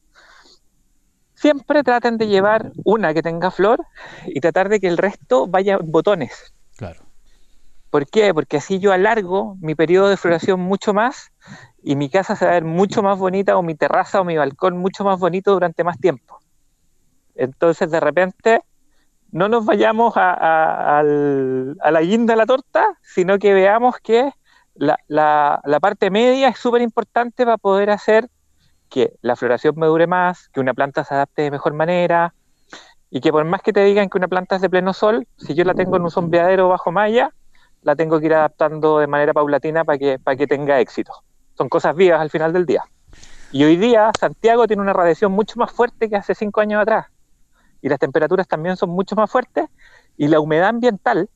Siempre 1.35 1.83
traten 1.83 2.17
de 2.17 2.27
llevar 2.27 2.71
una 2.83 3.13
que 3.13 3.23
tenga 3.23 3.49
flor 3.49 3.83
y 4.27 4.39
tratar 4.41 4.69
de 4.69 4.79
que 4.79 4.87
el 4.87 4.97
resto 4.97 5.47
vaya 5.47 5.77
en 5.79 5.91
botones. 5.91 6.53
Claro. 6.77 7.01
¿Por 7.89 8.07
qué? 8.07 8.33
Porque 8.33 8.57
así 8.57 8.79
yo 8.79 8.93
alargo 8.93 9.57
mi 9.59 9.75
periodo 9.75 10.09
de 10.09 10.17
floración 10.17 10.59
mucho 10.59 10.93
más 10.93 11.31
y 11.83 11.95
mi 11.95 12.09
casa 12.09 12.35
se 12.35 12.45
va 12.45 12.51
a 12.51 12.53
ver 12.55 12.65
mucho 12.65 13.01
más 13.01 13.17
bonita 13.17 13.57
o 13.57 13.63
mi 13.63 13.75
terraza 13.75 14.21
o 14.21 14.23
mi 14.23 14.37
balcón 14.37 14.77
mucho 14.77 15.03
más 15.03 15.19
bonito 15.19 15.51
durante 15.53 15.83
más 15.83 15.99
tiempo. 15.99 16.39
Entonces 17.35 17.89
de 17.89 17.99
repente 17.99 18.61
no 19.31 19.47
nos 19.47 19.65
vayamos 19.65 20.13
a, 20.15 21.01
la 21.03 22.01
guinda 22.01 22.33
de 22.33 22.37
la 22.37 22.45
torta, 22.45 22.97
sino 23.01 23.39
que 23.39 23.53
veamos 23.53 23.95
que 24.03 24.31
la, 24.75 24.99
parte 25.81 26.11
media 26.11 26.49
es 26.49 26.59
súper 26.59 26.81
importante 26.81 27.45
para 27.45 27.57
poder 27.57 27.89
hacer 27.89 28.29
que 28.89 29.13
la 29.21 29.35
floración 29.35 29.75
me 29.77 29.87
dure 29.87 30.05
más, 30.05 30.49
que 30.49 30.59
una 30.59 30.73
planta 30.73 31.03
se 31.05 31.13
adapte 31.13 31.43
de 31.43 31.51
mejor 31.51 31.73
manera 31.73 32.33
y 33.09 33.21
que 33.21 33.31
por 33.31 33.45
más 33.45 33.61
que 33.61 33.73
te 33.73 33.83
digan 33.85 34.09
que 34.09 34.17
una 34.17 34.27
planta 34.27 34.57
es 34.57 34.61
de 34.61 34.69
pleno 34.69 34.93
sol, 34.93 35.27
si 35.37 35.53
yo 35.53 35.63
la 35.63 35.73
tengo 35.73 35.95
en 35.95 36.03
un 36.03 36.11
sombreadero 36.11 36.67
bajo 36.67 36.91
malla, 36.91 37.31
la 37.83 37.95
tengo 37.95 38.19
que 38.19 38.25
ir 38.27 38.33
adaptando 38.33 38.99
de 38.99 39.07
manera 39.07 39.33
paulatina 39.33 39.85
para 39.85 39.97
que 39.97 40.47
tenga 40.47 40.79
éxito. 40.79 41.13
Son 41.57 41.69
cosas 41.69 41.95
vivas 41.95 42.19
al 42.21 42.29
final 42.29 42.53
del 42.53 42.65
día. 42.65 42.83
Y 43.51 43.63
hoy 43.63 43.75
día 43.77 44.11
Santiago 44.17 44.65
tiene 44.67 44.81
una 44.81 44.93
radiación 44.93 45.31
mucho 45.31 45.59
más 45.59 45.71
fuerte 45.71 46.09
que 46.09 46.15
hace 46.15 46.33
cinco 46.35 46.61
años 46.61 46.81
atrás. 46.81 47.07
Y 47.81 47.89
las 47.89 47.99
temperaturas 47.99 48.47
también 48.47 48.77
son 48.77 48.89
mucho 48.91 49.15
más 49.15 49.29
fuertes. 49.29 49.65
Y 50.17 50.27
la 50.27 50.39
humedad 50.39 50.69
ambiental, 50.69 51.29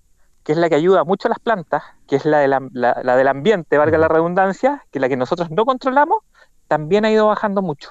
que 0.43 0.51
es 0.53 0.57
la 0.57 0.69
que 0.69 0.75
ayuda 0.75 1.03
mucho 1.03 1.27
a 1.27 1.29
las 1.29 1.39
plantas, 1.39 1.83
que 2.07 2.15
es 2.15 2.25
la, 2.25 2.39
de 2.39 2.47
la, 2.47 2.61
la- 2.71 3.15
del 3.17 3.27
ambiente, 3.27 3.77
valga 3.77 3.97
la 3.97 4.07
redundancia, 4.07 4.85
que 4.91 4.99
es 4.99 5.01
la 5.01 5.09
que 5.09 5.17
nosotros 5.17 5.49
no 5.51 5.65
controlamos, 5.65 6.19
también 6.67 7.03
ha 7.05 7.11
ido 7.11 7.27
bajando 7.27 7.61
mucho. 7.61 7.89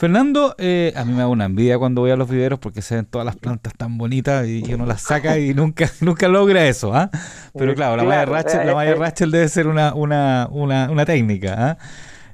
Fernando, 0.00 0.54
eh, 0.56 0.94
a 0.96 1.04
mí 1.04 1.12
me 1.12 1.18
da 1.18 1.28
una 1.28 1.44
envidia 1.44 1.78
cuando 1.78 2.00
voy 2.00 2.10
a 2.10 2.16
los 2.16 2.26
viveros 2.26 2.58
porque 2.58 2.80
se 2.80 2.94
ven 2.94 3.04
todas 3.04 3.26
las 3.26 3.36
plantas 3.36 3.74
tan 3.74 3.98
bonitas 3.98 4.46
y 4.46 4.64
y 4.66 4.72
uno 4.72 4.86
las 4.86 5.02
saca 5.02 5.36
y 5.38 5.52
nunca, 5.52 5.90
nunca 6.00 6.26
logra 6.26 6.66
eso, 6.66 6.94
¿ah? 6.94 7.10
Pero 7.52 7.74
claro, 7.74 7.96
la 7.98 8.04
malla 8.04 8.24
claro, 8.24 8.32
Rachel, 8.32 8.64
la 8.64 8.72
eh, 8.72 8.74
malla 8.74 8.90
eh. 8.92 8.94
Rachel 8.94 9.30
debe 9.30 9.46
ser 9.50 9.66
una, 9.66 9.92
una, 9.92 10.48
una, 10.50 10.90
una 10.90 11.04
técnica, 11.04 11.54
¿ah? 11.58 11.78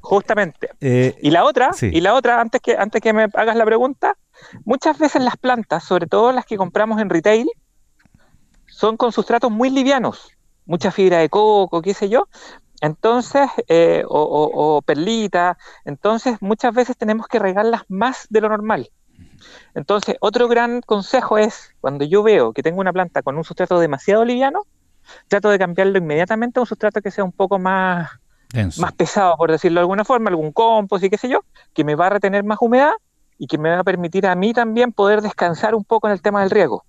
Justamente. 0.00 0.68
Eh, 0.80 1.16
Y 1.20 1.32
la 1.32 1.42
otra, 1.42 1.72
Sí. 1.72 1.90
y 1.92 2.00
la 2.02 2.14
otra, 2.14 2.40
antes 2.40 2.60
que, 2.60 2.76
antes 2.76 3.02
que 3.02 3.12
me 3.12 3.24
hagas 3.34 3.56
la 3.56 3.64
pregunta, 3.64 4.16
muchas 4.64 4.96
veces 4.96 5.20
las 5.24 5.36
plantas, 5.36 5.82
sobre 5.82 6.06
todo 6.06 6.30
las 6.30 6.46
que 6.46 6.56
compramos 6.56 7.00
en 7.00 7.10
retail, 7.10 7.48
son 8.68 8.96
con 8.96 9.10
sustratos 9.10 9.50
muy 9.50 9.70
livianos, 9.70 10.30
mucha 10.66 10.92
fibra 10.92 11.18
de 11.18 11.28
coco, 11.28 11.82
qué 11.82 11.94
sé 11.94 12.08
yo, 12.08 12.28
entonces, 12.86 13.48
eh, 13.68 14.04
o, 14.08 14.20
o- 14.22 14.76
o 14.76 14.82
perlita, 14.82 15.58
entonces 15.84 16.38
muchas 16.40 16.72
veces 16.74 16.96
tenemos 16.96 17.26
que 17.26 17.38
regarlas 17.38 17.82
más 17.88 18.26
de 18.30 18.40
lo 18.40 18.48
normal. 18.48 18.88
Entonces, 19.74 20.16
otro 20.20 20.48
gran 20.48 20.80
consejo 20.80 21.38
es, 21.38 21.74
cuando 21.80 22.04
yo 22.04 22.22
veo 22.22 22.52
que 22.52 22.62
tengo 22.62 22.80
una 22.80 22.92
planta 22.92 23.22
con 23.22 23.36
un 23.36 23.44
sustrato 23.44 23.78
demasiado 23.78 24.24
liviano, 24.24 24.62
trato 25.28 25.50
de 25.50 25.58
cambiarlo 25.58 25.98
inmediatamente 25.98 26.58
a 26.58 26.62
un 26.62 26.66
sustrato 26.66 27.00
que 27.00 27.10
sea 27.10 27.24
un 27.24 27.32
poco 27.32 27.58
más, 27.58 28.08
denso. 28.52 28.80
más 28.80 28.92
pesado, 28.92 29.36
por 29.36 29.50
decirlo 29.50 29.80
de 29.80 29.82
alguna 29.82 30.04
forma, 30.04 30.30
algún 30.30 30.52
compost 30.52 31.04
y 31.04 31.10
qué 31.10 31.18
sé 31.18 31.28
yo, 31.28 31.40
que 31.74 31.84
me 31.84 31.94
va 31.94 32.06
a 32.06 32.10
retener 32.10 32.44
más 32.44 32.58
humedad 32.60 32.92
y 33.38 33.46
que 33.46 33.58
me 33.58 33.70
va 33.70 33.80
a 33.80 33.84
permitir 33.84 34.26
a 34.26 34.34
mí 34.34 34.52
también 34.52 34.92
poder 34.92 35.20
descansar 35.20 35.74
un 35.74 35.84
poco 35.84 36.08
en 36.08 36.14
el 36.14 36.22
tema 36.22 36.40
del 36.40 36.50
riego. 36.50 36.84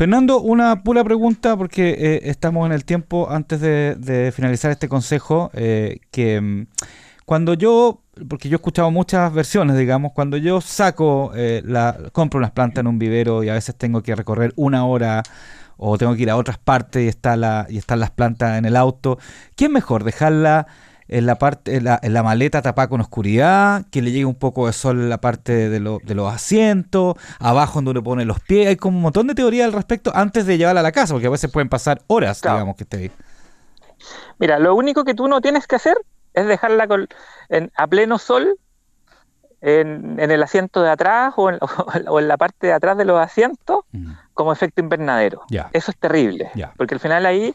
Fernando, 0.00 0.40
una 0.40 0.82
pura 0.82 1.04
pregunta 1.04 1.58
porque 1.58 1.90
eh, 1.90 2.20
estamos 2.24 2.64
en 2.64 2.72
el 2.72 2.86
tiempo 2.86 3.30
antes 3.30 3.60
de, 3.60 4.32
finalizar 4.34 4.70
este 4.70 4.88
consejo, 4.88 5.50
eh, 5.52 6.00
que 6.10 6.40
mm, 6.40 6.66
cuando 7.26 7.52
yo, 7.52 8.00
porque 8.26 8.48
yo 8.48 8.54
he 8.54 8.60
escuchado 8.60 8.90
muchas 8.90 9.30
versiones, 9.30 9.76
digamos, 9.76 10.12
cuando 10.14 10.38
yo 10.38 10.62
saco, 10.62 11.32
eh, 11.36 11.60
la, 11.66 11.98
compro 12.12 12.38
unas 12.38 12.52
plantas 12.52 12.80
en 12.80 12.86
un 12.86 12.98
vivero 12.98 13.44
y 13.44 13.50
a 13.50 13.52
veces 13.52 13.74
tengo 13.74 14.02
que 14.02 14.16
recorrer 14.16 14.54
una 14.56 14.86
hora 14.86 15.22
o 15.76 15.98
tengo 15.98 16.14
que 16.14 16.22
ir 16.22 16.30
a 16.30 16.36
otras 16.36 16.56
partes 16.56 17.04
y, 17.04 17.08
está 17.08 17.66
y 17.68 17.76
están 17.76 18.00
las 18.00 18.10
plantas 18.10 18.56
en 18.56 18.64
el 18.64 18.76
auto, 18.76 19.18
¿qué 19.54 19.66
es 19.66 19.70
mejor? 19.70 20.04
¿Dejarla 20.04 20.66
en 21.12 21.26
la 21.26 21.34
parte 21.34 21.76
en 21.76 21.84
la, 21.84 21.98
en 22.02 22.12
la 22.14 22.22
maleta 22.22 22.62
tapada 22.62 22.88
con 22.88 23.00
oscuridad, 23.00 23.84
que 23.90 24.00
le 24.00 24.12
llegue 24.12 24.24
un 24.24 24.34
poco 24.36 24.66
de 24.68 24.72
sol 24.72 24.98
en 25.00 25.08
la 25.10 25.18
parte 25.20 25.68
de, 25.68 25.80
lo- 25.80 25.98
de 26.04 26.14
los 26.14 26.32
asientos, 26.32 27.16
abajo 27.38 27.74
donde 27.78 27.90
uno 27.90 28.02
pone 28.02 28.24
los 28.24 28.40
pies. 28.40 28.68
Hay 28.68 28.76
como 28.76 28.96
un 28.96 29.02
montón 29.02 29.26
de 29.26 29.34
teoría 29.34 29.64
al 29.64 29.72
respecto 29.72 30.12
antes 30.14 30.46
de 30.46 30.56
llevarla 30.56 30.80
a 30.80 30.84
la 30.84 30.92
casa, 30.92 31.12
porque 31.12 31.26
a 31.26 31.30
veces 31.30 31.50
pueden 31.50 31.68
pasar 31.68 32.00
horas, 32.06 32.40
Claro. 32.40 32.58
digamos, 32.58 32.76
que 32.76 32.84
esté 32.84 32.96
ahí. 32.96 33.10
Mira, 34.38 34.58
lo 34.58 34.74
único 34.74 35.04
que 35.04 35.12
tú 35.14 35.28
no 35.28 35.40
tienes 35.40 35.66
que 35.66 35.76
hacer 35.76 35.96
es 36.32 36.46
dejarla 36.46 36.86
con- 36.86 37.08
en- 37.48 37.70
a 37.76 37.86
pleno 37.86 38.16
sol 38.18 38.56
en, 39.62 40.18
en 40.18 40.30
el 40.30 40.42
asiento 40.42 40.82
de 40.82 40.90
atrás 40.90 41.34
o 41.36 41.50
en, 41.50 41.58
o 42.08 42.18
en 42.18 42.28
la 42.28 42.36
parte 42.36 42.68
de 42.68 42.72
atrás 42.72 42.96
de 42.96 43.04
los 43.04 43.18
asientos 43.20 43.80
Mm, 43.92 44.12
como 44.34 44.52
efecto 44.52 44.80
invernadero. 44.80 45.42
Eso 45.72 45.90
es 45.90 45.96
terrible, 45.98 46.50
porque 46.76 46.94
al 46.94 47.00
final 47.00 47.26
ahí 47.26 47.52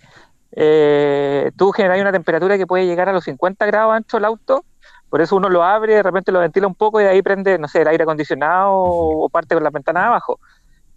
eh, 0.56 1.52
tú 1.58 1.72
generas 1.72 2.02
una 2.02 2.12
temperatura 2.12 2.58
que 2.58 2.68
puede 2.68 2.86
llegar 2.88 3.10
a 3.10 3.14
los 3.14 3.24
50 3.26 3.66
grados 3.66 3.94
ancho 3.96 4.18
el 4.18 4.26
auto, 4.26 4.66
por 5.10 5.22
eso 5.22 5.36
uno 5.38 5.50
lo 5.50 5.64
abre, 5.64 5.96
de 5.96 6.04
repente 6.04 6.32
lo 6.32 6.40
ventila 6.40 6.68
un 6.68 6.76
poco 6.76 7.00
y 7.02 7.04
de 7.06 7.10
ahí 7.12 7.22
prende, 7.22 7.58
no 7.60 7.68
sé, 7.68 7.82
el 7.82 7.88
aire 7.90 8.04
acondicionado 8.04 8.72
o 8.74 9.30
parte 9.30 9.56
con 9.56 9.64
la 9.64 9.70
ventana 9.72 10.08
abajo. 10.08 10.40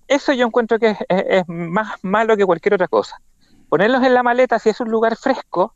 Eso 0.09 0.33
yo 0.33 0.47
encuentro 0.47 0.79
que 0.79 0.91
es, 0.91 0.99
es- 1.09 1.25
es 1.29 1.45
más 1.49 1.97
malo 2.03 2.37
que 2.37 2.47
cualquier 2.47 2.75
otra 2.75 2.89
cosa. 2.89 3.19
Ponerlos 3.69 4.03
en 4.05 4.15
la 4.15 4.23
maleta 4.23 4.59
si 4.59 4.71
es 4.71 4.81
un 4.81 4.91
lugar 4.91 5.17
fresco 5.17 5.75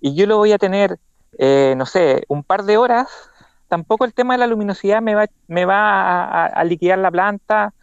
y 0.00 0.14
yo 0.14 0.26
lo 0.26 0.38
voy 0.38 0.52
a 0.52 0.58
tener, 0.58 0.98
eh, 1.38 1.74
no 1.76 1.86
sé, 1.86 2.24
un 2.28 2.44
par 2.44 2.64
de 2.64 2.76
horas, 2.78 3.08
tampoco 3.68 4.04
el 4.04 4.14
tema 4.14 4.34
de 4.34 4.38
la 4.38 4.46
luminosidad 4.46 5.02
me 5.02 5.14
va, 5.14 5.26
me 5.48 5.64
va 5.64 5.76
a, 6.24 6.44
a- 6.44 6.46
a 6.46 6.64
liquidar 6.64 6.98
la 6.98 7.10
planta, 7.10 7.74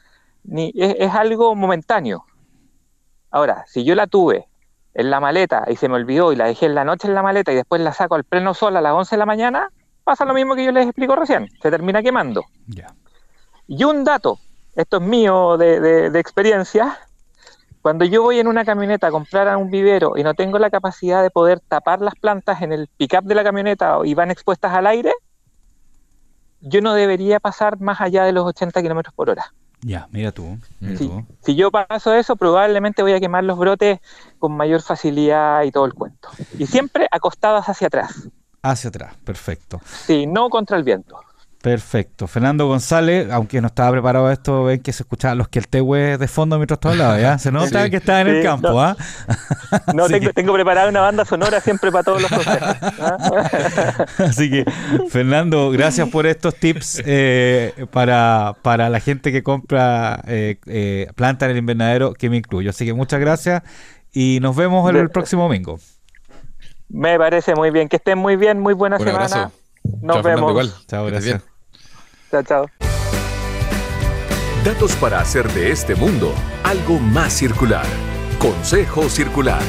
ni 0.43 0.71
es, 0.75 0.95
es 0.99 1.13
algo 1.15 1.55
momentáneo. 1.55 2.25
Ahora, 3.31 3.63
si 3.67 3.83
yo 3.83 3.95
la 3.95 4.07
tuve 4.07 4.46
en 4.97 5.09
la 5.09 5.19
maleta 5.21 5.63
y 5.69 5.75
se 5.77 5.87
me 5.87 5.95
olvidó 5.95 6.33
y 6.33 6.35
la 6.35 6.45
dejé 6.47 6.65
en 6.65 6.75
la 6.75 6.83
noche 6.83 7.07
en 7.07 7.13
la 7.13 7.21
maleta 7.21 7.51
y 7.51 7.55
después 7.55 7.79
la 7.81 7.93
saco 7.93 8.15
al 8.15 8.23
pleno 8.25 8.53
sol 8.53 8.75
a 8.75 8.81
las 8.81 8.93
11 8.93 9.15
de 9.15 9.19
la 9.19 9.25
mañana, 9.25 9.69
pasa 10.03 10.25
lo 10.25 10.33
mismo 10.33 10.55
que 10.55 10.65
yo 10.65 10.71
les 10.71 10.85
explico 10.85 11.15
recién, 11.15 11.47
se 11.61 11.69
termina 11.71 12.01
quemando. 12.03 12.43
Y 13.67 13.83
un 13.83 14.03
dato 14.03 14.39
esto 14.75 14.97
es 14.97 15.03
mío 15.03 15.57
de, 15.57 15.79
de- 15.79 16.09
de 16.11 16.19
experiencia, 16.19 16.97
cuando 17.81 18.05
yo 18.05 18.21
voy 18.21 18.39
en 18.39 18.47
una 18.47 18.63
camioneta 18.65 19.07
a 19.07 19.11
comprar 19.11 19.47
a 19.47 19.57
un 19.57 19.71
vivero 19.71 20.17
y 20.17 20.23
no 20.23 20.33
tengo 20.33 20.59
la 20.59 20.69
capacidad 20.69 21.21
de 21.23 21.29
poder 21.31 21.59
tapar 21.61 22.01
las 22.01 22.15
plantas 22.15 22.61
en 22.61 22.71
el 22.73 22.87
pickup 22.97 23.23
de 23.23 23.35
la 23.35 23.43
camioneta 23.43 23.97
y 24.03 24.13
van 24.13 24.29
expuestas 24.29 24.73
al 24.73 24.85
aire, 24.87 25.13
yo 26.59 26.81
no 26.81 26.93
debería 26.93 27.39
pasar 27.39 27.79
más 27.79 28.01
allá 28.01 28.23
de 28.23 28.33
los 28.33 28.45
80 28.45 28.81
kilómetros 28.81 29.13
por 29.15 29.29
hora. 29.29 29.53
Ya, 29.81 30.07
mira 30.11 30.31
tú. 30.31 30.57
mira 30.79 30.97
Sí. 30.97 31.07
tú. 31.07 31.25
Si 31.41 31.55
yo 31.55 31.71
paso 31.71 32.13
eso, 32.13 32.35
probablemente 32.35 33.01
voy 33.03 33.13
a 33.13 33.19
quemar 33.19 33.43
los 33.43 33.57
brotes 33.57 33.99
con 34.39 34.55
mayor 34.57 34.81
facilidad 34.81 35.63
y 35.63 35.71
todo 35.71 35.85
el 35.85 35.93
cuento. 35.93 36.29
Y 36.57 36.65
siempre 36.65 37.07
acostadas 37.11 37.67
hacia 37.69 37.87
atrás, 37.87 38.27
Hacia 38.63 38.89
atrás, 38.89 39.15
perfecto. 39.23 39.79
sí, 39.85 40.25
no 40.25 40.49
contra 40.49 40.77
el 40.77 40.83
viento. 40.83 41.19
Perfecto. 41.61 42.27
Fernando 42.27 42.67
González, 42.67 43.27
aunque 43.31 43.59
no 43.61 43.67
estaba 43.67 43.91
preparado 43.91 44.31
esto, 44.31 44.65
ven 44.65 44.79
que 44.79 44.93
se 44.93 45.03
escuchaban 45.03 45.37
los 45.39 45.47
que 45.47 45.59
el 45.59 45.67
tehue 45.67 46.17
de 46.17 46.27
fondo 46.27 46.57
mientras 46.57 46.79
tú 46.79 46.87
hablabas, 46.89 47.19
¿ya? 47.19 47.37
Se 47.39 47.51
nota 47.51 47.83
Sí. 47.83 47.89
que 47.89 47.97
está 47.97 48.21
en 48.21 48.27
el 48.27 48.43
campo, 48.43 48.69
no. 48.69 48.81
¿ah? 48.81 48.95
No, 49.95 50.07
tengo, 50.07 50.27
que- 50.27 50.33
tengo 50.33 50.53
preparada 50.53 50.87
una 50.87 51.01
banda 51.01 51.25
sonora 51.25 51.59
siempre 51.59 51.91
para 51.91 52.03
todos 52.03 52.21
los 52.21 52.31
consejos. 52.31 52.75
¿ah? 52.99 53.17
Así 54.19 54.49
que, 54.49 54.65
Fernando, 55.09 55.71
gracias 55.71 56.07
por 56.09 56.25
estos 56.27 56.55
tips 56.55 57.01
eh, 57.05 57.73
para, 57.91 58.55
para 58.61 58.89
la 58.89 58.99
gente 58.99 59.31
que 59.31 59.41
compra 59.43 60.21
eh, 60.27 60.59
eh, 60.67 61.07
planta 61.15 61.45
en 61.45 61.51
el 61.51 61.57
invernadero, 61.57 62.13
que 62.13 62.29
me 62.29 62.37
incluyo. 62.37 62.69
Así 62.69 62.85
que 62.85 62.93
muchas 62.93 63.19
gracias 63.19 63.63
y 64.13 64.39
nos 64.41 64.55
vemos 64.55 64.87
el, 64.89 64.97
el 64.97 65.09
próximo 65.09 65.43
domingo. 65.43 65.79
Me 66.89 67.17
parece 67.17 67.55
muy 67.55 67.71
bien. 67.71 67.89
Que 67.89 67.97
estén 67.97 68.17
muy 68.19 68.35
bien, 68.37 68.59
muy 68.59 68.73
buena 68.73 68.97
Un 68.97 69.03
semana. 69.03 69.25
abrazo. 69.25 69.51
Nos 70.01 70.15
Chao, 70.17 70.23
vemos. 70.23 70.49
igual. 70.51 70.73
Chao, 70.87 71.05
gracias. 71.05 71.41
Chao, 72.31 72.43
chao. 72.43 72.65
Datos 74.63 74.95
para 74.97 75.19
hacer 75.21 75.47
de 75.53 75.71
este 75.71 75.95
mundo 75.95 76.33
algo 76.63 76.99
más 76.99 77.33
circular. 77.33 77.85
Consejo 78.39 79.09
Circular. 79.09 79.61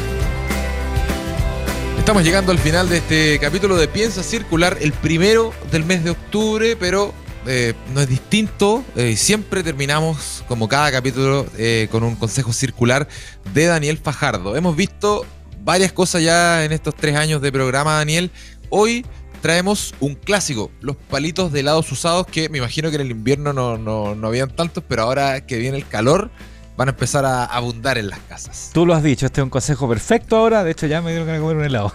Estamos 1.98 2.24
llegando 2.24 2.52
al 2.52 2.58
final 2.58 2.88
de 2.88 2.98
este 2.98 3.38
capítulo 3.38 3.76
de 3.76 3.86
Piensa 3.86 4.22
Circular, 4.22 4.78
el 4.80 4.92
primero 4.92 5.52
del 5.70 5.84
mes 5.84 6.04
de 6.04 6.10
octubre, 6.10 6.74
pero 6.76 7.12
eh, 7.46 7.74
no 7.92 8.00
es 8.00 8.08
distinto. 8.08 8.82
eh, 8.96 9.14
siempre 9.16 9.62
terminamos, 9.62 10.42
como 10.48 10.68
cada 10.68 10.90
capítulo, 10.90 11.46
eh, 11.58 11.88
con 11.90 12.02
un 12.02 12.16
consejo 12.16 12.52
circular 12.52 13.06
de 13.54 13.66
Daniel 13.66 13.98
Fajardo. 13.98 14.56
Hemos 14.56 14.74
visto 14.74 15.26
varias 15.62 15.92
cosas 15.92 16.22
ya 16.22 16.64
en 16.64 16.72
estos 16.72 16.94
tres 16.94 17.14
años 17.16 17.40
de 17.42 17.52
programa, 17.52 17.94
Daniel. 17.94 18.30
Hoy 18.70 19.04
traemos 19.40 19.94
un 20.00 20.14
clásico, 20.14 20.70
los 20.80 20.96
palitos 20.96 21.52
de 21.52 21.60
helados 21.60 21.90
usados, 21.92 22.26
que 22.26 22.48
me 22.48 22.58
imagino 22.58 22.90
que 22.90 22.96
en 22.96 23.02
el 23.02 23.10
invierno 23.10 23.52
no, 23.52 23.78
no, 23.78 24.14
no 24.14 24.28
habían 24.28 24.50
tantos, 24.50 24.84
pero 24.86 25.02
ahora 25.02 25.46
que 25.46 25.58
viene 25.58 25.76
el 25.76 25.86
calor, 25.86 26.30
van 26.78 26.88
a 26.88 26.90
empezar 26.92 27.24
a 27.24 27.44
abundar 27.44 27.98
en 27.98 28.08
las 28.08 28.20
casas. 28.20 28.70
Tú 28.72 28.86
lo 28.86 28.94
has 28.94 29.02
dicho, 29.02 29.26
este 29.26 29.40
es 29.40 29.42
un 29.42 29.50
consejo 29.50 29.88
perfecto 29.88 30.36
ahora. 30.36 30.62
De 30.62 30.70
hecho, 30.70 30.86
ya 30.86 31.02
me 31.02 31.10
dieron 31.10 31.26
ganas 31.26 31.40
de 31.40 31.44
comer 31.44 31.56
un 31.56 31.64
helado. 31.64 31.92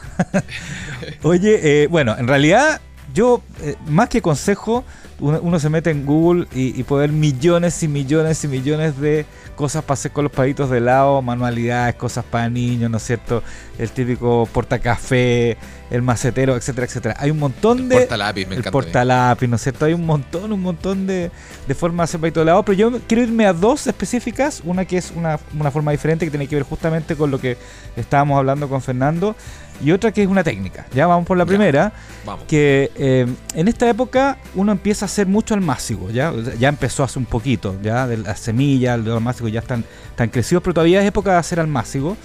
Oye, 1.24 1.84
eh, 1.84 1.88
bueno, 1.88 2.18
en 2.18 2.28
realidad, 2.28 2.82
yo, 3.14 3.42
eh, 3.62 3.76
más 3.88 4.10
que 4.10 4.22
consejo, 4.22 4.84
uno, 5.24 5.40
uno 5.42 5.60
se 5.60 5.70
mete 5.70 5.90
en 5.90 6.06
Google 6.06 6.48
y, 6.54 6.78
y 6.80 6.84
puede 6.84 7.08
ver 7.08 7.16
millones 7.16 7.82
y 7.82 7.88
millones 7.88 8.44
y 8.44 8.48
millones 8.50 9.00
de 9.00 9.26
cosas 9.56 9.84
para 9.84 9.94
hacer 9.94 10.12
con 10.12 10.26
los 10.26 10.34
palitos 10.34 10.70
de 10.70 10.80
helado, 10.80 11.22
manualidades, 11.22 11.96
cosas 11.96 12.26
para 12.26 12.50
niños, 12.50 12.92
¿no 12.92 12.98
es 12.98 13.04
cierto? 13.04 13.42
El 13.78 13.90
típico 13.92 14.48
portacafé, 14.52 15.58
el 15.90 16.02
macetero, 16.02 16.56
etcétera, 16.58 16.88
etcétera. 16.88 17.16
Hay 17.20 17.32
un 17.32 17.40
montón 17.40 17.88
de. 17.88 18.00
Porta 18.00 18.18
lápiz, 18.18 18.46
me 18.48 18.54
el 18.56 18.60
encanta. 18.60 18.72
portalápiz, 18.72 19.48
¿no 19.50 19.56
es 19.56 19.62
cierto? 19.62 19.86
Hay 19.86 19.94
un 19.94 20.06
montón, 20.06 20.52
un 20.52 20.62
montón 20.62 21.08
de, 21.08 21.32
de 21.68 21.76
formas 21.76 22.10
de 22.10 22.12
hacer 22.12 22.20
palito 22.22 22.40
de 22.42 22.44
helado, 22.44 22.64
pero 22.64 22.78
yo 22.78 23.00
quiero 23.08 23.24
irme 23.24 23.46
a 23.46 23.54
dos 23.54 23.88
específicas, 23.88 24.62
una 24.66 24.84
que 24.86 24.98
es 24.98 25.14
una, 25.16 25.40
una 25.58 25.72
forma 25.72 25.92
diferente 25.92 26.26
que 26.26 26.32
tiene 26.32 26.48
que 26.48 26.56
ver 26.56 26.64
justamente 26.66 27.16
con 27.16 27.32
lo 27.32 27.40
que 27.40 27.58
estábamos 27.96 28.38
hablando 28.38 28.68
con 28.68 28.82
Fernando, 28.82 29.36
y 29.84 29.92
otra 29.92 30.12
que 30.12 30.24
es 30.24 30.28
una 30.28 30.44
técnica. 30.44 30.86
Ya 30.94 31.08
vamos 31.08 31.26
por 31.26 31.38
la 31.38 31.44
Ya. 31.44 31.48
primera, 31.48 31.94
Vamos. 32.26 32.46
que 32.48 32.92
eh, 32.96 33.28
en 33.54 33.68
esta 33.68 33.90
época 33.90 34.38
uno 34.56 34.72
empieza 34.72 35.06
a 35.06 35.08
hacer 35.08 35.28
mucho 35.28 35.54
almácigo, 35.54 36.10
ya, 36.10 36.34
ya 36.60 36.70
empezó 36.70 37.04
hace 37.04 37.20
un 37.20 37.26
poquito, 37.26 37.76
ya 37.82 38.08
de 38.08 38.18
las 38.18 38.40
semillas, 38.40 39.00
los 39.00 39.16
almácigos 39.18 39.52
ya 39.52 39.60
están, 39.60 39.84
están 40.10 40.30
crecidos, 40.30 40.64
pero 40.64 40.74
todavía 40.74 41.02
es 41.02 41.08
época 41.08 41.32
de 41.34 41.38
hacer 41.38 41.60
almácigo. 41.60 42.18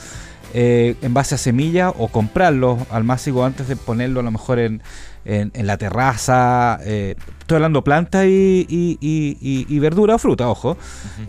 Eh, 0.54 0.96
en 1.02 1.14
base 1.14 1.34
a 1.34 1.38
semillas 1.38 1.92
o 1.98 2.08
comprarlos 2.08 2.78
almácigo 2.90 3.44
antes 3.44 3.68
de 3.68 3.76
ponerlo 3.76 4.20
a 4.20 4.22
lo 4.22 4.30
mejor 4.30 4.58
en, 4.58 4.82
en, 5.24 5.50
en 5.54 5.66
la 5.66 5.76
terraza. 5.76 6.78
eh, 6.82 7.14
estoy 7.40 7.56
hablando 7.56 7.82
plantas 7.82 8.26
y, 8.26 8.66
y, 8.68 8.98
y- 9.00 9.78
verdura 9.78 10.16
o 10.16 10.18
fruta, 10.18 10.48
ojo. 10.48 10.76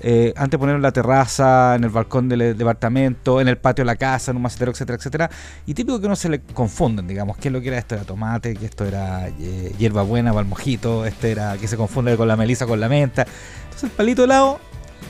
Eh, 0.01 0.34
antes 0.36 0.51
de 0.51 0.57
ponerlo 0.59 0.78
en 0.78 0.84
la 0.84 0.91
terraza, 0.91 1.76
en 1.76 1.84
el 1.86 1.89
balcón 1.89 2.28
del 2.28 2.57
departamento, 2.57 3.39
en 3.39 3.47
el 3.47 3.57
patio 3.57 3.84
de 3.84 3.88
la 3.88 3.95
casa, 3.95 4.32
en 4.32 4.38
un 4.38 4.43
macetero, 4.43 4.72
etcétera, 4.72 4.97
etcétera. 4.97 5.30
Y 5.65 5.74
típico 5.74 5.99
que 6.01 6.07
no 6.09 6.15
se 6.15 6.28
le 6.30 6.41
confunden, 6.41 7.07
digamos, 7.07 7.38
qué 7.38 7.47
es 7.47 7.53
lo 7.53 7.61
que 7.61 7.70
era 7.70 7.78
esto 7.78 7.95
era 7.95 8.03
tomate, 8.03 8.53
que 8.55 8.65
esto 8.65 8.86
era 8.86 9.28
eh, 9.30 9.74
hierba 9.78 10.03
buena 10.03 10.32
para 10.32 10.41
el 10.41 10.47
mojito, 10.47 11.05
este 11.05 11.32
era 11.32 11.57
que 11.57 11.67
se 11.67 11.78
confunde 11.78 12.17
con 12.17 12.28
la 12.28 12.36
melisa, 12.36 12.65
con 12.65 12.80
la 12.80 12.89
menta. 12.89 13.26
Entonces 13.63 13.84
el 13.84 13.91
palito 13.91 14.22
de 14.24 14.26
helado, 14.26 14.59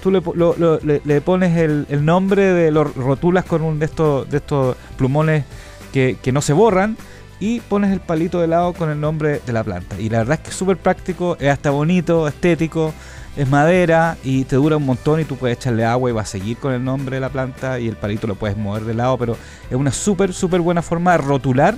tú 0.02 0.12
le, 0.12 0.22
lo- 0.36 0.56
lo- 0.58 0.80
le- 0.80 1.22
pones 1.22 1.58
el, 1.58 1.86
el 1.90 2.06
nombre 2.06 2.54
de 2.54 2.72
los 2.72 2.96
rotulas 2.96 3.46
con 3.46 3.62
un 3.62 3.80
de 3.80 3.86
estos, 3.86 4.30
de 4.30 4.38
estos 4.38 4.76
plumones 4.98 5.44
que, 5.92 6.18
que 6.22 6.32
no 6.32 6.42
se 6.42 6.54
borran 6.54 6.98
y 7.40 7.62
pones 7.62 7.92
el 7.92 8.00
palito 8.00 8.40
de 8.40 8.46
helado 8.46 8.74
con 8.74 8.90
el 8.90 9.00
nombre 9.00 9.42
de 9.46 9.54
la 9.54 9.64
planta. 9.64 10.00
Y 10.00 10.10
la 10.10 10.20
verdad 10.20 10.36
es 10.36 10.40
que 10.42 10.50
es 10.50 10.56
súper 10.56 10.78
práctico, 10.78 11.38
es 11.40 11.50
hasta 11.50 11.70
bonito, 11.70 12.28
estético, 12.28 12.94
es 13.38 13.48
madera 13.48 14.18
y 14.24 14.44
te 14.44 14.58
dura 14.58 14.76
un 14.78 14.86
montón 14.86 15.22
y 15.22 15.26
tú 15.26 15.38
puedes 15.38 15.58
echarle 15.58 15.86
agua 15.86 16.10
y 16.10 16.14
va 16.14 16.22
a 16.24 16.26
seguir 16.26 16.58
con 16.58 16.74
el 16.74 16.84
nombre 16.84 17.16
de 17.16 17.22
la 17.22 17.30
planta 17.30 17.80
y 17.80 17.88
el 17.88 17.96
palito 17.96 18.28
lo 18.28 18.36
puedes 18.36 18.58
mover 18.58 18.84
de 18.84 18.94
lado, 18.94 19.18
pero 19.18 19.38
es 19.70 19.76
una 19.78 19.92
súper, 19.92 20.34
súper 20.34 20.60
buena 20.62 20.82
forma 20.82 21.14
de 21.14 21.20
rotular 21.20 21.76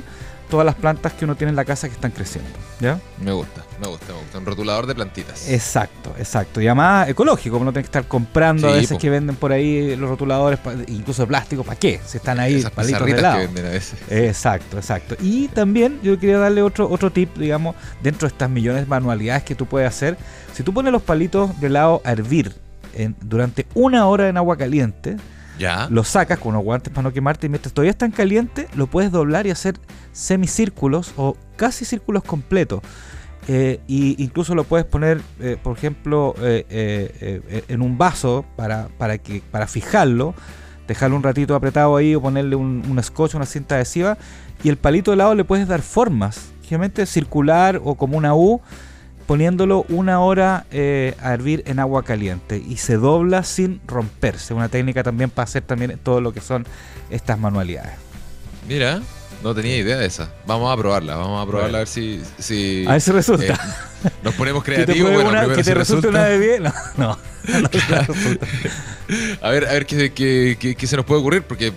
todas 0.51 0.63
las 0.67 0.75
plantas 0.75 1.13
que 1.13 1.25
uno 1.25 1.33
tiene 1.35 1.49
en 1.49 1.55
la 1.55 1.65
casa 1.65 1.87
que 1.87 1.95
están 1.95 2.11
creciendo. 2.11 2.51
¿Ya? 2.79 2.99
Me 3.19 3.31
gusta, 3.31 3.63
me 3.81 3.87
gusta, 3.87 4.07
me 4.13 4.19
gusta. 4.19 4.37
Un 4.37 4.45
rotulador 4.45 4.85
de 4.85 4.93
plantitas. 4.93 5.49
Exacto, 5.49 6.13
exacto. 6.19 6.61
Y 6.61 6.67
además 6.67 7.09
ecológico, 7.09 7.53
como 7.55 7.65
no 7.65 7.71
tienes 7.71 7.85
que 7.89 7.97
estar 7.97 8.07
comprando 8.07 8.67
a 8.67 8.73
veces 8.73 8.91
po. 8.93 8.99
que 8.99 9.09
venden 9.09 9.35
por 9.35 9.51
ahí 9.51 9.95
los 9.95 10.09
rotuladores, 10.09 10.59
incluso 10.87 11.23
de 11.23 11.27
plástico, 11.27 11.63
¿para 11.63 11.79
qué? 11.79 11.99
Si 12.05 12.17
están 12.17 12.39
ahí 12.39 12.55
Esas 12.57 12.71
palitos 12.71 12.99
de 12.99 13.05
pizarritas 13.05 13.19
helado. 13.19 13.39
que 13.39 13.45
venden 13.47 13.65
a 13.65 13.69
veces. 13.69 13.99
Exacto, 14.09 14.77
exacto. 14.77 15.15
Y 15.21 15.47
también 15.47 15.99
yo 16.03 16.19
quería 16.19 16.37
darle 16.37 16.61
otro, 16.61 16.87
otro 16.91 17.11
tip, 17.11 17.35
digamos, 17.37 17.75
dentro 18.03 18.27
de 18.27 18.33
estas 18.33 18.49
millones 18.49 18.83
de 18.83 18.87
manualidades 18.87 19.43
que 19.43 19.55
tú 19.55 19.65
puedes 19.65 19.87
hacer. 19.87 20.17
Si 20.53 20.61
tú 20.63 20.73
pones 20.73 20.91
los 20.91 21.01
palitos 21.01 21.59
de 21.61 21.67
helado 21.67 22.01
a 22.03 22.11
hervir 22.11 22.53
en- 22.93 23.15
durante 23.21 23.65
una 23.73 24.05
hora 24.07 24.27
en 24.27 24.37
agua 24.37 24.57
caliente, 24.57 25.15
Los 25.89 26.09
sacas 26.09 26.39
con 26.39 26.53
unos 26.53 26.63
guantes 26.63 26.91
para 26.91 27.03
no 27.03 27.13
quemarte 27.13 27.47
y 27.47 27.49
mientras 27.49 27.73
todavía 27.73 27.91
están 27.91 28.11
calientes, 28.11 28.67
lo 28.75 28.87
puedes 28.87 29.11
doblar 29.11 29.47
y 29.47 29.51
hacer 29.51 29.79
semicírculos 30.11 31.13
o 31.17 31.37
casi 31.55 31.85
círculos 31.85 32.23
completos. 32.23 32.81
Eh, 33.47 33.79
y 33.87 34.21
incluso 34.23 34.53
lo 34.55 34.63
puedes 34.63 34.85
poner, 34.85 35.21
eh, 35.39 35.57
por 35.61 35.75
ejemplo, 35.75 36.35
eh, 36.39 36.65
eh, 36.69 37.63
en 37.67 37.81
un 37.81 37.97
vaso 37.97 38.45
para, 38.55 38.89
para, 38.97 39.17
que, 39.17 39.41
para 39.51 39.67
fijarlo, 39.67 40.35
dejarlo 40.87 41.15
un 41.15 41.23
ratito 41.23 41.55
apretado 41.55 41.95
ahí 41.95 42.13
o 42.13 42.21
ponerle 42.21 42.55
un, 42.55 42.83
un 42.87 43.03
scotch, 43.03 43.35
una 43.35 43.45
cinta 43.45 43.75
adhesiva. 43.75 44.17
Y 44.63 44.69
el 44.69 44.77
palito 44.77 45.11
de 45.11 45.15
helado 45.15 45.33
le 45.33 45.43
puedes 45.43 45.67
dar 45.67 45.81
formas, 45.81 46.51
generalmente 46.61 47.05
circular 47.05 47.81
o 47.83 47.95
como 47.95 48.17
una 48.17 48.35
U, 48.35 48.61
poniéndolo 49.35 49.85
una 49.87 50.19
hora 50.19 50.65
eh, 50.71 51.15
a 51.21 51.33
hervir 51.33 51.63
en 51.65 51.79
agua 51.79 52.03
caliente 52.03 52.57
y 52.67 52.75
se 52.75 52.97
dobla 52.97 53.45
sin 53.45 53.79
romperse. 53.87 54.53
Una 54.53 54.67
técnica 54.67 55.03
también 55.03 55.29
para 55.29 55.45
hacer 55.45 55.61
también 55.63 55.97
todo 56.03 56.19
lo 56.19 56.33
que 56.33 56.41
son 56.41 56.65
estas 57.09 57.39
manualidades. 57.39 57.93
Mira, 58.67 58.99
no 59.41 59.55
tenía 59.55 59.77
idea 59.77 59.95
de 59.97 60.05
esa. 60.07 60.33
Vamos 60.45 60.69
a 60.69 60.75
probarla, 60.75 61.15
vamos 61.15 61.41
a 61.41 61.49
probarla 61.49 61.77
a 61.77 61.79
ver 61.79 61.87
si. 61.87 62.21
si 62.39 62.83
A 62.85 62.91
ver 62.91 62.99
si 63.01 63.11
resulta. 63.13 63.53
eh, 63.53 64.09
nos 64.21 64.33
ponemos 64.35 64.61
que 64.65 64.73
te, 64.73 64.83
creativos. 64.83 65.13
bueno, 65.13 65.29
una- 65.29 65.39
primero 65.39 65.55
que 65.57 65.63
te 65.63 65.73
resulte 65.75 66.07
resulta. 66.09 66.09
una 66.09 66.27
de 66.27 66.37
bien. 66.37 66.63
No, 66.63 66.73
no. 66.97 67.17
no 67.61 67.69
te 67.69 67.79
resulta. 67.79 68.47
A 69.41 69.49
ver, 69.49 69.65
a 69.65 69.71
ver 69.71 69.85
qué, 69.85 70.11
qué- 70.11 70.57
qué- 70.59 70.75
qué 70.75 70.87
se 70.87 70.97
nos 70.97 71.05
puede 71.05 71.21
ocurrir, 71.21 71.43
porque 71.43 71.71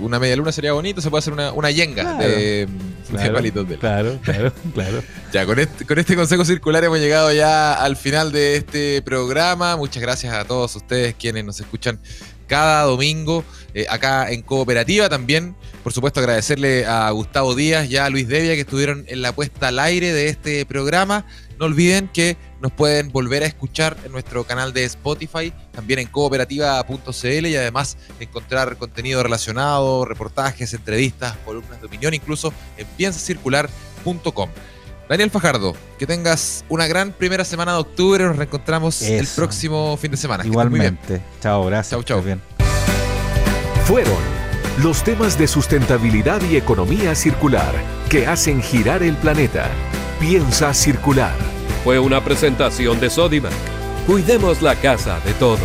una 0.00 0.18
media 0.18 0.36
luna 0.36 0.52
sería 0.52 0.72
bonito, 0.72 1.00
se 1.00 1.10
puede 1.10 1.20
hacer 1.20 1.32
una, 1.32 1.52
una 1.52 1.70
yenga 1.70 2.02
Claro. 2.02 2.18
de, 2.28 2.66
de 2.66 2.68
Claro, 3.10 3.34
palitos 3.34 3.68
de 3.68 3.76
claro, 3.78 4.18
claro, 4.22 4.52
claro. 4.74 5.02
Ya, 5.32 5.44
con 5.46 5.58
este, 5.58 5.84
con 5.84 5.98
este 5.98 6.16
consejo 6.16 6.44
circular 6.44 6.82
hemos 6.84 6.98
llegado 6.98 7.32
ya 7.32 7.74
al 7.74 7.96
final 7.96 8.32
de 8.32 8.56
este 8.56 9.02
programa. 9.02 9.76
Muchas 9.76 10.02
gracias 10.02 10.32
a 10.34 10.44
todos 10.44 10.74
ustedes 10.76 11.14
quienes 11.14 11.44
nos 11.44 11.60
escuchan 11.60 11.98
cada 12.46 12.82
domingo 12.84 13.44
eh, 13.74 13.86
acá 13.88 14.30
en 14.30 14.42
Cooperativa. 14.42 15.08
También, 15.08 15.54
por 15.82 15.92
supuesto, 15.92 16.20
agradecerle 16.20 16.84
a 16.86 17.10
Gustavo 17.10 17.54
Díaz 17.54 17.90
y 17.90 17.96
a 17.96 18.08
Luis 18.10 18.28
Devia 18.28 18.54
que 18.54 18.60
estuvieron 18.60 19.04
en 19.08 19.22
la 19.22 19.32
puesta 19.34 19.68
al 19.68 19.78
aire 19.78 20.12
de 20.12 20.28
este 20.28 20.66
programa. 20.66 21.24
No 21.62 21.66
olviden 21.66 22.08
que 22.08 22.36
nos 22.60 22.72
pueden 22.72 23.12
volver 23.12 23.44
a 23.44 23.46
escuchar 23.46 23.96
en 24.04 24.10
nuestro 24.10 24.42
canal 24.42 24.72
de 24.72 24.82
Spotify, 24.82 25.52
también 25.70 26.00
en 26.00 26.08
cooperativa.cl 26.08 27.46
y 27.46 27.54
además 27.54 27.96
encontrar 28.18 28.76
contenido 28.78 29.22
relacionado, 29.22 30.04
reportajes, 30.04 30.74
entrevistas, 30.74 31.36
columnas 31.44 31.80
de 31.80 31.86
opinión, 31.86 32.14
incluso 32.14 32.52
en 32.76 32.84
piensacircular.com. 32.96 34.50
Daniel 35.08 35.30
Fajardo, 35.30 35.76
que 36.00 36.06
tengas 36.08 36.64
una 36.68 36.88
gran 36.88 37.12
primera 37.12 37.44
semana 37.44 37.74
de 37.74 37.78
octubre. 37.78 38.24
Nos 38.24 38.34
reencontramos 38.34 39.00
el 39.02 39.28
próximo 39.28 39.96
fin 39.98 40.10
de 40.10 40.16
semana. 40.16 40.44
Igualmente. 40.44 41.22
Chao, 41.40 41.66
gracias. 41.66 41.90
Chau, 41.90 42.02
chau. 42.02 42.18
estés 42.18 42.26
bien. 42.26 42.42
Fueron 43.84 44.18
los 44.82 45.04
temas 45.04 45.38
de 45.38 45.46
sustentabilidad 45.46 46.42
y 46.42 46.56
economía 46.56 47.14
circular 47.14 47.72
que 48.08 48.26
hacen 48.26 48.60
girar 48.60 49.04
el 49.04 49.14
planeta. 49.14 49.70
Piensa 50.22 50.72
circular. 50.72 51.34
Fue 51.82 51.98
una 51.98 52.22
presentación 52.22 53.00
de 53.00 53.10
Sodimac. 53.10 53.52
Cuidemos 54.06 54.62
la 54.62 54.76
casa 54.76 55.18
de 55.24 55.32
todos. 55.32 55.58